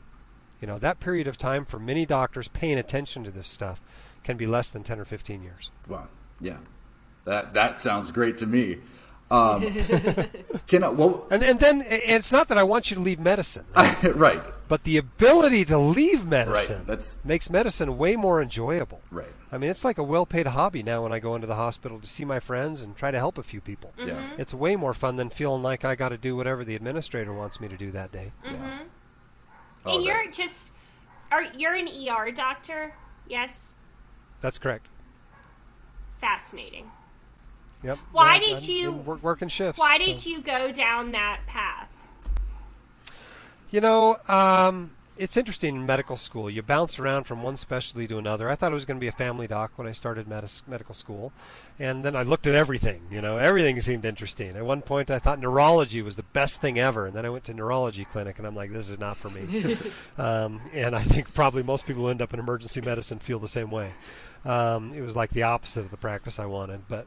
You 0.61 0.67
know, 0.67 0.79
that 0.79 1.01
period 1.01 1.27
of 1.27 1.37
time 1.37 1.65
for 1.65 1.79
many 1.79 2.07
doctors 2.07 2.49
paying 2.49 2.79
attention 2.79 3.25
to 3.25 3.31
this 3.31 3.47
stuff 3.47 3.81
can 4.25 4.37
be 4.37 4.47
less 4.47 4.69
than 4.69 4.83
10 4.83 4.99
or 4.99 5.05
15 5.05 5.43
years. 5.43 5.71
Wow. 5.87 6.09
Yeah. 6.41 6.59
That 7.25 7.55
that 7.55 7.81
sounds 7.81 8.11
great 8.11 8.37
to 8.37 8.47
me. 8.47 8.79
Um, 9.31 9.63
can 10.67 10.85
I, 10.85 10.89
well, 10.89 11.27
And 11.31 11.43
and 11.43 11.61
then 11.61 11.83
and 11.83 12.03
it's 12.03 12.33
not 12.33 12.49
that 12.49 12.57
I 12.59 12.63
want 12.63 12.91
you 12.91 12.95
to 12.97 13.03
leave 13.03 13.21
medicine, 13.21 13.67
right. 14.15 14.41
but 14.69 14.85
the 14.85 14.97
ability 14.97 15.67
to 15.67 15.77
leave 15.77 16.25
medicine 16.27 16.85
That's- 16.87 17.19
makes 17.25 17.51
medicine 17.51 17.99
way 17.99 18.17
more 18.17 18.41
enjoyable. 18.41 19.03
Right. 19.11 19.29
I 19.53 19.59
mean, 19.59 19.71
it's 19.71 19.85
like 19.85 19.99
a 19.99 20.03
well-paid 20.03 20.47
hobby 20.47 20.83
now 20.83 21.03
when 21.03 21.13
I 21.13 21.19
go 21.19 21.35
into 21.35 21.47
the 21.47 21.55
hospital 21.57 21.99
to 22.01 22.07
see 22.07 22.25
my 22.25 22.41
friends 22.41 22.83
and 22.83 22.97
try 22.97 23.11
to 23.11 23.19
help 23.19 23.37
a 23.39 23.43
few 23.43 23.61
people. 23.61 23.93
Yeah. 23.99 24.19
It's 24.39 24.53
way 24.55 24.77
more 24.77 24.95
fun 24.95 25.17
than 25.17 25.29
feeling 25.31 25.63
like 25.63 25.85
I 25.85 25.95
got 25.95 26.09
to 26.11 26.19
do 26.19 26.35
whatever 26.37 26.65
the 26.65 26.75
administrator 26.75 27.33
wants 27.35 27.61
me 27.61 27.69
to 27.69 27.77
do 27.77 27.91
that 27.91 28.11
day. 28.13 28.33
Oh, 28.47 28.49
and 28.49 28.89
that- 29.85 30.03
you're 30.03 30.31
just 30.31 30.73
are 31.31 31.43
you're 31.57 31.75
an 31.75 31.89
ER 31.89 32.31
doctor? 32.31 32.95
Yes. 33.29 33.75
That's 34.41 34.59
correct. 34.59 34.87
Fascinating. 36.19 36.91
Yep. 37.83 37.99
Why 38.13 38.35
Yeah, 38.35 38.41
did 38.41 38.63
I'm 38.65 38.71
you- 38.71 38.89
in 38.91 39.05
work, 39.05 39.23
working 39.23 39.49
shifts? 39.49 39.79
Why 39.79 39.99
so- 39.99 40.05
did 40.05 40.27
you 40.27 40.41
go 40.41 40.73
down 40.73 41.13
that 41.13 41.41
path? 41.47 41.89
You 43.71 43.81
know, 43.83 44.17
um, 44.29 44.93
it's 45.19 45.37
interesting 45.37 45.77
in 45.77 45.85
medical 45.85 46.17
school. 46.17 46.49
You 46.49 46.63
bounce 46.63 46.99
around 46.99 47.25
from 47.25 47.43
one 47.43 47.57
specialty 47.59 48.07
to 48.09 48.17
another. 48.17 48.49
I 48.49 48.55
thought 48.55 48.71
I 48.71 48.75
was 48.75 48.85
going 48.87 48.97
to 48.99 49.01
be 49.01 49.09
a 49.09 49.13
family 49.13 49.47
doc 49.47 49.73
when 49.77 49.87
I 49.87 49.93
started 49.93 50.27
medis- 50.27 50.63
medical 50.67 50.95
school, 50.95 51.33
and 51.79 52.03
then 52.05 52.17
I 52.17 52.23
looked 52.23 52.47
at 52.47 52.55
everything. 52.55 53.03
You 53.11 53.21
know, 53.21 53.37
everything 53.37 53.79
seemed 53.81 54.07
interesting. 54.07 54.57
At 54.57 54.65
one 54.65 54.81
point, 54.81 55.11
I 55.11 55.19
thought 55.19 55.39
neurology 55.39 56.01
was 56.03 56.17
the 56.17 56.23
best 56.23 56.61
thing 56.63 56.79
ever, 56.79 57.07
and 57.07 57.15
then 57.15 57.27
I 57.27 57.31
went 57.31 57.45
to 57.45 57.53
neurology 57.55 58.07
clinic, 58.07 58.39
and 58.39 58.47
I'm 58.47 58.55
like, 58.57 58.73
this 58.73 58.89
is 58.89 58.99
not 58.99 59.17
for 59.19 59.29
me. 59.29 59.77
um, 60.19 60.61
and 60.73 60.97
I 60.97 61.01
think 61.01 61.35
probably 61.35 61.63
most 61.63 61.85
people 61.87 62.05
who 62.05 62.09
end 62.09 62.23
up 62.23 62.33
in 62.33 62.41
emergency 62.41 62.81
medicine 62.81 63.19
feel 63.19 63.39
the 63.39 63.49
same 63.49 63.71
way. 63.71 63.91
Um, 64.47 64.95
it 64.95 65.03
was 65.03 65.15
like 65.17 65.31
the 65.31 65.43
opposite 65.43 65.81
of 65.81 65.91
the 65.91 65.97
practice 65.99 66.39
I 66.39 66.47
wanted, 66.47 66.89
but. 66.89 67.07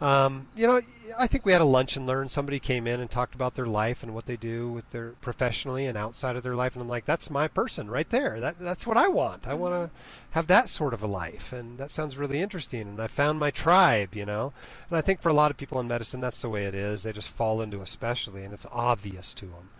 Um, 0.00 0.46
you 0.56 0.66
know, 0.66 0.80
I 1.18 1.26
think 1.26 1.44
we 1.44 1.52
had 1.52 1.60
a 1.60 1.66
lunch 1.66 1.96
and 1.96 2.06
learn. 2.06 2.30
Somebody 2.30 2.58
came 2.58 2.86
in 2.86 3.00
and 3.00 3.10
talked 3.10 3.34
about 3.34 3.54
their 3.54 3.66
life 3.66 4.02
and 4.02 4.14
what 4.14 4.24
they 4.24 4.36
do 4.36 4.70
with 4.70 4.90
their 4.92 5.10
professionally 5.20 5.84
and 5.84 5.98
outside 5.98 6.36
of 6.36 6.42
their 6.42 6.54
life, 6.54 6.74
and 6.74 6.82
I'm 6.82 6.88
like, 6.88 7.04
that's 7.04 7.30
my 7.30 7.48
person 7.48 7.90
right 7.90 8.08
there. 8.08 8.40
That 8.40 8.58
that's 8.58 8.86
what 8.86 8.96
I 8.96 9.08
want. 9.08 9.46
I 9.46 9.54
want 9.54 9.74
to 9.74 9.90
have 10.30 10.46
that 10.46 10.70
sort 10.70 10.94
of 10.94 11.02
a 11.02 11.06
life, 11.06 11.52
and 11.52 11.76
that 11.76 11.90
sounds 11.90 12.16
really 12.16 12.40
interesting. 12.40 12.82
And 12.82 13.00
I 13.00 13.08
found 13.08 13.38
my 13.38 13.50
tribe, 13.50 14.14
you 14.14 14.24
know. 14.24 14.54
And 14.88 14.96
I 14.96 15.02
think 15.02 15.20
for 15.20 15.28
a 15.28 15.34
lot 15.34 15.50
of 15.50 15.58
people 15.58 15.78
in 15.80 15.88
medicine, 15.88 16.20
that's 16.20 16.42
the 16.42 16.48
way 16.48 16.64
it 16.64 16.74
is. 16.74 17.02
They 17.02 17.12
just 17.12 17.28
fall 17.28 17.60
into 17.60 17.82
a 17.82 17.86
specialty, 17.86 18.42
and 18.42 18.54
it's 18.54 18.66
obvious 18.72 19.34
to 19.34 19.46
them. 19.46 19.70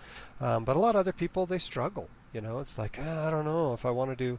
Um, 0.41 0.65
but 0.65 0.77
a 0.77 0.81
lot 0.81 0.97
of 0.97 1.01
other 1.01 1.13
people, 1.13 1.47
they 1.47 1.59
struggle. 1.59 2.09
You 2.33 2.41
know, 2.41 2.59
it's 2.59 2.79
like 2.79 2.99
ah, 3.01 3.27
I 3.27 3.31
don't 3.31 3.45
know 3.45 3.73
if 3.73 3.87
I 3.87 3.91
want 3.91 4.11
to 4.11 4.17
do 4.17 4.39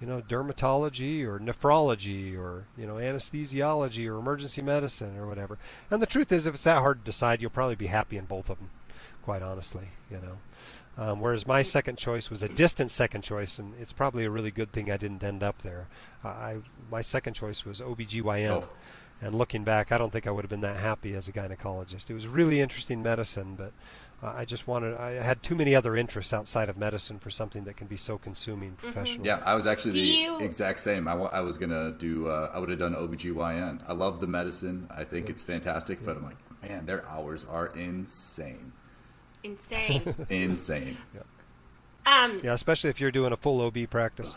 you 0.00 0.06
know, 0.06 0.20
dermatology 0.20 1.24
or 1.24 1.38
nephrology 1.38 2.38
or, 2.38 2.66
you 2.76 2.86
know, 2.86 2.94
anesthesiology 2.94 4.06
or 4.06 4.18
emergency 4.18 4.62
medicine 4.62 5.18
or 5.18 5.26
whatever. 5.26 5.58
And 5.90 6.00
the 6.00 6.06
truth 6.06 6.30
is, 6.30 6.46
if 6.46 6.54
it's 6.54 6.64
that 6.64 6.78
hard 6.78 7.00
to 7.00 7.04
decide, 7.04 7.40
you'll 7.40 7.50
probably 7.50 7.74
be 7.74 7.86
happy 7.86 8.16
in 8.16 8.24
both 8.24 8.48
of 8.48 8.58
them, 8.58 8.70
quite 9.22 9.42
honestly, 9.42 9.88
you 10.10 10.18
know. 10.18 10.38
Um, 10.96 11.20
whereas 11.20 11.46
my 11.46 11.62
second 11.62 11.96
choice 11.96 12.28
was 12.28 12.42
a 12.42 12.48
distant 12.48 12.90
second 12.90 13.22
choice, 13.22 13.58
and 13.58 13.72
it's 13.80 13.92
probably 13.92 14.24
a 14.24 14.30
really 14.30 14.50
good 14.50 14.72
thing 14.72 14.90
I 14.90 14.96
didn't 14.96 15.22
end 15.22 15.44
up 15.44 15.62
there. 15.62 15.86
Uh, 16.24 16.28
I 16.28 16.56
my 16.90 17.02
second 17.02 17.34
choice 17.34 17.64
was 17.64 17.80
OBGYN. 17.80 18.50
Oh. 18.50 18.68
And 19.20 19.34
looking 19.34 19.64
back, 19.64 19.90
I 19.90 19.98
don't 19.98 20.12
think 20.12 20.26
I 20.26 20.30
would 20.30 20.44
have 20.44 20.50
been 20.50 20.60
that 20.60 20.76
happy 20.76 21.14
as 21.14 21.28
a 21.28 21.32
gynecologist. 21.32 22.08
It 22.08 22.14
was 22.14 22.28
really 22.28 22.60
interesting 22.60 23.02
medicine, 23.02 23.56
but 23.56 23.72
uh, 24.22 24.32
I 24.36 24.44
just 24.44 24.66
wanted, 24.66 24.96
I 24.96 25.12
had 25.12 25.42
too 25.42 25.54
many 25.54 25.74
other 25.74 25.96
interests 25.96 26.32
outside 26.32 26.68
of 26.68 26.76
medicine 26.76 27.18
for 27.18 27.30
something 27.30 27.64
that 27.64 27.76
can 27.76 27.86
be 27.86 27.96
so 27.96 28.18
consuming 28.18 28.72
professionally. 28.72 29.26
Yeah, 29.28 29.40
I 29.44 29.54
was 29.54 29.66
actually 29.66 29.92
Do 29.92 30.00
the 30.00 30.06
you- 30.06 30.38
exact 30.40 30.80
same. 30.80 31.06
I, 31.06 31.14
was 31.14 31.56
going 31.58 31.70
to 31.70 31.92
do, 31.98 32.28
uh, 32.28 32.50
I 32.52 32.58
would 32.58 32.68
have 32.70 32.78
done 32.78 32.94
OBGYN. 32.94 33.82
I 33.86 33.92
love 33.92 34.20
the 34.20 34.26
medicine. 34.26 34.88
I 34.90 35.04
think 35.04 35.28
it's 35.30 35.42
fantastic, 35.42 36.04
but 36.04 36.16
I'm 36.16 36.24
like, 36.24 36.36
man, 36.62 36.84
their 36.86 37.06
hours 37.08 37.44
are 37.48 37.68
insane. 37.68 38.72
Insane. 39.44 40.14
Insane. 40.30 40.96
Yeah. 41.14 42.24
um, 42.24 42.40
Yeah, 42.42 42.54
especially 42.54 42.90
if 42.90 43.00
you're 43.00 43.12
doing 43.12 43.32
a 43.32 43.36
full 43.36 43.60
OB 43.60 43.88
practice. 43.88 44.34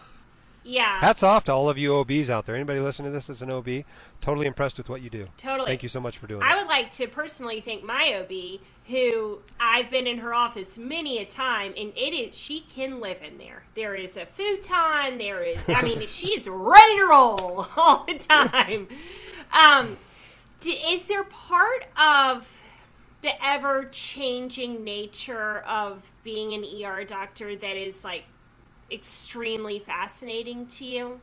Yeah. 0.63 0.99
Hats 0.99 1.23
off 1.23 1.45
to 1.45 1.51
all 1.51 1.69
of 1.69 1.77
you 1.77 1.95
OBs 1.95 2.29
out 2.29 2.45
there. 2.45 2.55
Anybody 2.55 2.79
listening 2.79 3.07
to 3.07 3.11
this 3.11 3.29
as 3.29 3.41
an 3.41 3.49
OB, 3.49 3.83
totally 4.21 4.45
impressed 4.45 4.77
with 4.77 4.89
what 4.89 5.01
you 5.01 5.09
do. 5.09 5.27
Totally. 5.37 5.67
Thank 5.67 5.83
you 5.83 5.89
so 5.89 5.99
much 5.99 6.17
for 6.19 6.27
doing 6.27 6.43
I 6.43 6.53
it. 6.53 6.57
would 6.57 6.67
like 6.67 6.91
to 6.91 7.07
personally 7.07 7.61
thank 7.61 7.83
my 7.83 8.21
OB, 8.21 8.59
who 8.87 9.39
I've 9.59 9.89
been 9.89 10.05
in 10.05 10.19
her 10.19 10.33
office 10.33 10.77
many 10.77 11.17
a 11.17 11.25
time, 11.25 11.73
and 11.77 11.91
it 11.95 12.13
is 12.13 12.37
she 12.37 12.61
can 12.61 12.99
live 12.99 13.21
in 13.23 13.37
there. 13.39 13.63
There 13.73 13.95
is 13.95 14.17
a 14.17 14.25
futon. 14.25 15.17
There 15.17 15.43
is, 15.43 15.57
I 15.67 15.81
mean, 15.81 16.01
she 16.07 16.33
is 16.33 16.47
ready 16.47 16.97
to 16.97 17.07
roll 17.09 17.67
all 17.77 18.05
the 18.05 18.19
time. 18.19 18.87
Um, 19.51 19.97
d 20.59 20.71
is 20.71 21.05
there 21.05 21.23
part 21.23 21.85
of 21.99 22.61
the 23.23 23.31
ever 23.43 23.85
changing 23.91 24.83
nature 24.83 25.59
of 25.59 26.11
being 26.23 26.53
an 26.53 26.63
ER 26.83 27.03
doctor 27.03 27.55
that 27.55 27.75
is 27.75 28.03
like 28.03 28.25
extremely 28.91 29.79
fascinating 29.79 30.67
to 30.67 30.85
you? 30.85 31.21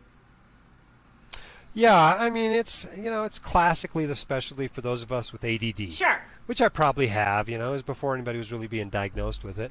Yeah, 1.75 2.16
I 2.19 2.31
mean 2.31 2.51
it's 2.53 2.87
you 2.97 3.11
know 3.11 3.25
it's 3.25 3.39
classically 3.39 4.07
the 4.07 4.16
specialty 4.16 4.69
for 4.69 4.81
those 4.81 5.03
of 5.03 5.12
us 5.12 5.33
with 5.33 5.45
ADD. 5.45 5.93
Sure. 5.93 6.21
which 6.47 6.61
I 6.61 6.69
probably 6.69 7.09
have. 7.09 7.49
You 7.49 7.59
know, 7.59 7.75
is 7.75 7.83
before 7.83 8.14
anybody 8.14 8.39
was 8.39 8.51
really 8.51 8.66
being 8.66 8.89
diagnosed 8.89 9.45
with 9.45 9.59
it. 9.59 9.71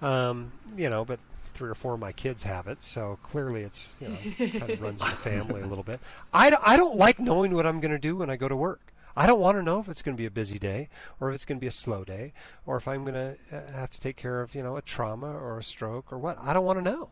Um, 0.00 0.52
you 0.76 0.88
know, 0.88 1.04
but 1.04 1.20
three 1.54 1.68
or 1.68 1.74
four 1.74 1.94
of 1.94 2.00
my 2.00 2.12
kids 2.12 2.44
have 2.44 2.66
it, 2.68 2.78
so 2.80 3.18
clearly 3.22 3.62
it's 3.62 3.90
you 4.00 4.08
know 4.08 4.50
kind 4.58 4.70
of 4.70 4.80
runs 4.80 5.02
in 5.02 5.08
the 5.08 5.16
family 5.16 5.60
a 5.60 5.66
little 5.66 5.84
bit. 5.84 6.00
I 6.32 6.50
don't, 6.50 6.62
I 6.64 6.76
don't 6.76 6.96
like 6.96 7.18
knowing 7.20 7.54
what 7.54 7.66
I'm 7.66 7.80
going 7.80 7.92
to 7.92 7.98
do 7.98 8.16
when 8.16 8.30
I 8.30 8.36
go 8.36 8.48
to 8.48 8.56
work. 8.56 8.92
I 9.14 9.26
don't 9.26 9.40
want 9.40 9.58
to 9.58 9.62
know 9.62 9.78
if 9.78 9.88
it's 9.88 10.00
going 10.00 10.16
to 10.16 10.20
be 10.20 10.26
a 10.26 10.30
busy 10.30 10.58
day 10.58 10.88
or 11.20 11.28
if 11.30 11.34
it's 11.34 11.44
going 11.44 11.58
to 11.58 11.60
be 11.60 11.66
a 11.66 11.72
slow 11.72 12.02
day 12.02 12.32
or 12.64 12.78
if 12.78 12.88
I'm 12.88 13.04
going 13.04 13.14
to 13.14 13.36
uh, 13.54 13.72
have 13.72 13.90
to 13.90 14.00
take 14.00 14.16
care 14.16 14.40
of, 14.40 14.54
you 14.54 14.62
know, 14.62 14.76
a 14.76 14.82
trauma 14.82 15.30
or 15.30 15.58
a 15.58 15.62
stroke 15.62 16.10
or 16.12 16.18
what. 16.18 16.38
I 16.40 16.54
don't 16.54 16.64
want 16.64 16.78
to 16.78 16.84
know. 16.84 17.10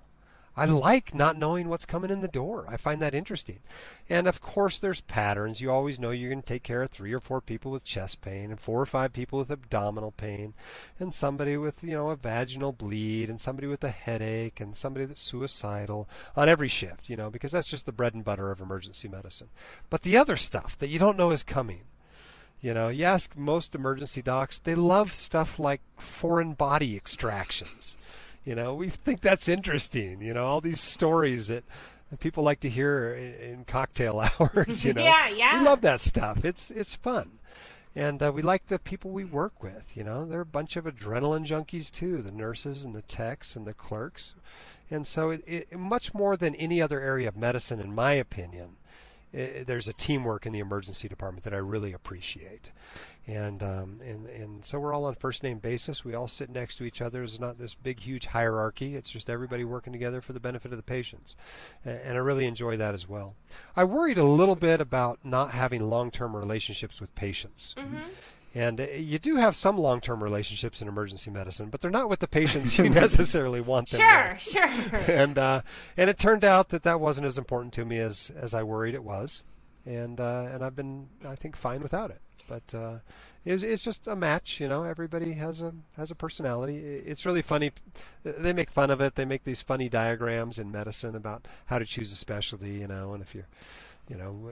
I 0.61 0.67
like 0.67 1.15
not 1.15 1.39
knowing 1.39 1.71
what's 1.71 1.87
coming 1.87 2.11
in 2.11 2.21
the 2.21 2.29
door. 2.29 2.67
I 2.69 2.77
find 2.77 3.01
that 3.01 3.15
interesting. 3.15 3.61
And 4.11 4.29
of 4.29 4.43
course, 4.43 4.79
there's 4.79 5.01
patterns. 5.01 5.63
You 5.63 5.71
always 5.71 5.99
know 5.99 6.11
you're 6.11 6.29
going 6.29 6.43
to 6.43 6.47
take 6.47 6.63
care 6.63 6.83
of 6.83 6.91
three 6.91 7.15
or 7.15 7.19
four 7.19 7.41
people 7.41 7.71
with 7.71 7.83
chest 7.83 8.21
pain, 8.21 8.51
and 8.51 8.61
four 8.61 8.79
or 8.79 8.85
five 8.85 9.15
people 9.15 9.39
with 9.39 9.51
abdominal 9.51 10.11
pain, 10.13 10.53
and 10.99 11.15
somebody 11.15 11.57
with, 11.57 11.83
you 11.83 11.93
know, 11.93 12.11
a 12.11 12.17
vaginal 12.17 12.73
bleed, 12.73 13.31
and 13.31 13.41
somebody 13.41 13.69
with 13.69 13.83
a 13.85 13.89
headache, 13.89 14.61
and 14.61 14.77
somebody 14.77 15.07
that's 15.07 15.23
suicidal 15.23 16.07
on 16.37 16.51
every 16.51 16.69
shift, 16.69 17.09
you 17.09 17.17
know, 17.17 17.31
because 17.31 17.53
that's 17.53 17.67
just 17.67 17.87
the 17.87 17.91
bread 17.91 18.13
and 18.13 18.23
butter 18.23 18.51
of 18.51 18.61
emergency 18.61 19.09
medicine. 19.09 19.49
But 19.89 20.03
the 20.03 20.19
other 20.19 20.37
stuff 20.37 20.77
that 20.79 20.91
you 20.91 20.99
don't 20.99 21.17
know 21.17 21.31
is 21.31 21.43
coming, 21.43 21.85
you 22.61 22.75
know, 22.75 22.89
you 22.89 23.05
ask 23.05 23.35
most 23.35 23.75
emergency 23.75 24.21
docs, 24.21 24.59
they 24.59 24.75
love 24.75 25.15
stuff 25.15 25.59
like 25.59 25.81
foreign 25.97 26.53
body 26.53 26.97
extractions. 26.97 27.97
You 28.51 28.57
know, 28.57 28.75
we 28.75 28.89
think 28.89 29.21
that's 29.21 29.49
interesting. 29.49 30.21
You 30.21 30.35
know, 30.35 30.45
all 30.45 30.61
these 30.61 30.81
stories 30.81 31.47
that 31.47 31.63
people 32.19 32.43
like 32.43 32.59
to 32.61 32.69
hear 32.69 33.15
in, 33.15 33.35
in 33.35 33.65
cocktail 33.65 34.19
hours. 34.41 34.85
You 34.85 34.93
know, 34.93 35.05
yeah, 35.05 35.29
yeah. 35.29 35.61
We 35.61 35.65
love 35.65 35.83
that 35.83 36.01
stuff. 36.01 36.45
It's 36.45 36.69
it's 36.73 36.97
fun, 36.97 37.39
and 37.95 38.21
uh, 38.21 38.33
we 38.35 38.43
like 38.43 38.67
the 38.67 38.81
people 38.81 39.13
we 39.13 39.25
work 39.25 39.63
with. 39.63 39.97
You 39.97 40.03
know, 40.03 40.27
they're 40.27 40.41
a 40.41 40.45
bunch 40.45 40.75
of 40.75 40.87
adrenaline 40.87 41.47
junkies 41.47 41.93
too. 41.93 42.23
The 42.23 42.33
nurses 42.33 42.85
and 42.85 42.93
the 42.93 43.03
techs 43.03 43.55
and 43.55 43.69
the 43.69 43.73
clerks, 43.73 44.35
and 44.91 45.07
so 45.07 45.31
it, 45.31 45.45
it 45.47 45.79
much 45.79 46.13
more 46.13 46.37
than 46.37 46.57
any 46.57 46.83
other 46.83 47.01
area 47.01 47.29
of 47.29 47.37
medicine, 47.37 47.79
in 47.79 47.95
my 47.95 48.15
opinion 48.15 48.79
it, 49.33 49.67
there's 49.67 49.89
a 49.89 49.93
teamwork 49.93 50.47
in 50.47 50.53
the 50.53 50.59
emergency 50.59 51.09
department 51.09 51.45
that 51.45 51.55
I 51.55 51.59
really 51.59 51.93
appreciate. 51.93 52.71
And, 53.31 53.63
um, 53.63 54.01
and 54.05 54.27
and 54.27 54.65
so 54.65 54.81
we're 54.81 54.93
all 54.93 55.05
on 55.05 55.15
first 55.15 55.45
name 55.45 55.59
basis. 55.59 56.05
We 56.05 56.15
all 56.15 56.27
sit 56.27 56.51
next 56.51 56.77
to 56.77 56.85
each 56.85 57.01
other. 57.01 57.23
It's 57.23 57.39
not 57.39 57.59
this 57.59 57.75
big, 57.75 58.01
huge 58.01 58.27
hierarchy. 58.27 58.97
It's 58.97 59.11
just 59.11 59.31
everybody 59.31 59.65
working 59.65 59.93
together 59.93 60.21
for 60.21 60.33
the 60.33 60.41
benefit 60.41 60.73
of 60.73 60.79
the 60.79 60.83
patients. 60.83 61.37
And, 61.85 62.01
and 62.01 62.17
I 62.17 62.21
really 62.21 62.47
enjoy 62.47 62.77
that 62.79 62.95
as 62.95 63.09
well. 63.09 63.37
I 63.77 63.85
worried 63.85 64.19
a 64.19 64.25
little 64.25 64.57
bit 64.57 64.81
about 64.81 65.21
not 65.23 65.53
having 65.53 65.83
long 65.83 66.11
term 66.11 66.35
relationships 66.35 67.01
with 67.01 67.15
patients. 67.15 67.75
Mm-hmm. 67.79 68.01
And 68.53 68.81
uh, 68.81 68.87
you 68.95 69.21
do 69.21 69.37
have 69.37 69.55
some 69.55 69.79
long-term 69.79 70.25
relationships 70.25 70.83
in 70.83 70.89
emergency 70.89 71.31
medicine, 71.31 71.69
but 71.69 71.81
they're 71.81 71.89
not 71.89 72.09
with 72.09 72.19
the 72.19 72.27
patients 72.27 72.77
you 72.79 72.89
necessarily 72.91 73.61
want 73.61 73.91
them. 73.91 74.01
Sure, 74.01 74.33
with. 74.33 74.91
sure. 74.91 75.15
And 75.15 75.39
uh, 75.39 75.63
and 75.97 76.11
it 76.11 76.19
turned 76.19 76.45
out 76.45 76.71
that 76.71 76.83
that 76.83 76.99
wasn't 76.99 77.29
as 77.29 77.39
important 77.39 77.73
to 77.75 77.85
me 77.85 77.99
as 77.99 78.31
as 78.31 78.53
I 78.53 78.65
worried 78.65 78.95
it 78.95 79.05
was, 79.05 79.45
and 79.87 80.19
uh, 80.19 80.49
and 80.53 80.65
I've 80.65 80.75
been 80.75 81.09
I 81.25 81.37
think 81.37 81.55
fine 81.55 81.81
without 81.81 82.11
it. 82.11 82.21
But 82.51 82.77
uh, 82.77 82.99
it's 83.45 83.63
it's 83.63 83.85
just 83.85 84.09
a 84.09 84.17
match, 84.17 84.59
you 84.59 84.67
know. 84.67 84.83
Everybody 84.83 85.35
has 85.35 85.63
a 85.63 85.73
has 85.97 86.11
a 86.11 86.17
personality. 86.17 86.79
It's 86.79 87.25
really 87.25 87.43
funny. 87.43 87.71
They 88.25 88.53
make 88.53 88.71
fun 88.71 88.91
of 88.91 89.01
it. 89.01 89.15
They 89.15 89.25
make 89.25 89.45
these 89.45 89.63
funny 89.63 89.89
diagrams 89.89 90.59
in 90.59 90.73
medicine 90.73 91.15
about 91.15 91.47
how 91.67 91.79
to 91.79 91.85
choose 91.85 92.13
a 92.13 92.17
specialty, 92.17 92.73
you 92.73 92.89
know, 92.89 93.15
and 93.15 93.23
if 93.23 93.37
you're 93.37 93.47
you 94.09 94.17
know, 94.17 94.51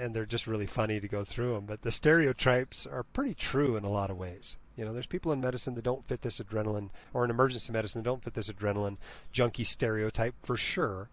and 0.00 0.12
they're 0.12 0.26
just 0.26 0.48
really 0.48 0.66
funny 0.66 0.98
to 0.98 1.06
go 1.06 1.22
through 1.22 1.54
them. 1.54 1.64
But 1.64 1.82
the 1.82 1.92
stereotypes 1.92 2.84
are 2.84 3.04
pretty 3.04 3.34
true 3.34 3.76
in 3.76 3.84
a 3.84 3.90
lot 3.90 4.10
of 4.10 4.18
ways. 4.18 4.56
You 4.76 4.84
know, 4.84 4.92
there's 4.92 5.06
people 5.06 5.30
in 5.30 5.40
medicine 5.40 5.76
that 5.76 5.84
don't 5.84 6.06
fit 6.08 6.22
this 6.22 6.40
adrenaline, 6.40 6.90
or 7.14 7.24
in 7.24 7.30
emergency 7.30 7.72
medicine 7.72 8.02
that 8.02 8.10
don't 8.10 8.24
fit 8.24 8.34
this 8.34 8.50
adrenaline 8.50 8.96
junkie 9.30 9.62
stereotype 9.62 10.34
for 10.42 10.56
sure. 10.56 11.08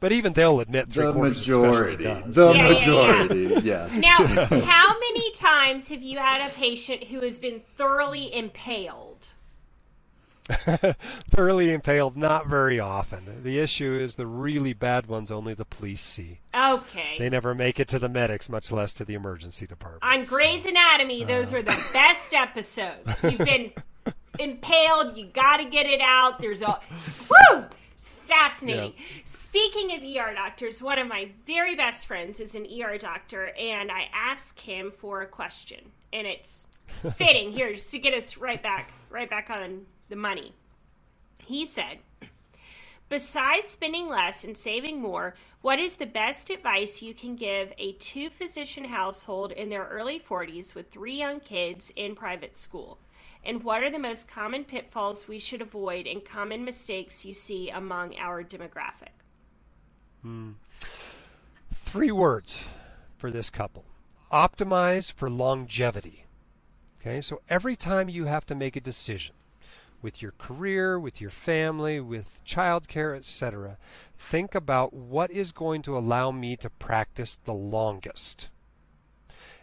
But 0.00 0.12
even 0.12 0.32
they'll 0.32 0.60
admit 0.60 0.92
three 0.92 1.06
the 1.06 1.12
quarters 1.12 1.38
majority, 1.38 2.04
the 2.04 2.52
Yeah, 2.52 2.52
yeah, 2.52 2.68
majority, 2.68 3.60
yes. 3.64 3.96
Now, 3.98 4.24
how 4.26 4.98
many 4.98 5.32
times 5.32 5.88
have 5.88 6.02
you 6.02 6.18
had 6.18 6.48
a 6.48 6.54
patient 6.54 7.04
who 7.04 7.20
has 7.22 7.38
been 7.38 7.60
thoroughly 7.76 8.32
impaled? 8.34 9.30
Thoroughly 11.30 11.72
impaled, 11.72 12.16
not 12.16 12.46
very 12.46 12.80
often. 12.80 13.42
The 13.42 13.58
issue 13.58 13.92
is 13.92 14.14
the 14.14 14.26
really 14.26 14.72
bad 14.72 15.04
ones 15.04 15.30
only 15.30 15.52
the 15.52 15.66
police 15.66 16.00
see. 16.00 16.40
Okay. 16.54 17.16
They 17.18 17.28
never 17.28 17.54
make 17.54 17.78
it 17.78 17.88
to 17.88 17.98
the 17.98 18.08
medics, 18.08 18.48
much 18.48 18.72
less 18.72 18.94
to 18.94 19.04
the 19.04 19.12
emergency 19.12 19.66
department. 19.66 20.02
On 20.02 20.24
Grey's 20.24 20.64
Anatomy, 20.64 21.24
uh. 21.24 21.26
those 21.26 21.52
are 21.52 21.60
the 21.60 21.78
best 21.92 22.32
episodes. 22.32 23.22
You've 23.22 23.36
been 23.38 23.72
impaled, 24.38 25.18
you 25.18 25.26
got 25.26 25.58
to 25.58 25.64
get 25.64 25.84
it 25.84 26.00
out. 26.00 26.38
There's 26.38 26.62
a 26.62 26.80
woo. 27.28 27.64
It's 27.98 28.10
fascinating. 28.10 28.92
Speaking 29.24 29.92
of 29.92 30.04
ER 30.04 30.32
doctors, 30.32 30.80
one 30.80 31.00
of 31.00 31.08
my 31.08 31.30
very 31.48 31.74
best 31.74 32.06
friends 32.06 32.38
is 32.38 32.54
an 32.54 32.64
ER 32.64 32.96
doctor, 32.96 33.50
and 33.58 33.90
I 33.90 34.08
asked 34.14 34.60
him 34.60 34.92
for 34.92 35.22
a 35.22 35.26
question, 35.26 35.80
and 36.12 36.24
it's 36.24 36.68
fitting 37.16 37.50
here 37.50 37.72
just 37.72 37.90
to 37.90 37.98
get 37.98 38.14
us 38.14 38.36
right 38.36 38.62
back, 38.62 38.92
right 39.10 39.28
back 39.28 39.50
on 39.50 39.86
the 40.10 40.14
money. 40.14 40.52
He 41.44 41.66
said, 41.66 41.98
Besides 43.08 43.66
spending 43.66 44.08
less 44.08 44.44
and 44.44 44.56
saving 44.56 45.00
more, 45.00 45.34
what 45.60 45.80
is 45.80 45.96
the 45.96 46.06
best 46.06 46.50
advice 46.50 47.02
you 47.02 47.14
can 47.14 47.34
give 47.34 47.72
a 47.78 47.94
two 47.94 48.30
physician 48.30 48.84
household 48.84 49.50
in 49.50 49.70
their 49.70 49.86
early 49.86 50.20
40s 50.20 50.72
with 50.76 50.92
three 50.92 51.16
young 51.18 51.40
kids 51.40 51.92
in 51.96 52.14
private 52.14 52.56
school? 52.56 53.00
And 53.48 53.64
what 53.64 53.82
are 53.82 53.88
the 53.88 53.98
most 53.98 54.28
common 54.28 54.62
pitfalls 54.64 55.26
we 55.26 55.38
should 55.38 55.62
avoid 55.62 56.06
and 56.06 56.22
common 56.22 56.66
mistakes 56.66 57.24
you 57.24 57.32
see 57.32 57.70
among 57.70 58.14
our 58.18 58.44
demographic? 58.44 59.16
Hmm. 60.20 60.50
Three 61.72 62.10
words 62.10 62.66
for 63.16 63.30
this 63.30 63.48
couple 63.48 63.86
optimize 64.30 65.10
for 65.10 65.30
longevity. 65.30 66.26
Okay, 67.00 67.22
so 67.22 67.40
every 67.48 67.74
time 67.74 68.10
you 68.10 68.26
have 68.26 68.44
to 68.44 68.54
make 68.54 68.76
a 68.76 68.82
decision 68.82 69.34
with 70.02 70.20
your 70.20 70.32
career, 70.32 71.00
with 71.00 71.18
your 71.18 71.30
family, 71.30 72.00
with 72.00 72.44
childcare, 72.44 73.16
etc., 73.16 73.78
think 74.18 74.54
about 74.54 74.92
what 74.92 75.30
is 75.30 75.52
going 75.52 75.80
to 75.80 75.96
allow 75.96 76.30
me 76.30 76.54
to 76.56 76.68
practice 76.68 77.38
the 77.44 77.54
longest. 77.54 78.50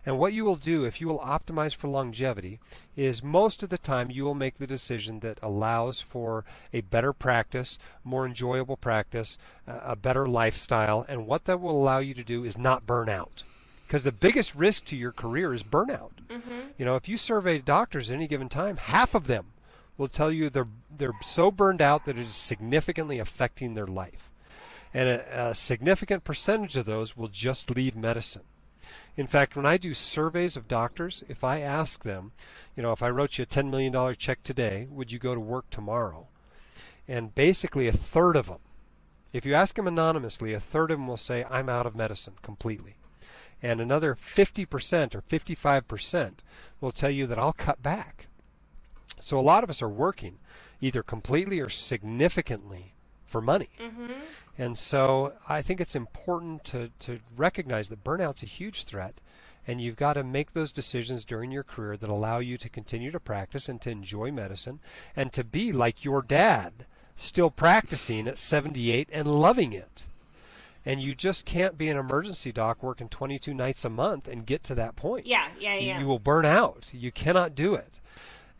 And 0.05 0.19
what 0.19 0.33
you 0.33 0.45
will 0.45 0.55
do 0.55 0.85
if 0.85 1.01
you 1.01 1.07
will 1.07 1.19
optimize 1.19 1.75
for 1.75 1.87
longevity 1.87 2.59
is 2.95 3.23
most 3.23 3.63
of 3.63 3.69
the 3.69 3.77
time 3.77 4.11
you 4.11 4.23
will 4.23 4.35
make 4.35 4.57
the 4.57 4.67
decision 4.67 5.19
that 5.21 5.39
allows 5.41 5.99
for 5.99 6.45
a 6.71 6.81
better 6.81 7.11
practice, 7.11 7.79
more 8.03 8.25
enjoyable 8.25 8.77
practice, 8.77 9.37
a 9.65 9.95
better 9.95 10.27
lifestyle, 10.27 11.05
and 11.07 11.25
what 11.25 11.45
that 11.45 11.59
will 11.59 11.71
allow 11.71 11.97
you 11.97 12.13
to 12.13 12.23
do 12.23 12.43
is 12.43 12.57
not 12.57 12.85
burn 12.85 13.09
out. 13.09 13.43
Because 13.87 14.03
the 14.03 14.11
biggest 14.11 14.55
risk 14.55 14.85
to 14.85 14.95
your 14.95 15.11
career 15.11 15.53
is 15.53 15.63
burnout. 15.63 16.11
Mm-hmm. 16.29 16.69
You 16.77 16.85
know, 16.85 16.95
if 16.95 17.07
you 17.07 17.17
survey 17.17 17.59
doctors 17.59 18.09
at 18.09 18.15
any 18.15 18.27
given 18.27 18.49
time, 18.49 18.77
half 18.77 19.15
of 19.15 19.27
them 19.27 19.47
will 19.97 20.07
tell 20.07 20.31
you 20.31 20.49
they're 20.49 20.65
they're 20.97 21.13
so 21.21 21.51
burned 21.51 21.81
out 21.81 22.05
that 22.05 22.17
it 22.17 22.23
is 22.23 22.35
significantly 22.35 23.19
affecting 23.19 23.73
their 23.73 23.87
life. 23.87 24.29
And 24.93 25.09
a, 25.09 25.49
a 25.49 25.55
significant 25.55 26.23
percentage 26.23 26.77
of 26.77 26.85
those 26.85 27.17
will 27.17 27.27
just 27.27 27.75
leave 27.75 27.95
medicine. 27.95 28.43
In 29.17 29.27
fact, 29.27 29.55
when 29.55 29.65
I 29.65 29.77
do 29.77 29.93
surveys 29.93 30.57
of 30.57 30.67
doctors, 30.67 31.23
if 31.29 31.43
I 31.43 31.59
ask 31.59 32.03
them, 32.03 32.33
you 32.75 32.83
know, 32.83 32.91
if 32.91 33.01
I 33.01 33.09
wrote 33.09 33.37
you 33.37 33.43
a 33.43 33.47
$10 33.47 33.69
million 33.69 34.15
check 34.15 34.43
today, 34.43 34.87
would 34.89 35.11
you 35.11 35.19
go 35.19 35.33
to 35.33 35.39
work 35.39 35.69
tomorrow? 35.69 36.27
And 37.07 37.33
basically, 37.33 37.87
a 37.87 37.93
third 37.93 38.35
of 38.35 38.47
them, 38.47 38.59
if 39.31 39.45
you 39.45 39.53
ask 39.53 39.75
them 39.75 39.87
anonymously, 39.87 40.53
a 40.53 40.59
third 40.59 40.91
of 40.91 40.97
them 40.97 41.07
will 41.07 41.17
say, 41.17 41.45
I'm 41.49 41.69
out 41.69 41.85
of 41.85 41.95
medicine 41.95 42.35
completely. 42.41 42.95
And 43.61 43.79
another 43.79 44.15
50% 44.15 45.15
or 45.15 45.21
55% 45.21 46.33
will 46.81 46.91
tell 46.91 47.09
you 47.09 47.25
that 47.27 47.39
I'll 47.39 47.53
cut 47.53 47.81
back. 47.81 48.27
So 49.19 49.39
a 49.39 49.41
lot 49.41 49.63
of 49.63 49.69
us 49.69 49.81
are 49.81 49.89
working 49.89 50.39
either 50.81 51.03
completely 51.03 51.59
or 51.59 51.69
significantly 51.69 52.94
for 53.25 53.41
money. 53.41 53.69
Mm-hmm. 53.79 54.11
And 54.57 54.77
so 54.77 55.33
I 55.49 55.61
think 55.61 55.81
it's 55.81 55.95
important 55.95 56.63
to, 56.65 56.91
to 56.99 57.19
recognize 57.35 57.89
that 57.89 58.03
burnout's 58.03 58.43
a 58.43 58.47
huge 58.47 58.83
threat, 58.83 59.15
and 59.67 59.81
you've 59.81 59.95
got 59.97 60.13
to 60.13 60.23
make 60.23 60.53
those 60.53 60.71
decisions 60.71 61.25
during 61.25 61.51
your 61.51 61.63
career 61.63 61.97
that 61.97 62.09
allow 62.09 62.39
you 62.39 62.57
to 62.57 62.69
continue 62.69 63.11
to 63.11 63.19
practice 63.19 63.67
and 63.67 63.81
to 63.81 63.89
enjoy 63.89 64.31
medicine 64.31 64.79
and 65.15 65.33
to 65.33 65.43
be 65.43 65.71
like 65.73 66.05
your 66.05 66.21
dad, 66.21 66.85
still 67.15 67.49
practicing 67.49 68.27
at 68.27 68.37
78 68.37 69.09
and 69.11 69.27
loving 69.27 69.73
it. 69.73 70.05
And 70.85 71.01
you 71.01 71.15
just 71.15 71.45
can't 71.45 71.79
be 71.79 71.89
an 71.89 71.97
emergency 71.97 72.51
doc 72.51 72.83
working 72.83 73.09
22 73.09 73.55
nights 73.55 73.83
a 73.85 73.89
month 73.89 74.27
and 74.27 74.45
get 74.45 74.63
to 74.65 74.75
that 74.75 74.95
point. 74.95 75.25
Yeah, 75.25 75.47
yeah, 75.59 75.73
You- 75.75 75.87
yeah. 75.87 75.99
You 75.99 76.05
will 76.05 76.19
burn 76.19 76.45
out. 76.45 76.91
You 76.93 77.11
cannot 77.11 77.55
do 77.55 77.73
it 77.73 77.99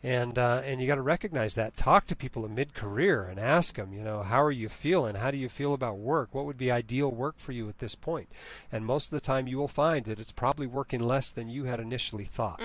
and 0.06 0.38
uh, 0.38 0.62
and 0.64 0.80
you 0.80 0.86
got 0.86 0.94
to 0.94 1.02
recognize 1.02 1.56
that. 1.56 1.76
Talk 1.76 2.06
to 2.06 2.14
people 2.14 2.46
in 2.46 2.54
mid-career 2.54 3.24
and 3.24 3.40
ask 3.40 3.74
them, 3.74 3.92
you 3.92 4.04
know, 4.04 4.22
how 4.22 4.40
are 4.40 4.52
you 4.52 4.68
feeling? 4.68 5.16
How 5.16 5.32
do 5.32 5.36
you 5.36 5.48
feel 5.48 5.74
about 5.74 5.98
work? 5.98 6.28
What 6.32 6.46
would 6.46 6.56
be 6.56 6.70
ideal 6.70 7.10
work 7.10 7.34
for 7.38 7.50
you 7.50 7.68
at 7.68 7.80
this 7.80 7.96
point? 7.96 8.28
And 8.70 8.86
most 8.86 9.06
of 9.06 9.10
the 9.10 9.20
time, 9.20 9.48
you 9.48 9.58
will 9.58 9.66
find 9.66 10.04
that 10.04 10.20
it's 10.20 10.30
probably 10.30 10.68
working 10.68 11.00
less 11.00 11.30
than 11.30 11.48
you 11.48 11.64
had 11.64 11.80
initially 11.80 12.24
thought. 12.24 12.60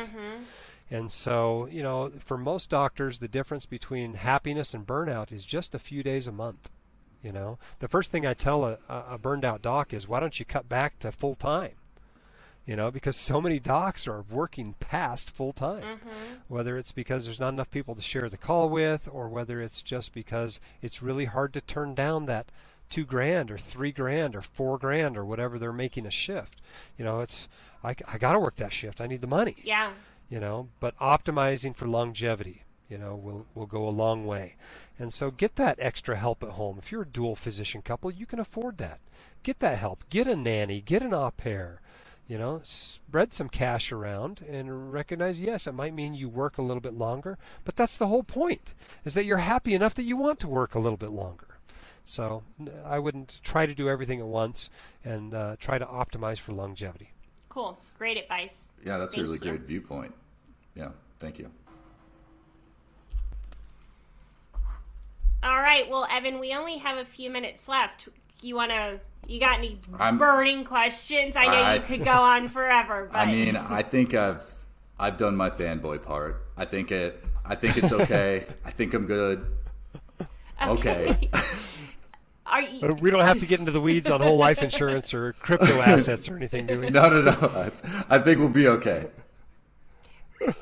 And 0.92 1.12
so, 1.12 1.68
you 1.72 1.82
know, 1.82 2.12
for 2.20 2.38
most 2.38 2.70
doctors, 2.70 3.18
the 3.18 3.28
difference 3.28 3.66
between 3.66 4.14
happiness 4.14 4.76
and 4.76 4.86
burnout 4.86 5.32
is 5.32 5.44
just 5.44 5.74
a 5.74 5.80
few 5.80 6.04
days 6.04 6.28
a 6.28 6.32
month. 6.32 6.70
You 7.24 7.32
know, 7.32 7.58
the 7.80 7.88
first 7.88 8.12
thing 8.12 8.26
I 8.26 8.34
tell 8.36 8.66
a, 8.66 8.78
a 8.88 9.18
burned 9.18 9.46
out 9.46 9.62
doc 9.62 9.94
is, 9.94 10.08
why 10.08 10.20
don't 10.20 10.40
you 10.40 10.46
cut 10.46 10.70
back 10.70 11.00
to 11.00 11.12
full 11.12 11.36
time? 11.36 11.74
You 12.66 12.76
know, 12.76 12.92
because 12.92 13.18
so 13.18 13.42
many 13.42 13.60
docs 13.60 14.08
are 14.08 14.24
working 14.30 14.76
past 14.80 15.32
full 15.32 15.52
time. 15.52 15.82
Mm-hmm. 15.82 16.10
Whether 16.48 16.78
it's 16.78 16.92
because 16.92 17.26
there's 17.26 17.40
not 17.40 17.54
enough 17.54 17.72
people 17.72 17.96
to 17.96 18.02
share 18.02 18.30
the 18.30 18.38
call 18.38 18.70
with, 18.70 19.10
or 19.12 19.28
whether 19.30 19.62
it's 19.62 19.82
just 19.82 20.14
because 20.14 20.60
it's 20.82 21.02
really 21.02 21.26
hard 21.26 21.54
to 21.54 21.62
turn 21.62 21.96
down 21.96 22.28
that 22.28 22.52
two 22.92 23.06
grand 23.06 23.50
or 23.50 23.58
three 23.58 23.92
grand 23.92 24.36
or 24.36 24.42
four 24.42 24.78
grand 24.78 25.18
or 25.18 25.26
whatever 25.26 25.58
they're 25.58 25.74
making 25.74 26.06
a 26.06 26.12
shift. 26.12 26.62
You 26.98 27.06
know, 27.06 27.22
it's 27.22 27.48
I, 27.84 27.96
I 28.08 28.18
got 28.20 28.34
to 28.34 28.40
work 28.40 28.58
that 28.58 28.74
shift. 28.74 29.02
I 29.02 29.08
need 29.08 29.22
the 29.22 29.28
money. 29.28 29.56
Yeah. 29.64 29.94
You 30.30 30.40
know, 30.40 30.70
but 30.80 30.98
optimizing 31.00 31.76
for 31.76 31.88
longevity, 31.88 32.64
you 32.90 32.98
know, 32.98 33.16
will 33.16 33.48
will 33.56 33.66
go 33.66 33.88
a 33.88 33.90
long 33.90 34.26
way. 34.26 34.56
And 35.00 35.14
so 35.14 35.32
get 35.32 35.56
that 35.56 35.80
extra 35.80 36.16
help 36.16 36.44
at 36.44 36.50
home. 36.50 36.78
If 36.78 36.92
you're 36.92 37.02
a 37.02 37.08
dual 37.08 37.36
physician 37.36 37.82
couple, 37.82 38.12
you 38.12 38.28
can 38.28 38.40
afford 38.40 38.78
that. 38.78 39.00
Get 39.42 39.60
that 39.60 39.80
help. 39.80 40.04
Get 40.10 40.28
a 40.28 40.36
nanny, 40.36 40.80
get 40.80 41.02
an 41.02 41.14
au 41.14 41.32
pair. 41.32 41.82
You 42.32 42.38
know, 42.38 42.62
spread 42.64 43.34
some 43.34 43.50
cash 43.50 43.92
around 43.92 44.40
and 44.50 44.94
recognize 44.94 45.42
yes, 45.42 45.68
it 45.68 45.74
might 45.74 45.94
mean 45.94 46.14
you 46.14 46.30
work 46.30 46.58
a 46.58 46.62
little 46.62 46.80
bit 46.80 46.94
longer, 46.94 47.38
but 47.66 47.76
that's 47.76 47.98
the 47.98 48.08
whole 48.08 48.24
point. 48.24 48.74
Is 49.04 49.16
that 49.16 49.26
you're 49.26 49.40
happy 49.40 49.74
enough 49.74 49.96
that 49.96 50.04
you 50.04 50.16
want 50.16 50.40
to 50.40 50.48
work 50.48 50.74
a 50.74 50.80
little 50.80 50.96
bit 50.96 51.10
longer. 51.10 51.58
So 52.06 52.44
I 52.86 53.00
wouldn't 53.00 53.42
try 53.44 53.66
to 53.66 53.76
do 53.76 53.90
everything 53.90 54.22
at 54.22 54.28
once 54.28 54.70
and 55.04 55.34
uh, 55.34 55.58
try 55.60 55.78
to 55.78 55.86
optimize 55.86 56.38
for 56.40 56.54
longevity. 56.54 57.12
Cool. 57.50 57.78
Great 57.98 58.16
advice. 58.16 58.70
Yeah, 58.86 58.98
that's 58.98 59.14
thank 59.14 59.26
a 59.26 59.30
really 59.30 59.46
you. 59.46 59.52
great 59.52 59.68
viewpoint. 59.68 60.16
Yeah, 60.74 60.92
thank 61.20 61.38
you. 61.38 61.52
All 65.44 65.60
right. 65.60 65.90
Well, 65.90 66.08
Evan, 66.10 66.40
we 66.40 66.54
only 66.54 66.78
have 66.78 66.98
a 66.98 67.04
few 67.04 67.30
minutes 67.30 67.68
left. 67.68 68.08
You 68.42 68.56
want 68.56 68.72
to? 68.72 69.02
You 69.28 69.40
got 69.40 69.60
any 69.60 69.80
I'm, 69.98 70.18
burning 70.18 70.64
questions? 70.64 71.36
I 71.36 71.46
know 71.46 71.52
I, 71.52 71.76
you 71.76 71.82
could 71.82 72.04
go 72.04 72.12
on 72.12 72.50
forever. 72.50 73.10
But. 73.12 73.18
I 73.18 73.32
mean, 73.32 73.56
I 73.56 73.82
think 73.82 74.14
I've 74.14 74.44
I've 75.00 75.18
done 75.18 75.36
my 75.36 75.50
fanboy 75.50 76.04
part. 76.04 76.46
I 76.58 76.66
think 76.66 76.92
it. 76.92 77.24
I 77.46 77.56
think 77.56 77.78
it's 77.78 77.92
okay. 77.92 78.46
I 78.66 78.72
think 78.72 78.94
I'm 78.94 79.06
good. 79.06 79.46
Okay. 80.66 81.10
okay. 81.12 81.30
You... 82.70 82.94
We 83.00 83.12
don't 83.12 83.22
have 83.22 83.40
to 83.40 83.46
get 83.46 83.62
into 83.62 83.72
the 83.72 83.80
weeds 83.80 84.12
on 84.12 84.20
whole 84.20 84.36
life 84.36 84.62
insurance 84.62 85.14
or 85.14 85.32
crypto 85.32 85.80
assets 85.80 86.28
or 86.28 86.36
anything, 86.36 86.68
do 86.68 86.82
we? 86.82 86.90
No, 86.90 87.08
no, 87.08 87.22
no. 87.22 87.32
I, 87.32 87.72
I 88.10 88.20
think 88.20 88.40
we'll 88.40 88.50
be 88.50 88.68
okay 88.68 89.06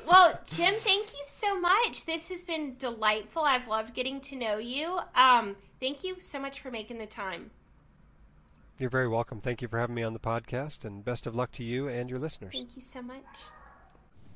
well, 0.06 0.38
Jim, 0.44 0.74
thank 0.78 1.12
you 1.12 1.22
so 1.26 1.58
much. 1.58 2.04
This 2.04 2.28
has 2.30 2.44
been 2.44 2.74
delightful. 2.76 3.42
I've 3.42 3.68
loved 3.68 3.94
getting 3.94 4.20
to 4.22 4.36
know 4.36 4.58
you. 4.58 5.00
Um, 5.14 5.56
thank 5.80 6.04
you 6.04 6.16
so 6.20 6.38
much 6.38 6.60
for 6.60 6.70
making 6.70 6.98
the 6.98 7.06
time. 7.06 7.50
You're 8.80 8.88
very 8.88 9.08
welcome. 9.08 9.42
Thank 9.42 9.60
you 9.60 9.68
for 9.68 9.78
having 9.78 9.94
me 9.94 10.02
on 10.02 10.14
the 10.14 10.18
podcast, 10.18 10.86
and 10.86 11.04
best 11.04 11.26
of 11.26 11.34
luck 11.34 11.52
to 11.52 11.62
you 11.62 11.86
and 11.88 12.08
your 12.08 12.18
listeners. 12.18 12.54
Thank 12.54 12.76
you 12.76 12.80
so 12.80 13.02
much. 13.02 13.50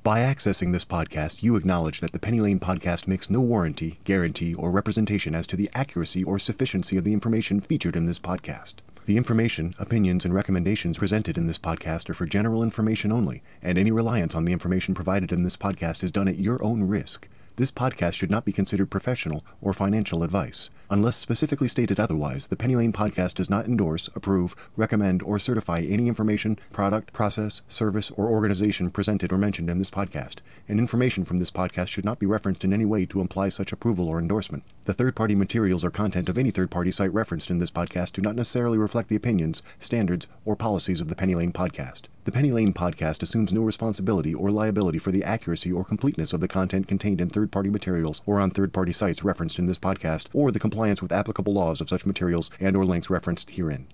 By 0.03 0.19
accessing 0.19 0.71
this 0.71 0.85
podcast, 0.85 1.41
you 1.41 1.55
acknowledge 1.55 1.99
that 1.99 2.11
the 2.11 2.19
Penny 2.19 2.39
Lane 2.39 2.59
podcast 2.59 3.07
makes 3.07 3.27
no 3.27 3.41
warranty, 3.41 3.97
guarantee, 4.03 4.53
or 4.53 4.69
representation 4.69 5.33
as 5.33 5.47
to 5.47 5.55
the 5.55 5.67
accuracy 5.73 6.23
or 6.23 6.37
sufficiency 6.37 6.95
of 6.95 7.03
the 7.03 7.13
information 7.13 7.59
featured 7.59 7.95
in 7.95 8.05
this 8.05 8.19
podcast. 8.19 8.75
The 9.07 9.17
information, 9.17 9.73
opinions, 9.79 10.25
and 10.25 10.33
recommendations 10.33 10.99
presented 10.99 11.39
in 11.39 11.47
this 11.47 11.57
podcast 11.57 12.07
are 12.11 12.13
for 12.13 12.27
general 12.27 12.61
information 12.61 13.11
only, 13.11 13.41
and 13.63 13.79
any 13.79 13.89
reliance 13.89 14.35
on 14.35 14.45
the 14.45 14.53
information 14.53 14.93
provided 14.93 15.31
in 15.31 15.41
this 15.41 15.57
podcast 15.57 16.03
is 16.03 16.11
done 16.11 16.27
at 16.27 16.37
your 16.37 16.63
own 16.63 16.83
risk. 16.83 17.27
This 17.55 17.71
podcast 17.71 18.13
should 18.13 18.29
not 18.29 18.45
be 18.45 18.51
considered 18.51 18.91
professional 18.91 19.43
or 19.59 19.73
financial 19.73 20.21
advice. 20.21 20.69
Unless 20.89 21.17
specifically 21.17 21.67
stated 21.67 21.99
otherwise, 21.99 22.45
the 22.45 22.55
Penny 22.55 22.75
Lane 22.75 22.93
podcast 22.93 23.33
does 23.33 23.49
not 23.49 23.65
endorse, 23.65 24.07
approve, 24.15 24.69
recommend, 24.75 25.23
or 25.23 25.39
certify 25.39 25.81
any 25.81 26.07
information, 26.07 26.59
product, 26.71 27.11
process, 27.11 27.63
service, 27.67 28.11
or 28.11 28.29
organization 28.29 28.91
presented 28.91 29.33
or 29.33 29.37
mentioned 29.39 29.67
in 29.67 29.79
this 29.79 29.89
podcast, 29.89 30.41
and 30.67 30.79
information 30.79 31.25
from 31.25 31.39
this 31.39 31.49
podcast 31.49 31.87
should 31.87 32.05
not 32.05 32.19
be 32.19 32.27
referenced 32.27 32.63
in 32.63 32.71
any 32.71 32.85
way 32.85 33.03
to 33.03 33.19
imply 33.19 33.49
such 33.49 33.71
approval 33.71 34.07
or 34.07 34.19
endorsement. 34.19 34.63
The 34.83 34.93
third 34.93 35.15
party 35.15 35.33
materials 35.33 35.83
or 35.83 35.89
content 35.89 36.29
of 36.29 36.37
any 36.37 36.51
third 36.51 36.69
party 36.69 36.91
site 36.91 37.11
referenced 37.11 37.49
in 37.49 37.57
this 37.57 37.71
podcast 37.71 38.13
do 38.13 38.21
not 38.21 38.35
necessarily 38.35 38.77
reflect 38.77 39.09
the 39.09 39.15
opinions, 39.15 39.63
standards, 39.79 40.27
or 40.45 40.55
policies 40.55 41.01
of 41.01 41.07
the 41.07 41.15
Penny 41.15 41.33
Lane 41.33 41.51
podcast. 41.51 42.03
The 42.25 42.31
Penny 42.31 42.51
Lane 42.51 42.73
podcast 42.73 43.21
assumes 43.23 43.53
no 43.53 43.61
responsibility 43.61 44.33
or 44.33 44.51
liability 44.51 44.97
for 44.97 45.11
the 45.11 45.23
accuracy 45.23 45.71
or 45.71 45.83
completeness 45.83 46.33
of 46.33 46.41
the 46.41 46.47
content 46.47 46.87
contained 46.87 47.21
in 47.21 47.29
third 47.29 47.51
party 47.51 47.69
materials 47.69 48.21
or 48.25 48.39
on 48.39 48.51
third 48.51 48.73
party 48.73 48.93
sites 48.93 49.23
referenced 49.23 49.59
in 49.59 49.67
this 49.67 49.77
podcast, 49.77 50.27
or 50.33 50.51
the 50.51 50.59
compliance 50.75 51.01
with 51.01 51.13
applicable 51.13 51.53
laws 51.53 51.79
of 51.79 51.87
such 51.87 52.05
materials 52.05 52.51
and 52.59 52.75
or 52.75 52.83
links 52.83 53.09
referenced 53.09 53.49
herein. 53.51 53.87